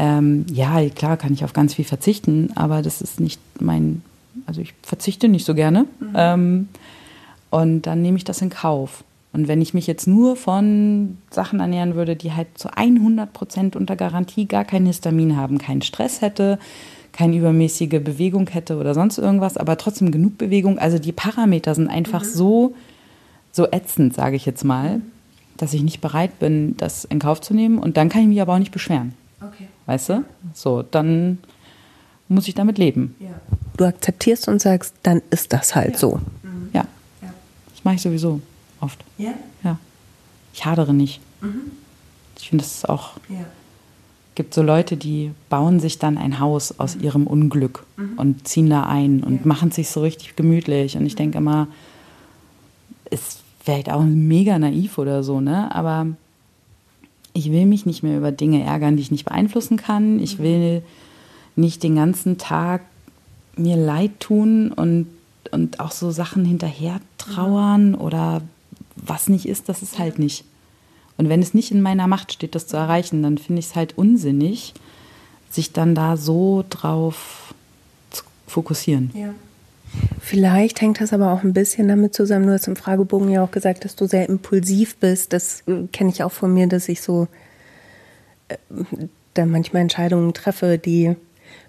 Ähm, 0.00 0.46
ja, 0.52 0.88
klar 0.90 1.16
kann 1.16 1.32
ich 1.32 1.42
auf 1.42 1.52
ganz 1.52 1.74
viel 1.74 1.84
verzichten, 1.84 2.50
aber 2.54 2.82
das 2.82 3.02
ist 3.02 3.18
nicht 3.18 3.40
mein, 3.60 4.02
also 4.46 4.60
ich 4.60 4.72
verzichte 4.82 5.28
nicht 5.28 5.44
so 5.44 5.56
gerne. 5.56 5.86
Mhm. 5.98 6.12
Ähm, 6.14 6.68
und 7.50 7.82
dann 7.82 8.00
nehme 8.00 8.16
ich 8.16 8.22
das 8.22 8.40
in 8.40 8.48
Kauf. 8.48 9.02
Und 9.32 9.48
wenn 9.48 9.60
ich 9.60 9.74
mich 9.74 9.88
jetzt 9.88 10.06
nur 10.06 10.36
von 10.36 11.18
Sachen 11.30 11.58
ernähren 11.58 11.96
würde, 11.96 12.14
die 12.14 12.32
halt 12.32 12.46
zu 12.54 12.76
100 12.76 13.32
Prozent 13.32 13.74
unter 13.74 13.96
Garantie 13.96 14.46
gar 14.46 14.64
kein 14.64 14.86
Histamin 14.86 15.36
haben, 15.36 15.58
keinen 15.58 15.82
Stress 15.82 16.20
hätte, 16.20 16.60
keine 17.12 17.36
übermäßige 17.36 18.00
Bewegung 18.00 18.46
hätte 18.46 18.76
oder 18.78 18.94
sonst 18.94 19.18
irgendwas, 19.18 19.56
aber 19.56 19.78
trotzdem 19.78 20.12
genug 20.12 20.38
Bewegung. 20.38 20.78
Also 20.78 21.00
die 21.00 21.10
Parameter 21.10 21.74
sind 21.74 21.88
einfach 21.88 22.22
mhm. 22.22 22.28
so, 22.28 22.74
so 23.50 23.66
ätzend, 23.72 24.14
sage 24.14 24.36
ich 24.36 24.46
jetzt 24.46 24.62
mal, 24.62 25.00
dass 25.56 25.74
ich 25.74 25.82
nicht 25.82 26.00
bereit 26.00 26.38
bin, 26.38 26.76
das 26.76 27.04
in 27.04 27.18
Kauf 27.18 27.40
zu 27.40 27.52
nehmen. 27.52 27.80
Und 27.80 27.96
dann 27.96 28.10
kann 28.10 28.22
ich 28.22 28.28
mich 28.28 28.40
aber 28.40 28.54
auch 28.54 28.60
nicht 28.60 28.70
beschweren. 28.70 29.14
Okay. 29.40 29.66
Weißt 29.88 30.10
du? 30.10 30.24
So, 30.52 30.82
dann 30.82 31.38
muss 32.28 32.46
ich 32.46 32.54
damit 32.54 32.76
leben. 32.76 33.16
Ja. 33.20 33.30
Du 33.78 33.86
akzeptierst 33.86 34.46
und 34.46 34.60
sagst, 34.60 34.94
dann 35.02 35.22
ist 35.30 35.54
das 35.54 35.74
halt 35.74 35.94
ja. 35.94 35.98
so. 35.98 36.20
Mhm. 36.42 36.68
Ja. 36.74 36.84
ja. 37.22 37.32
Das 37.74 37.84
mache 37.84 37.94
ich 37.94 38.02
sowieso 38.02 38.42
oft. 38.80 39.02
Ja? 39.16 39.32
Ja. 39.64 39.78
Ich 40.52 40.66
hadere 40.66 40.92
nicht. 40.92 41.22
Mhm. 41.40 41.72
Ich 42.38 42.50
finde, 42.50 42.64
es 42.64 42.84
auch. 42.84 43.12
Ja. 43.30 43.46
gibt 44.34 44.52
so 44.52 44.62
Leute, 44.62 44.98
die 44.98 45.30
bauen 45.48 45.80
sich 45.80 45.98
dann 45.98 46.18
ein 46.18 46.38
Haus 46.38 46.78
aus 46.78 46.96
mhm. 46.96 47.04
ihrem 47.04 47.26
Unglück 47.26 47.86
mhm. 47.96 48.18
und 48.18 48.46
ziehen 48.46 48.68
da 48.68 48.82
ein 48.82 49.24
und 49.24 49.46
machen 49.46 49.70
sich 49.70 49.88
so 49.88 50.02
richtig 50.02 50.36
gemütlich. 50.36 50.98
Und 50.98 51.06
ich 51.06 51.14
mhm. 51.14 51.18
denke 51.18 51.38
immer, 51.38 51.66
ist 53.08 53.40
vielleicht 53.64 53.90
auch 53.90 54.02
mega 54.02 54.58
naiv 54.58 54.98
oder 54.98 55.22
so, 55.22 55.40
ne? 55.40 55.74
Aber 55.74 56.08
ich 57.38 57.52
will 57.52 57.66
mich 57.66 57.86
nicht 57.86 58.02
mehr 58.02 58.18
über 58.18 58.32
Dinge 58.32 58.64
ärgern, 58.64 58.96
die 58.96 59.02
ich 59.02 59.10
nicht 59.10 59.24
beeinflussen 59.24 59.76
kann. 59.76 60.18
Ich 60.18 60.38
mhm. 60.38 60.42
will 60.42 60.82
nicht 61.56 61.82
den 61.82 61.94
ganzen 61.94 62.36
Tag 62.36 62.82
mir 63.56 63.76
leid 63.76 64.20
tun 64.20 64.72
und, 64.72 65.06
und 65.50 65.80
auch 65.80 65.92
so 65.92 66.10
Sachen 66.10 66.44
hinterher 66.44 67.00
trauern 67.16 67.94
oder 67.94 68.42
was 68.96 69.28
nicht 69.28 69.46
ist, 69.46 69.68
das 69.68 69.82
ist 69.82 69.98
halt 69.98 70.18
nicht. 70.18 70.44
Und 71.16 71.28
wenn 71.28 71.40
es 71.40 71.54
nicht 71.54 71.70
in 71.70 71.82
meiner 71.82 72.06
Macht 72.06 72.32
steht, 72.32 72.54
das 72.54 72.66
zu 72.66 72.76
erreichen, 72.76 73.22
dann 73.22 73.38
finde 73.38 73.60
ich 73.60 73.66
es 73.66 73.76
halt 73.76 73.96
unsinnig, 73.96 74.74
sich 75.50 75.72
dann 75.72 75.94
da 75.94 76.16
so 76.16 76.64
drauf 76.68 77.54
zu 78.10 78.22
fokussieren. 78.46 79.10
Ja. 79.14 79.34
Vielleicht 80.20 80.80
hängt 80.80 81.00
das 81.00 81.12
aber 81.12 81.32
auch 81.32 81.42
ein 81.42 81.52
bisschen 81.52 81.88
damit 81.88 82.14
zusammen. 82.14 82.46
Du 82.46 82.52
hast 82.52 82.68
im 82.68 82.76
Fragebogen 82.76 83.30
ja 83.30 83.42
auch 83.42 83.50
gesagt, 83.50 83.84
dass 83.84 83.96
du 83.96 84.06
sehr 84.06 84.28
impulsiv 84.28 84.96
bist. 84.96 85.32
Das 85.32 85.62
äh, 85.66 85.86
kenne 85.92 86.10
ich 86.10 86.22
auch 86.22 86.32
von 86.32 86.52
mir, 86.52 86.66
dass 86.66 86.88
ich 86.88 87.00
so 87.00 87.28
äh, 88.48 88.56
dann 89.34 89.50
manchmal 89.50 89.82
Entscheidungen 89.82 90.34
treffe, 90.34 90.78
die 90.78 91.16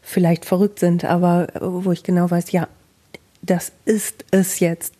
vielleicht 0.01 0.45
verrückt 0.45 0.79
sind, 0.79 1.05
aber 1.05 1.47
wo 1.61 1.91
ich 1.91 2.03
genau 2.03 2.29
weiß, 2.29 2.51
ja, 2.51 2.67
das 3.41 3.71
ist 3.85 4.25
es 4.31 4.59
jetzt, 4.59 4.93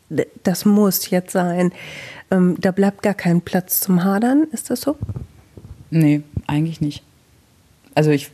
das 0.43 0.65
muss 0.65 1.09
jetzt 1.09 1.31
sein. 1.31 1.71
Ähm, 2.31 2.55
da 2.59 2.71
bleibt 2.71 3.01
gar 3.01 3.13
kein 3.13 3.41
Platz 3.41 3.81
zum 3.81 4.03
Hadern, 4.03 4.47
ist 4.51 4.69
das 4.69 4.81
so? 4.81 4.97
Nee, 5.89 6.21
eigentlich 6.47 6.79
nicht. 6.79 7.03
Also 7.95 8.11
ich, 8.11 8.31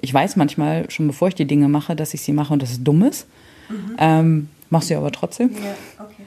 ich 0.00 0.12
weiß 0.12 0.36
manchmal, 0.36 0.90
schon 0.90 1.06
bevor 1.06 1.28
ich 1.28 1.34
die 1.34 1.46
Dinge 1.46 1.68
mache, 1.68 1.96
dass 1.96 2.14
ich 2.14 2.22
sie 2.22 2.32
mache 2.32 2.52
und 2.52 2.62
dass 2.62 2.70
es 2.70 2.84
dumm 2.84 3.02
ist. 3.02 3.26
Mhm. 3.68 3.96
Ähm, 3.98 4.48
machst 4.70 4.90
du 4.90 4.96
aber 4.96 5.12
trotzdem. 5.12 5.50
Ja, 5.52 6.04
okay. 6.04 6.24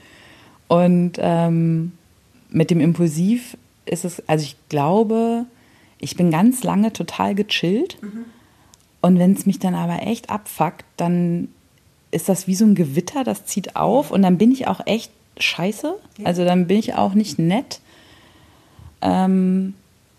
Und 0.68 1.14
ähm, 1.18 1.94
mit 2.50 2.72
dem 2.72 2.80
Impulsiv 2.80 3.58
ist 3.86 4.06
es, 4.06 4.28
also 4.28 4.44
ich 4.44 4.56
glaube, 4.70 5.46
ich 6.00 6.16
bin 6.16 6.32
ganz 6.32 6.64
lange 6.64 6.94
total 6.94 7.36
gechillt. 7.36 7.98
Mhm. 8.02 8.26
Und 9.02 9.20
wenn 9.20 9.34
es 9.34 9.46
mich 9.46 9.60
dann 9.60 9.76
aber 9.76 10.04
echt 10.04 10.30
abfuckt, 10.30 10.86
dann 10.98 11.50
ist 12.12 12.30
das 12.30 12.48
wie 12.48 12.56
so 12.56 12.66
ein 12.66 12.76
Gewitter, 12.76 13.24
das 13.24 13.46
zieht 13.46 13.76
auf 13.76 14.12
und 14.12 14.22
dann 14.22 14.38
bin 14.38 14.52
ich 14.52 14.68
auch 14.68 14.82
echt 14.86 15.12
scheiße. 15.38 15.96
Also 16.24 16.46
dann 16.46 16.68
bin 16.68 16.78
ich 16.78 16.96
auch 16.96 17.14
nicht 17.14 17.38
nett. 17.38 17.80
Ähm, 19.02 19.76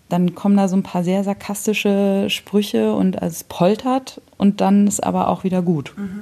dann 0.07 0.33
kommen 0.33 0.57
da 0.57 0.67
so 0.67 0.75
ein 0.75 0.83
paar 0.83 1.03
sehr 1.03 1.23
sarkastische 1.23 2.27
Sprüche 2.29 2.93
und 2.93 3.21
es 3.21 3.43
poltert 3.43 4.21
und 4.37 4.61
dann 4.61 4.87
ist 4.87 5.03
aber 5.03 5.27
auch 5.27 5.43
wieder 5.43 5.61
gut. 5.61 5.93
Mhm. 5.97 6.21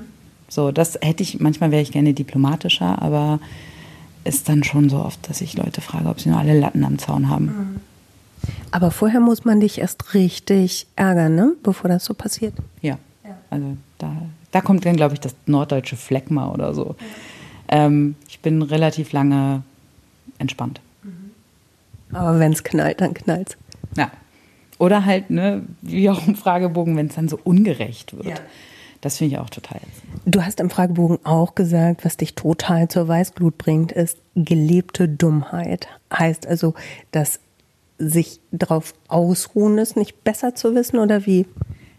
So, 0.50 0.72
das 0.72 0.98
hätte 1.02 1.24
ich, 1.24 1.40
manchmal 1.40 1.72
wäre 1.72 1.82
ich 1.82 1.92
gerne 1.92 2.14
diplomatischer, 2.14 3.02
aber 3.02 3.40
ist 4.24 4.50
dann 4.50 4.64
schon 4.64 4.90
so 4.90 4.98
oft, 4.98 5.30
dass 5.30 5.42
ich 5.42 5.56
Leute 5.56 5.82
frage, 5.82 6.10
ob 6.10 6.20
sie 6.20 6.30
nur 6.30 6.40
alle 6.40 6.60
Latten 6.60 6.84
am 6.84 7.00
Zaun 7.00 7.30
haben. 7.30 7.46
Mhm. 7.46 7.80
Aber 8.72 8.92
vorher 8.92 9.20
muss 9.20 9.46
man 9.46 9.60
dich 9.60 9.80
erst 9.80 10.14
richtig 10.14 10.88
ärgern, 10.96 11.36
ne? 11.36 11.54
bevor 11.64 11.90
das 11.90 12.06
so 12.06 12.14
passiert. 12.14 12.54
Ja. 12.82 12.98
Also 13.50 13.78
da, 13.98 14.12
da 14.52 14.62
kommt 14.62 14.86
dann, 14.86 14.96
glaube 14.96 15.14
ich, 15.14 15.20
das 15.20 15.36
norddeutsche 15.46 15.96
Fleckma 15.96 16.52
oder 16.52 16.74
so. 16.74 16.96
Ähm, 17.70 18.16
ich 18.28 18.40
bin 18.40 18.62
relativ 18.62 19.12
lange 19.12 19.64
entspannt. 20.38 20.82
Aber 22.14 22.40
wenn 22.40 22.54
es 22.54 22.64
knallt, 22.64 23.02
dann 23.02 23.14
knallt 23.14 23.58
Ja. 23.96 24.12
Oder 24.78 25.06
halt, 25.06 25.30
ne, 25.30 25.64
wie 25.82 26.10
auch 26.10 26.26
im 26.28 26.36
Fragebogen, 26.36 26.96
wenn 26.96 27.08
es 27.08 27.16
dann 27.16 27.28
so 27.28 27.40
ungerecht 27.44 28.16
wird. 28.16 28.28
Ja. 28.28 28.36
Das 29.02 29.18
finde 29.18 29.36
ich 29.36 29.40
auch 29.40 29.50
total. 29.50 29.80
Du 30.26 30.44
hast 30.44 30.60
im 30.60 30.70
Fragebogen 30.70 31.20
auch 31.24 31.56
gesagt, 31.56 32.04
was 32.04 32.18
dich 32.18 32.36
total 32.36 32.88
zur 32.88 33.08
Weißglut 33.08 33.58
bringt, 33.58 33.92
ist 33.92 34.18
gelebte 34.36 35.08
Dummheit. 35.08 35.88
Heißt 36.12 36.48
also, 36.48 36.74
dass 37.12 37.40
sich 38.00 38.40
darauf 38.52 38.94
ausruhen 39.08 39.78
ist, 39.78 39.98
nicht 39.98 40.24
besser 40.24 40.56
zu 40.56 40.76
wissen 40.76 41.00
oder 41.00 41.26
wie? 41.26 41.46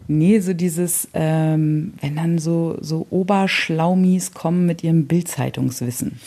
Nee, 0.07 0.39
so 0.39 0.53
dieses, 0.53 1.07
ähm, 1.13 1.93
wenn 2.01 2.15
dann 2.15 2.39
so, 2.39 2.77
so 2.81 3.05
Oberschlaumis 3.09 4.33
kommen 4.33 4.65
mit 4.65 4.83
ihrem 4.83 5.05
Bildzeitungswissen. 5.05 6.19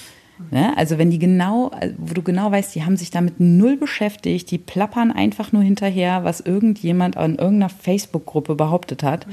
Ne? 0.50 0.76
Also 0.76 0.98
wenn 0.98 1.10
die 1.10 1.18
genau, 1.18 1.70
wo 1.98 2.14
du 2.14 2.22
genau 2.22 2.50
weißt, 2.50 2.74
die 2.74 2.84
haben 2.84 2.96
sich 2.96 3.10
damit 3.10 3.40
null 3.40 3.76
beschäftigt, 3.76 4.50
die 4.50 4.58
plappern 4.58 5.10
einfach 5.10 5.52
nur 5.52 5.62
hinterher, 5.62 6.24
was 6.24 6.40
irgendjemand 6.40 7.16
in 7.16 7.36
irgendeiner 7.36 7.68
Facebook-Gruppe 7.68 8.54
behauptet 8.54 9.02
hat, 9.02 9.26
mhm. 9.26 9.32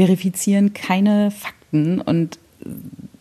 Verifizieren 0.00 0.72
keine 0.72 1.30
Fakten 1.30 2.00
und 2.00 2.38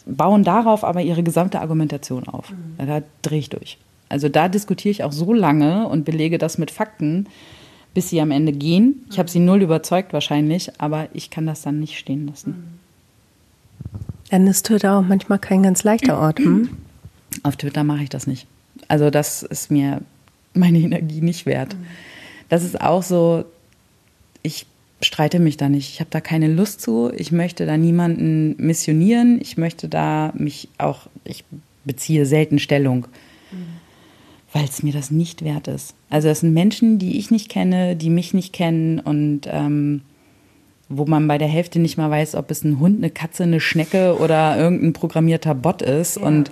bauen 0.06 0.46
darauf 0.46 0.86
aber 0.86 1.02
ihre 1.02 1.24
gesamte 1.24 1.60
Argumentation 1.60 2.24
auf. 2.30 2.52
Mhm. 2.52 2.88
Da 2.88 3.02
drehe 3.22 3.40
ich 3.40 3.50
durch. 3.50 3.78
Also 4.08 4.30
da 4.30 4.48
diskutiere 4.48 4.92
ich 4.92 5.04
auch 5.04 5.12
so 5.12 5.34
lange 5.34 5.90
und 5.90 6.06
belege 6.06 6.38
das 6.38 6.58
mit 6.58 6.72
Fakten, 6.72 7.28
bis 7.94 8.10
sie 8.10 8.22
am 8.22 8.32
Ende 8.32 8.54
gehen. 8.54 9.06
Ich 9.12 9.20
habe 9.20 9.30
sie 9.30 9.40
null 9.40 9.62
überzeugt 9.62 10.14
wahrscheinlich, 10.14 10.72
aber 10.80 11.10
ich 11.14 11.30
kann 11.30 11.46
das 11.46 11.64
dann 11.64 11.82
nicht 11.82 12.00
stehen 12.00 12.28
lassen. 12.28 12.80
Dann 14.32 14.48
ist 14.48 14.66
Twitter 14.66 15.00
auch 15.00 15.04
manchmal 15.06 15.40
kein 15.40 15.64
ganz 15.64 15.84
leichter 15.84 16.18
Ort. 16.18 16.40
Hm? 16.40 16.70
Auf 17.44 17.58
Twitter 17.58 17.84
mache 17.84 18.04
ich 18.04 18.10
das 18.10 18.26
nicht. 18.26 18.48
Also 18.88 19.10
das 19.10 19.44
ist 19.44 19.70
mir 19.70 20.00
meine 20.54 20.80
Energie 20.80 21.20
nicht 21.20 21.46
wert. 21.46 21.76
Das 22.48 22.64
ist 22.64 22.80
auch 22.80 23.04
so, 23.04 23.44
ich 24.44 24.66
streite 25.02 25.40
mich 25.40 25.58
da 25.58 25.70
nicht. 25.70 25.94
Ich 25.94 26.00
habe 26.00 26.10
da 26.10 26.22
keine 26.22 26.48
Lust 26.48 26.82
zu. 26.82 27.12
Ich 27.16 27.32
möchte 27.32 27.66
da 27.66 27.78
niemanden 27.78 28.56
missionieren. 28.58 29.40
Ich 29.42 29.58
möchte 29.58 29.88
da 29.88 30.34
mich 30.36 30.70
auch, 30.78 31.08
ich 31.24 31.44
beziehe 31.86 32.26
selten 32.26 32.60
Stellung 32.60 33.08
weil 34.54 34.66
es 34.66 34.84
mir 34.84 34.94
das 34.94 35.12
nicht 35.12 35.44
wert 35.44 35.68
ist. 35.68 35.94
Also 36.10 36.28
das 36.28 36.40
sind 36.40 36.54
Menschen, 36.54 36.98
die 37.00 37.20
ich 37.20 37.32
nicht 37.32 37.50
kenne, 37.50 37.96
die 37.96 38.10
mich 38.10 38.34
nicht 38.34 38.54
kennen 38.54 39.00
und 39.00 39.42
ähm, 39.46 40.02
wo 40.88 41.06
man 41.06 41.28
bei 41.28 41.38
der 41.38 41.48
Hälfte 41.48 41.80
nicht 41.80 41.98
mal 41.98 42.10
weiß, 42.10 42.36
ob 42.36 42.50
es 42.50 42.64
ein 42.64 42.80
Hund, 42.80 42.98
eine 42.98 43.12
Katze, 43.12 43.44
eine 43.44 43.60
Schnecke 43.60 44.18
oder 44.18 44.58
irgendein 44.58 44.94
programmierter 44.94 45.54
Bot 45.54 45.84
ist. 45.84 46.18
Ja. 46.18 46.24
Und 46.24 46.52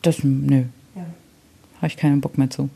das, 0.00 0.20
nö, 0.22 0.62
ja. 0.96 1.06
habe 1.76 1.86
ich 1.86 1.96
keinen 1.96 2.22
Bock 2.22 2.38
mehr 2.38 2.48
zu. 2.48 2.70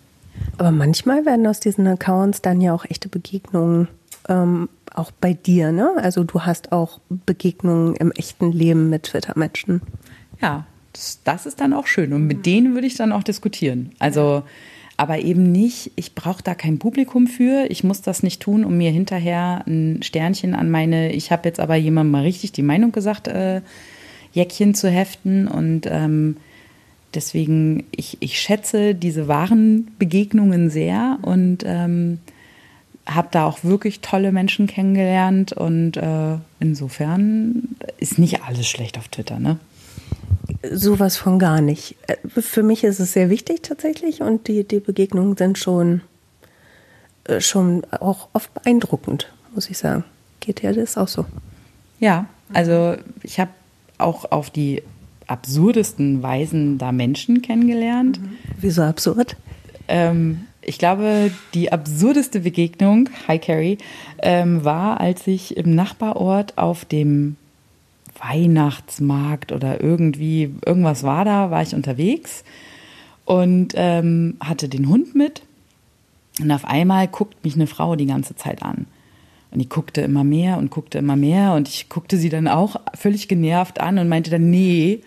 Aber 0.58 0.70
manchmal 0.70 1.24
werden 1.24 1.46
aus 1.46 1.58
diesen 1.58 1.86
Accounts 1.86 2.42
dann 2.42 2.60
ja 2.60 2.74
auch 2.74 2.84
echte 2.84 3.08
Begegnungen, 3.08 3.88
ähm, 4.28 4.68
auch 4.94 5.10
bei 5.10 5.32
dir, 5.32 5.72
ne? 5.72 5.92
Also 5.96 6.24
du 6.24 6.42
hast 6.42 6.72
auch 6.72 7.00
Begegnungen 7.08 7.94
im 7.96 8.10
echten 8.12 8.52
Leben 8.52 8.90
mit 8.90 9.04
Twitter-Menschen. 9.04 9.82
Ja, 10.40 10.66
das, 10.92 11.20
das 11.24 11.46
ist 11.46 11.60
dann 11.60 11.72
auch 11.72 11.86
schön. 11.86 12.12
Und 12.12 12.26
mit 12.26 12.46
denen 12.46 12.74
würde 12.74 12.86
ich 12.86 12.96
dann 12.96 13.12
auch 13.12 13.22
diskutieren. 13.22 13.92
Also 13.98 14.42
aber 14.98 15.20
eben 15.20 15.52
nicht, 15.52 15.92
ich 15.94 16.16
brauche 16.16 16.42
da 16.42 16.56
kein 16.56 16.80
Publikum 16.80 17.28
für, 17.28 17.66
ich 17.70 17.84
muss 17.84 18.02
das 18.02 18.24
nicht 18.24 18.42
tun, 18.42 18.64
um 18.64 18.76
mir 18.76 18.90
hinterher 18.90 19.62
ein 19.64 20.02
Sternchen 20.02 20.56
an 20.56 20.72
meine, 20.72 21.12
ich 21.12 21.30
habe 21.30 21.48
jetzt 21.48 21.60
aber 21.60 21.76
jemandem 21.76 22.10
mal 22.10 22.22
richtig 22.22 22.50
die 22.50 22.62
Meinung 22.64 22.90
gesagt, 22.90 23.28
äh, 23.28 23.60
Jäckchen 24.32 24.74
zu 24.74 24.90
heften 24.90 25.46
und 25.46 25.86
ähm, 25.86 26.36
deswegen, 27.14 27.84
ich, 27.92 28.16
ich 28.18 28.40
schätze 28.40 28.96
diese 28.96 29.28
wahren 29.28 29.88
Begegnungen 30.00 30.68
sehr 30.68 31.20
und 31.22 31.58
ähm, 31.64 32.18
habe 33.08 33.28
da 33.30 33.46
auch 33.46 33.64
wirklich 33.64 34.00
tolle 34.00 34.32
Menschen 34.32 34.66
kennengelernt 34.66 35.52
und 35.52 35.96
äh, 35.96 36.36
insofern 36.60 37.76
ist 37.98 38.18
nicht 38.18 38.42
alles 38.42 38.68
schlecht 38.68 38.98
auf 38.98 39.08
Twitter, 39.08 39.38
ne? 39.38 39.58
Sowas 40.72 41.16
von 41.16 41.38
gar 41.38 41.60
nicht. 41.60 41.96
Äh, 42.06 42.40
für 42.40 42.62
mich 42.62 42.84
ist 42.84 43.00
es 43.00 43.12
sehr 43.12 43.30
wichtig 43.30 43.62
tatsächlich 43.62 44.20
und 44.20 44.46
die, 44.48 44.64
die 44.64 44.80
Begegnungen 44.80 45.36
sind 45.36 45.58
schon, 45.58 46.02
äh, 47.24 47.40
schon 47.40 47.84
auch 47.90 48.28
oft 48.34 48.52
beeindruckend, 48.54 49.32
muss 49.54 49.70
ich 49.70 49.78
sagen. 49.78 50.04
Geht 50.40 50.62
ja 50.62 50.72
das 50.72 50.98
auch 50.98 51.08
so? 51.08 51.24
Ja, 52.00 52.26
also 52.52 52.96
ich 53.22 53.40
habe 53.40 53.50
auch 53.98 54.30
auf 54.30 54.50
die 54.50 54.82
absurdesten 55.26 56.22
Weisen 56.22 56.78
da 56.78 56.92
Menschen 56.92 57.42
kennengelernt. 57.42 58.20
Mhm. 58.20 58.36
Wieso 58.58 58.82
absurd? 58.82 59.36
Ähm, 59.88 60.47
ich 60.68 60.78
glaube, 60.78 61.30
die 61.54 61.72
absurdeste 61.72 62.40
Begegnung, 62.40 63.08
hi 63.26 63.38
Carrie, 63.38 63.78
ähm, 64.22 64.64
war, 64.64 65.00
als 65.00 65.26
ich 65.26 65.56
im 65.56 65.74
Nachbarort 65.74 66.58
auf 66.58 66.84
dem 66.84 67.36
Weihnachtsmarkt 68.20 69.52
oder 69.52 69.80
irgendwie, 69.80 70.54
irgendwas 70.66 71.04
war 71.04 71.24
da, 71.24 71.50
war 71.50 71.62
ich 71.62 71.74
unterwegs 71.74 72.44
und 73.24 73.72
ähm, 73.76 74.36
hatte 74.40 74.68
den 74.68 74.88
Hund 74.88 75.14
mit. 75.14 75.42
Und 76.40 76.52
auf 76.52 76.66
einmal 76.66 77.08
guckt 77.08 77.44
mich 77.44 77.54
eine 77.54 77.66
Frau 77.66 77.96
die 77.96 78.06
ganze 78.06 78.36
Zeit 78.36 78.62
an. 78.62 78.86
Und 79.50 79.60
die 79.60 79.68
guckte 79.68 80.02
immer 80.02 80.24
mehr 80.24 80.58
und 80.58 80.70
guckte 80.70 80.98
immer 80.98 81.16
mehr 81.16 81.54
und 81.54 81.68
ich 81.68 81.88
guckte 81.88 82.18
sie 82.18 82.28
dann 82.28 82.46
auch 82.46 82.76
völlig 82.94 83.28
genervt 83.28 83.80
an 83.80 83.98
und 83.98 84.08
meinte 84.08 84.30
dann, 84.30 84.50
nee, 84.50 85.00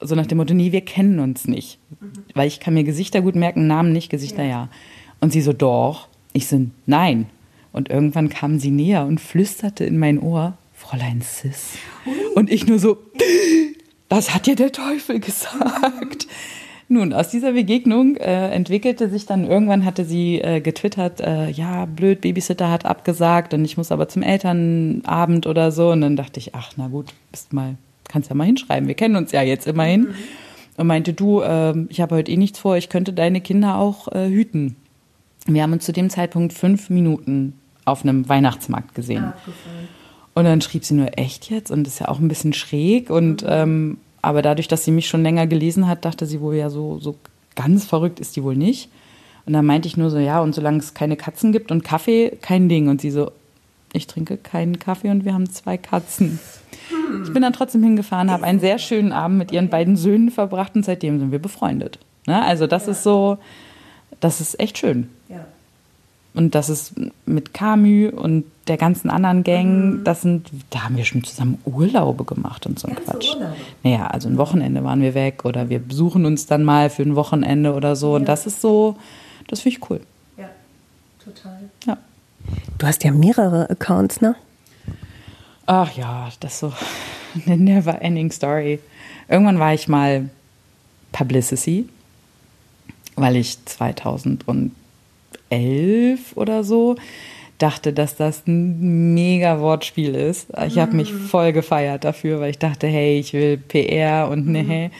so 0.00 0.14
nach 0.14 0.26
dem 0.26 0.38
Motto, 0.38 0.54
nee, 0.54 0.72
wir 0.72 0.80
kennen 0.80 1.18
uns 1.18 1.46
nicht. 1.46 1.78
Mhm. 2.00 2.12
Weil 2.34 2.48
ich 2.48 2.60
kann 2.60 2.74
mir 2.74 2.84
Gesichter 2.84 3.22
gut 3.22 3.34
merken, 3.34 3.66
Namen 3.66 3.92
nicht, 3.92 4.10
Gesichter 4.10 4.42
ja. 4.42 4.48
ja. 4.48 4.68
Und 5.20 5.32
sie 5.32 5.40
so, 5.40 5.52
doch. 5.52 6.08
Ich 6.32 6.46
so, 6.46 6.66
nein. 6.86 7.26
Und 7.72 7.90
irgendwann 7.90 8.28
kam 8.28 8.58
sie 8.58 8.70
näher 8.70 9.06
und 9.06 9.20
flüsterte 9.20 9.84
in 9.84 9.98
mein 9.98 10.18
Ohr, 10.18 10.56
Fräulein 10.74 11.20
Sis. 11.20 11.74
Und 12.34 12.50
ich 12.50 12.66
nur 12.66 12.78
so, 12.78 12.98
das 14.08 14.34
hat 14.34 14.46
dir 14.46 14.56
der 14.56 14.72
Teufel 14.72 15.20
gesagt. 15.20 16.26
Nun, 16.88 17.12
aus 17.12 17.28
dieser 17.28 17.52
Begegnung 17.52 18.16
äh, 18.16 18.50
entwickelte 18.50 19.08
sich 19.08 19.24
dann, 19.24 19.44
irgendwann 19.44 19.84
hatte 19.84 20.04
sie 20.04 20.40
äh, 20.40 20.60
getwittert, 20.60 21.20
äh, 21.20 21.48
ja, 21.48 21.84
blöd, 21.84 22.20
Babysitter 22.20 22.68
hat 22.68 22.84
abgesagt 22.84 23.54
und 23.54 23.64
ich 23.64 23.76
muss 23.76 23.92
aber 23.92 24.08
zum 24.08 24.22
Elternabend 24.22 25.46
oder 25.46 25.70
so. 25.70 25.90
Und 25.90 26.00
dann 26.00 26.16
dachte 26.16 26.40
ich, 26.40 26.56
ach, 26.56 26.72
na 26.76 26.88
gut, 26.88 27.14
bist 27.30 27.52
mal 27.52 27.76
kannst 28.10 28.28
ja 28.28 28.34
mal 28.34 28.44
hinschreiben, 28.44 28.88
wir 28.88 28.94
kennen 28.94 29.16
uns 29.16 29.32
ja 29.32 29.42
jetzt 29.42 29.66
immerhin. 29.66 30.02
Mhm. 30.02 30.14
Und 30.76 30.86
meinte, 30.86 31.12
du, 31.12 31.40
äh, 31.42 31.74
ich 31.88 32.00
habe 32.00 32.14
heute 32.14 32.32
eh 32.32 32.36
nichts 32.36 32.58
vor, 32.58 32.76
ich 32.76 32.88
könnte 32.88 33.12
deine 33.12 33.40
Kinder 33.40 33.76
auch 33.76 34.08
äh, 34.12 34.28
hüten. 34.28 34.76
Wir 35.46 35.62
haben 35.62 35.72
uns 35.72 35.84
zu 35.84 35.92
dem 35.92 36.08
Zeitpunkt 36.08 36.52
fünf 36.52 36.88
Minuten 36.88 37.54
auf 37.84 38.02
einem 38.02 38.28
Weihnachtsmarkt 38.28 38.94
gesehen. 38.94 39.24
Ah, 39.24 39.34
und 40.34 40.44
dann 40.44 40.60
schrieb 40.60 40.84
sie 40.84 40.94
nur, 40.94 41.18
echt 41.18 41.50
jetzt? 41.50 41.70
Und 41.70 41.84
das 41.84 41.94
ist 41.94 41.98
ja 42.00 42.08
auch 42.08 42.18
ein 42.18 42.28
bisschen 42.28 42.52
schräg. 42.52 43.10
Und 43.10 43.42
mhm. 43.42 43.48
ähm, 43.50 43.98
aber 44.22 44.42
dadurch, 44.42 44.68
dass 44.68 44.84
sie 44.84 44.90
mich 44.90 45.08
schon 45.08 45.22
länger 45.22 45.46
gelesen 45.46 45.86
hat, 45.86 46.04
dachte 46.04 46.26
sie 46.26 46.40
wohl 46.40 46.54
ja 46.54 46.70
so, 46.70 46.98
so 46.98 47.16
ganz 47.56 47.84
verrückt 47.84 48.20
ist 48.20 48.36
die 48.36 48.42
wohl 48.42 48.56
nicht. 48.56 48.90
Und 49.46 49.54
dann 49.54 49.66
meinte 49.66 49.88
ich 49.88 49.96
nur 49.96 50.10
so, 50.10 50.18
ja, 50.18 50.40
und 50.40 50.54
solange 50.54 50.78
es 50.78 50.94
keine 50.94 51.16
Katzen 51.16 51.52
gibt 51.52 51.70
und 51.72 51.82
Kaffee, 51.82 52.36
kein 52.40 52.68
Ding. 52.68 52.88
Und 52.88 53.00
sie 53.00 53.10
so, 53.10 53.32
ich 53.92 54.06
trinke 54.06 54.36
keinen 54.36 54.78
Kaffee 54.78 55.10
und 55.10 55.24
wir 55.24 55.34
haben 55.34 55.48
zwei 55.50 55.76
Katzen. 55.76 56.38
Ich 57.24 57.32
bin 57.32 57.42
dann 57.42 57.52
trotzdem 57.52 57.82
hingefahren, 57.82 58.30
habe 58.30 58.44
einen 58.44 58.60
sehr 58.60 58.78
schönen 58.78 59.12
Abend 59.12 59.38
mit 59.38 59.52
ihren 59.52 59.68
beiden 59.68 59.96
Söhnen 59.96 60.30
verbracht 60.30 60.74
und 60.74 60.84
seitdem 60.84 61.18
sind 61.18 61.32
wir 61.32 61.38
befreundet. 61.38 61.98
Ne? 62.26 62.42
Also 62.42 62.66
das 62.66 62.86
ja. 62.86 62.92
ist 62.92 63.02
so, 63.02 63.38
das 64.20 64.40
ist 64.40 64.58
echt 64.60 64.78
schön. 64.78 65.08
Ja. 65.28 65.44
Und 66.32 66.54
das 66.54 66.68
ist 66.68 66.94
mit 67.26 67.54
Camus 67.54 68.12
und 68.12 68.44
der 68.68 68.76
ganzen 68.76 69.10
anderen 69.10 69.42
Gang, 69.42 69.66
mhm. 69.66 70.04
das 70.04 70.22
sind, 70.22 70.48
da 70.70 70.84
haben 70.84 70.96
wir 70.96 71.04
schon 71.04 71.24
zusammen 71.24 71.58
Urlaube 71.64 72.24
gemacht 72.24 72.66
und 72.66 72.78
so 72.78 72.86
ein 72.86 72.94
Quatsch. 72.94 73.34
Urlaube. 73.34 73.56
Naja, 73.82 74.06
also 74.06 74.28
ein 74.28 74.38
Wochenende 74.38 74.84
waren 74.84 75.02
wir 75.02 75.14
weg 75.14 75.44
oder 75.44 75.68
wir 75.68 75.80
besuchen 75.80 76.24
uns 76.26 76.46
dann 76.46 76.62
mal 76.62 76.88
für 76.88 77.02
ein 77.02 77.16
Wochenende 77.16 77.74
oder 77.74 77.96
so. 77.96 78.10
Ja. 78.10 78.16
Und 78.16 78.26
das 78.26 78.46
ist 78.46 78.60
so, 78.60 78.96
das 79.48 79.60
finde 79.60 79.78
ich 79.78 79.90
cool. 79.90 80.00
Ja, 80.36 80.48
total. 81.24 81.59
Du 82.78 82.86
hast 82.86 83.04
ja 83.04 83.12
mehrere 83.12 83.68
Accounts, 83.68 84.20
ne? 84.20 84.34
Ach 85.66 85.92
ja, 85.96 86.30
das 86.40 86.54
ist 86.54 86.60
so 86.60 86.72
eine 87.46 87.56
never 87.56 88.00
ending 88.02 88.30
story. 88.30 88.80
Irgendwann 89.28 89.58
war 89.58 89.74
ich 89.74 89.86
mal 89.86 90.30
Publicity, 91.12 91.88
weil 93.16 93.36
ich 93.36 93.64
2011 93.64 94.72
oder 96.34 96.64
so 96.64 96.96
dachte, 97.58 97.92
dass 97.92 98.16
das 98.16 98.46
ein 98.46 99.14
mega 99.14 99.60
Wortspiel 99.60 100.14
ist. 100.14 100.48
Ich 100.66 100.78
habe 100.78 100.96
mich 100.96 101.12
mhm. 101.12 101.26
voll 101.26 101.52
gefeiert 101.52 102.04
dafür, 102.04 102.40
weil 102.40 102.50
ich 102.50 102.58
dachte, 102.58 102.86
hey, 102.86 103.18
ich 103.18 103.32
will 103.32 103.58
PR 103.58 104.28
und 104.30 104.46
ne. 104.46 104.62
Mhm. 104.62 104.90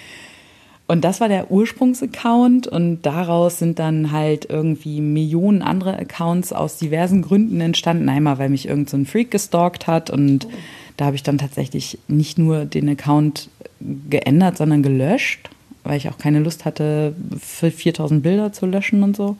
Und 0.91 1.03
das 1.03 1.20
war 1.20 1.28
der 1.28 1.53
Ursprungsaccount 1.53 2.66
und 2.66 3.03
daraus 3.03 3.61
sind 3.61 3.78
dann 3.78 4.11
halt 4.11 4.51
irgendwie 4.51 5.01
Millionen 5.01 5.62
andere 5.62 5.97
Accounts 5.97 6.53
aus 6.53 6.78
diversen 6.78 7.22
Gründen 7.22 7.61
entstanden. 7.61 8.09
Einmal, 8.09 8.41
weil 8.41 8.49
mich 8.49 8.66
irgend 8.66 8.91
so 8.91 8.97
ein 8.97 9.07
Freak 9.07 9.30
gestalkt 9.30 9.86
hat 9.86 10.11
und 10.11 10.47
oh. 10.47 10.51
da 10.97 11.05
habe 11.05 11.14
ich 11.14 11.22
dann 11.22 11.38
tatsächlich 11.38 12.01
nicht 12.09 12.38
nur 12.38 12.64
den 12.64 12.88
Account 12.88 13.51
geändert, 13.78 14.57
sondern 14.57 14.82
gelöscht, 14.82 15.49
weil 15.84 15.97
ich 15.97 16.09
auch 16.09 16.18
keine 16.18 16.41
Lust 16.41 16.64
hatte, 16.64 17.14
für 17.38 17.70
4000 17.70 18.20
Bilder 18.20 18.53
zu 18.53 18.66
löschen 18.66 19.05
und 19.05 19.14
so. 19.14 19.36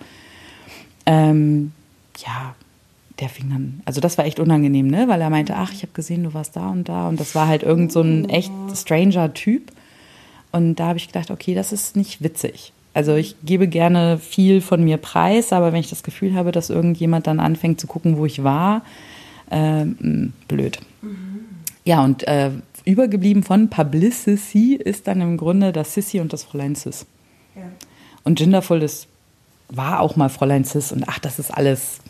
Ähm, 1.05 1.73
ja, 2.25 2.55
der 3.19 3.29
fing 3.29 3.51
dann, 3.51 3.81
also 3.87 4.01
das 4.01 4.19
war 4.19 4.25
echt 4.25 4.39
unangenehm, 4.39 4.87
ne? 4.87 5.09
Weil 5.09 5.21
er 5.21 5.31
meinte, 5.31 5.57
ach, 5.57 5.73
ich 5.73 5.83
habe 5.83 5.95
gesehen, 5.95 6.23
du 6.23 6.33
warst 6.33 6.55
da 6.55 6.71
und 6.71 6.89
da 6.89 7.09
und 7.09 7.19
das 7.19 7.35
war 7.35 7.49
halt 7.49 7.65
irgend 7.65 7.91
so 7.91 8.03
ein 8.03 8.29
echt 8.29 8.53
stranger 8.77 9.35
Typ. 9.35 9.73
Und 10.53 10.77
da 10.77 10.89
habe 10.89 10.99
ich 10.99 11.07
gedacht, 11.07 11.31
okay, 11.31 11.55
das 11.55 11.73
ist 11.73 11.97
nicht 11.97 12.23
witzig. 12.23 12.73
Also 12.93 13.15
ich 13.15 13.37
gebe 13.45 13.69
gerne 13.69 14.19
viel 14.19 14.61
von 14.61 14.83
mir 14.83 14.97
preis, 14.97 15.53
aber 15.53 15.73
wenn 15.73 15.81
ich 15.81 15.91
das 15.91 16.03
Gefühl 16.03 16.35
habe, 16.35 16.51
dass 16.51 16.71
irgendjemand 16.71 17.27
dann 17.27 17.39
anfängt 17.39 17.81
zu 17.81 17.87
gucken, 17.87 18.17
wo 18.17 18.27
ich 18.27 18.43
war, 18.43 18.83
äh, 19.51 19.85
blöd. 20.49 20.81
Mhm. 21.03 21.47
Ja, 21.85 22.03
und 22.03 22.27
äh, 22.27 22.51
übergeblieben 22.85 23.43
von 23.43 23.71
Publicity 23.71 24.75
ist 24.75 25.07
dann 25.07 25.21
im 25.21 25.37
Grunde 25.37 25.73
das 25.73 25.95
Sissy 25.95 26.21
und 26.21 26.33
das 26.33 26.45
Fräulein 26.45 26.75
Sis. 26.75 27.07
Ja. 27.55 27.63
Und 28.25 28.39
Ginderful, 28.39 28.81
das 28.81 29.07
war 29.69 30.01
auch 30.01 30.17
mal 30.17 30.29
Fräulein 30.29 30.65
Sis 30.65 30.91
und 30.93 31.09
ach, 31.09 31.21
das 31.21 31.39
ist 31.39 31.53
alles. 31.53 32.01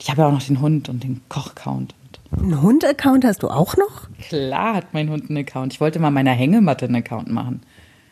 Ich 0.00 0.10
habe 0.10 0.22
ja 0.22 0.28
auch 0.28 0.32
noch 0.32 0.42
den 0.42 0.60
Hund 0.60 0.88
und 0.88 1.04
den 1.04 1.20
Koch-Account. 1.28 1.94
Einen 2.36 2.62
Hund-Account 2.62 3.24
hast 3.24 3.42
du 3.42 3.48
auch 3.48 3.76
noch? 3.76 4.08
Klar 4.28 4.74
hat 4.74 4.92
mein 4.92 5.10
Hund 5.10 5.28
einen 5.28 5.38
Account. 5.38 5.72
Ich 5.72 5.80
wollte 5.80 5.98
mal 5.98 6.10
meiner 6.10 6.32
Hängematte 6.32 6.86
einen 6.86 6.96
Account 6.96 7.30
machen. 7.30 7.62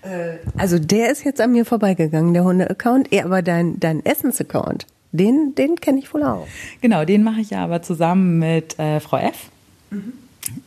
Äh, 0.03 0.39
also 0.57 0.79
der 0.79 1.11
ist 1.11 1.25
jetzt 1.25 1.41
an 1.41 1.53
mir 1.53 1.65
vorbeigegangen, 1.65 2.35
der 2.35 2.45
Hunde-Account. 2.45 3.09
Aber 3.23 3.43
dein, 3.43 3.79
dein 3.79 4.05
Essens-Account, 4.05 4.87
den, 5.13 5.55
den 5.57 5.77
kenne 5.77 5.99
ich 5.99 6.13
wohl 6.13 6.25
auch. 6.25 6.47
Genau, 6.81 7.05
den 7.05 7.23
mache 7.23 7.41
ich 7.41 7.51
ja 7.51 7.65
aber 7.65 7.83
zusammen 7.83 8.39
mit 8.39 8.79
äh, 8.79 9.01
Frau 9.01 9.19
F. 9.19 9.51
Mhm. 9.91 10.13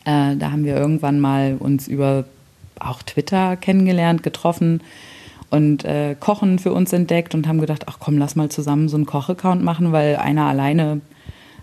Äh, 0.04 0.36
da 0.36 0.50
haben 0.50 0.64
wir 0.64 0.76
irgendwann 0.76 1.20
mal 1.20 1.56
uns 1.58 1.88
über 1.88 2.24
auch 2.78 3.02
Twitter 3.02 3.56
kennengelernt, 3.56 4.22
getroffen 4.22 4.80
und 5.50 5.84
äh, 5.84 6.16
Kochen 6.18 6.58
für 6.58 6.72
uns 6.72 6.92
entdeckt 6.92 7.34
und 7.34 7.46
haben 7.46 7.60
gedacht, 7.60 7.84
ach 7.86 7.98
komm, 8.00 8.18
lass 8.18 8.36
mal 8.36 8.48
zusammen 8.48 8.88
so 8.88 8.96
einen 8.96 9.06
Koch-Account 9.06 9.62
machen, 9.62 9.92
weil 9.92 10.16
einer 10.16 10.46
alleine 10.46 11.00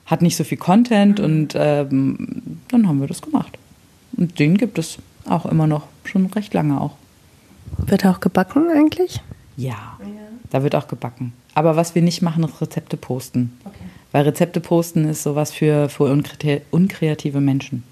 hat 0.10 0.22
nicht 0.22 0.36
so 0.36 0.44
viel 0.44 0.58
Content 0.58 1.20
und 1.20 1.54
ähm, 1.56 2.42
dann 2.70 2.88
haben 2.88 3.00
wir 3.00 3.08
das 3.08 3.22
gemacht. 3.22 3.58
Und 4.18 4.40
den 4.40 4.58
gibt 4.58 4.80
es 4.80 4.98
auch 5.26 5.46
immer 5.46 5.68
noch, 5.68 5.84
schon 6.04 6.26
recht 6.28 6.54
lange 6.54 6.82
auch. 6.82 6.96
Wird 7.78 8.06
auch 8.06 8.20
gebacken 8.20 8.68
eigentlich? 8.74 9.22
Ja, 9.56 9.98
ja. 10.00 10.08
da 10.50 10.64
wird 10.64 10.76
auch 10.76 10.88
gebacken. 10.88 11.34
Aber 11.54 11.76
was 11.76 11.94
wir 11.94 12.02
nicht 12.02 12.22
machen, 12.22 12.44
ist 12.44 12.60
Rezepte 12.60 12.98
posten. 12.98 13.58
Okay. 13.66 13.76
Weil 14.12 14.24
Rezepte 14.24 14.60
posten 14.60 15.06
ist 15.06 15.22
sowas 15.22 15.52
für, 15.52 15.90
für 15.90 16.06
unkreative 16.72 17.42
Menschen. 17.42 17.84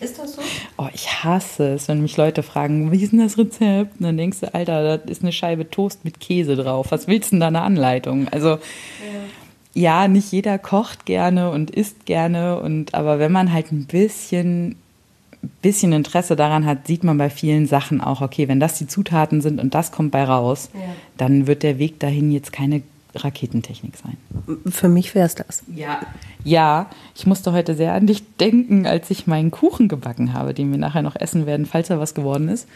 Ist 0.00 0.18
das 0.18 0.36
so? 0.36 0.42
Oh, 0.76 0.88
ich 0.92 1.24
hasse 1.24 1.74
es, 1.74 1.88
wenn 1.88 2.02
mich 2.02 2.16
Leute 2.16 2.42
fragen, 2.42 2.92
wie 2.92 3.02
ist 3.02 3.12
denn 3.12 3.20
das 3.20 3.38
Rezept? 3.38 3.98
Und 3.98 4.04
dann 4.04 4.16
denkst 4.16 4.40
du, 4.40 4.54
Alter, 4.54 4.98
das 4.98 5.10
ist 5.10 5.22
eine 5.22 5.32
Scheibe 5.32 5.70
Toast 5.70 6.04
mit 6.04 6.20
Käse 6.20 6.54
drauf. 6.54 6.88
Was 6.90 7.08
willst 7.08 7.30
du 7.32 7.36
denn 7.36 7.40
da 7.40 7.46
eine 7.48 7.62
Anleitung? 7.62 8.28
Also, 8.28 8.58
ja 9.76 10.08
nicht 10.08 10.32
jeder 10.32 10.58
kocht 10.58 11.04
gerne 11.06 11.50
und 11.50 11.70
isst 11.70 12.06
gerne 12.06 12.60
und 12.60 12.94
aber 12.94 13.18
wenn 13.18 13.30
man 13.30 13.52
halt 13.52 13.72
ein 13.72 13.84
bisschen 13.84 14.76
bisschen 15.62 15.92
Interesse 15.92 16.34
daran 16.34 16.66
hat, 16.66 16.86
sieht 16.86 17.04
man 17.04 17.18
bei 17.18 17.30
vielen 17.30 17.66
Sachen 17.66 18.00
auch, 18.00 18.20
okay, 18.20 18.48
wenn 18.48 18.58
das 18.58 18.78
die 18.78 18.88
Zutaten 18.88 19.40
sind 19.40 19.60
und 19.60 19.74
das 19.74 19.92
kommt 19.92 20.10
bei 20.10 20.24
raus, 20.24 20.70
ja. 20.74 20.80
dann 21.18 21.46
wird 21.46 21.62
der 21.62 21.78
Weg 21.78 22.00
dahin 22.00 22.32
jetzt 22.32 22.52
keine 22.52 22.82
Raketentechnik 23.14 23.94
sein. 23.96 24.16
Für 24.70 24.88
mich 24.88 25.14
wäre 25.14 25.26
es 25.26 25.34
das. 25.34 25.62
Ja. 25.74 26.00
Ja, 26.44 26.90
ich 27.14 27.26
musste 27.26 27.52
heute 27.52 27.74
sehr 27.74 27.94
an 27.94 28.06
dich 28.06 28.22
denken, 28.36 28.86
als 28.86 29.10
ich 29.10 29.26
meinen 29.26 29.50
Kuchen 29.50 29.88
gebacken 29.88 30.32
habe, 30.32 30.52
den 30.52 30.70
wir 30.70 30.78
nachher 30.78 31.02
noch 31.02 31.16
essen 31.16 31.46
werden, 31.46 31.66
falls 31.66 31.90
er 31.90 32.00
was 32.00 32.14
geworden 32.14 32.48
ist. 32.48 32.68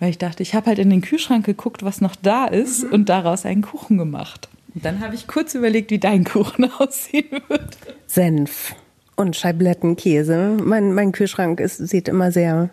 Weil 0.00 0.10
ich 0.10 0.18
dachte, 0.18 0.42
ich 0.42 0.54
habe 0.54 0.66
halt 0.66 0.78
in 0.78 0.90
den 0.90 1.02
Kühlschrank 1.02 1.44
geguckt, 1.46 1.82
was 1.82 2.00
noch 2.00 2.16
da 2.16 2.46
ist 2.46 2.84
mhm. 2.84 2.92
und 2.92 3.08
daraus 3.08 3.46
einen 3.46 3.62
Kuchen 3.62 3.98
gemacht. 3.98 4.48
Und 4.74 4.84
dann 4.84 5.00
habe 5.00 5.14
ich 5.14 5.26
kurz 5.26 5.54
überlegt, 5.54 5.90
wie 5.90 5.98
dein 5.98 6.24
Kuchen 6.24 6.70
aussehen 6.78 7.40
wird. 7.48 7.76
Senf 8.06 8.74
und 9.16 9.36
Scheiblettenkäse. 9.36 10.56
Mein, 10.62 10.92
mein 10.92 11.12
Kühlschrank 11.12 11.60
ist, 11.60 11.76
sieht 11.76 12.08
immer 12.08 12.32
sehr, 12.32 12.70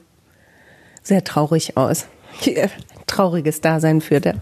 sehr 1.04 1.24
traurig 1.24 1.78
aus. 1.78 2.08
Trauriges 3.08 3.62
Dasein 3.62 4.02
führt 4.02 4.26
er. 4.26 4.36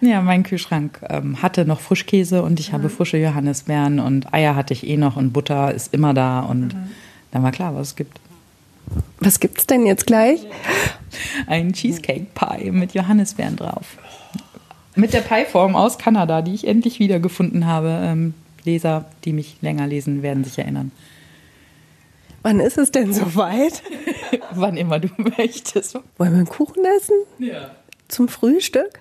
Ja, 0.00 0.20
mein 0.22 0.42
Kühlschrank 0.42 1.00
ähm, 1.08 1.42
hatte 1.42 1.64
noch 1.64 1.80
Frischkäse 1.80 2.42
und 2.42 2.60
ich 2.60 2.70
mhm. 2.70 2.74
habe 2.74 2.88
frische 2.88 3.18
Johannisbeeren 3.18 3.98
und 3.98 4.32
Eier 4.32 4.54
hatte 4.54 4.72
ich 4.72 4.86
eh 4.86 4.96
noch 4.96 5.16
und 5.16 5.32
Butter 5.32 5.74
ist 5.74 5.92
immer 5.92 6.14
da 6.14 6.40
und 6.40 6.74
mhm. 6.74 6.90
dann 7.32 7.42
war 7.42 7.52
klar, 7.52 7.74
was 7.74 7.88
es 7.88 7.96
gibt. 7.96 8.20
Was 9.20 9.38
gibt's 9.40 9.66
denn 9.66 9.86
jetzt 9.86 10.06
gleich? 10.06 10.40
Ein 11.46 11.72
Cheesecake 11.72 12.26
Pie 12.34 12.70
mit 12.70 12.94
Johannisbeeren 12.94 13.56
drauf. 13.56 13.98
Mit 14.98 15.12
der 15.12 15.20
Pie-Form 15.20 15.76
aus 15.76 15.96
Kanada, 15.96 16.42
die 16.42 16.54
ich 16.54 16.66
endlich 16.66 16.98
wiedergefunden 16.98 17.66
habe. 17.66 18.00
Ähm, 18.02 18.34
Leser, 18.64 19.04
die 19.24 19.32
mich 19.32 19.56
länger 19.60 19.86
lesen, 19.86 20.22
werden 20.24 20.42
sich 20.42 20.58
erinnern. 20.58 20.90
Wann 22.42 22.58
ist 22.58 22.78
es 22.78 22.90
denn 22.90 23.12
soweit? 23.12 23.84
Wann 24.54 24.76
immer 24.76 24.98
du 24.98 25.08
möchtest. 25.16 25.94
Wollen 25.94 26.32
wir 26.32 26.38
einen 26.38 26.46
Kuchen 26.46 26.84
essen? 26.96 27.14
Ja. 27.38 27.76
Zum 28.08 28.26
Frühstück? 28.26 29.00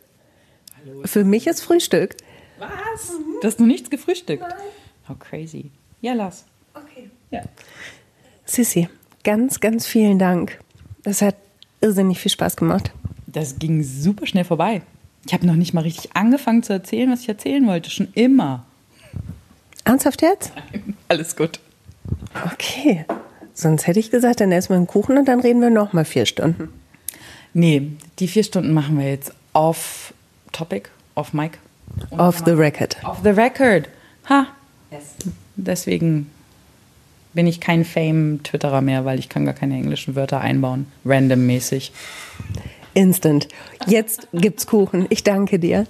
Hallo. 0.80 1.02
Für 1.06 1.24
mich 1.24 1.48
ist 1.48 1.62
Frühstück. 1.62 2.16
Was? 2.60 3.14
Du 3.42 3.48
hast 3.48 3.60
noch 3.60 3.66
nichts 3.66 3.90
gefrühstückt? 3.90 4.44
Nein. 4.44 4.54
How 5.10 5.18
crazy. 5.18 5.72
Ja, 6.02 6.14
lass. 6.14 6.46
Okay. 6.76 7.10
Ja. 7.32 7.42
Sissi, 8.46 8.88
ganz, 9.24 9.60
ganz 9.60 9.88
vielen 9.88 10.20
Dank. 10.20 10.60
Das 11.02 11.24
hat 11.24 11.38
irrsinnig 11.82 12.20
viel 12.20 12.32
Spaß 12.32 12.56
gemacht. 12.56 12.92
Das 13.26 13.58
ging 13.58 13.82
super 13.82 14.28
schnell 14.28 14.46
vorbei. 14.46 14.84
Ich 15.28 15.34
habe 15.34 15.46
noch 15.46 15.56
nicht 15.56 15.74
mal 15.74 15.82
richtig 15.82 16.16
angefangen 16.16 16.64
zu 16.64 16.72
erzählen, 16.72 17.12
was 17.12 17.22
ich 17.22 17.30
erzählen 17.30 17.68
wollte. 17.68 17.90
Schon 17.90 18.08
immer. 18.14 18.66
Ernsthaft 19.84 20.22
jetzt? 20.22 20.54
Nein, 20.56 20.96
alles 21.10 21.36
gut. 21.36 21.60
Okay. 22.54 23.06
Sonst 23.54 23.88
hätte 23.88 24.00
ich 24.00 24.10
gesagt, 24.10 24.40
dann 24.40 24.54
essen 24.54 24.70
wir 24.70 24.78
einen 24.78 24.88
Kuchen 24.88 25.18
und 25.18 25.28
dann 25.28 25.42
reden 25.42 25.60
wir 25.60 25.70
noch 25.70 25.92
mal 25.92 26.06
vier 26.06 26.26
Stunden. 26.26 26.70
Nee, 27.54 27.92
die 28.20 28.30
vier 28.30 28.44
Stunden 28.44 28.72
machen 28.74 28.98
wir 28.98 29.10
jetzt 29.10 29.34
off 29.52 30.14
topic, 30.54 30.90
off 31.16 31.34
mic. 31.34 31.58
Off 32.12 32.42
the 32.46 32.52
record. 32.52 32.96
Off 33.04 33.20
the 33.24 33.30
record. 33.30 33.90
Ha. 34.30 34.48
Yes. 34.92 35.16
Deswegen 35.56 36.32
bin 37.34 37.48
ich 37.48 37.60
kein 37.60 37.84
Fame-Twitterer 37.84 38.82
mehr, 38.82 39.04
weil 39.04 39.20
ich 39.20 39.28
kann 39.28 39.44
gar 39.44 39.54
keine 39.54 39.76
englischen 39.76 40.16
Wörter 40.16 40.40
einbauen. 40.40 40.88
Randommäßig. 41.04 41.92
Instant. 42.98 43.48
Jetzt 43.86 44.28
gibt's 44.34 44.66
Kuchen. 44.66 45.06
Ich 45.10 45.24
danke 45.24 45.60
dir. 45.60 45.86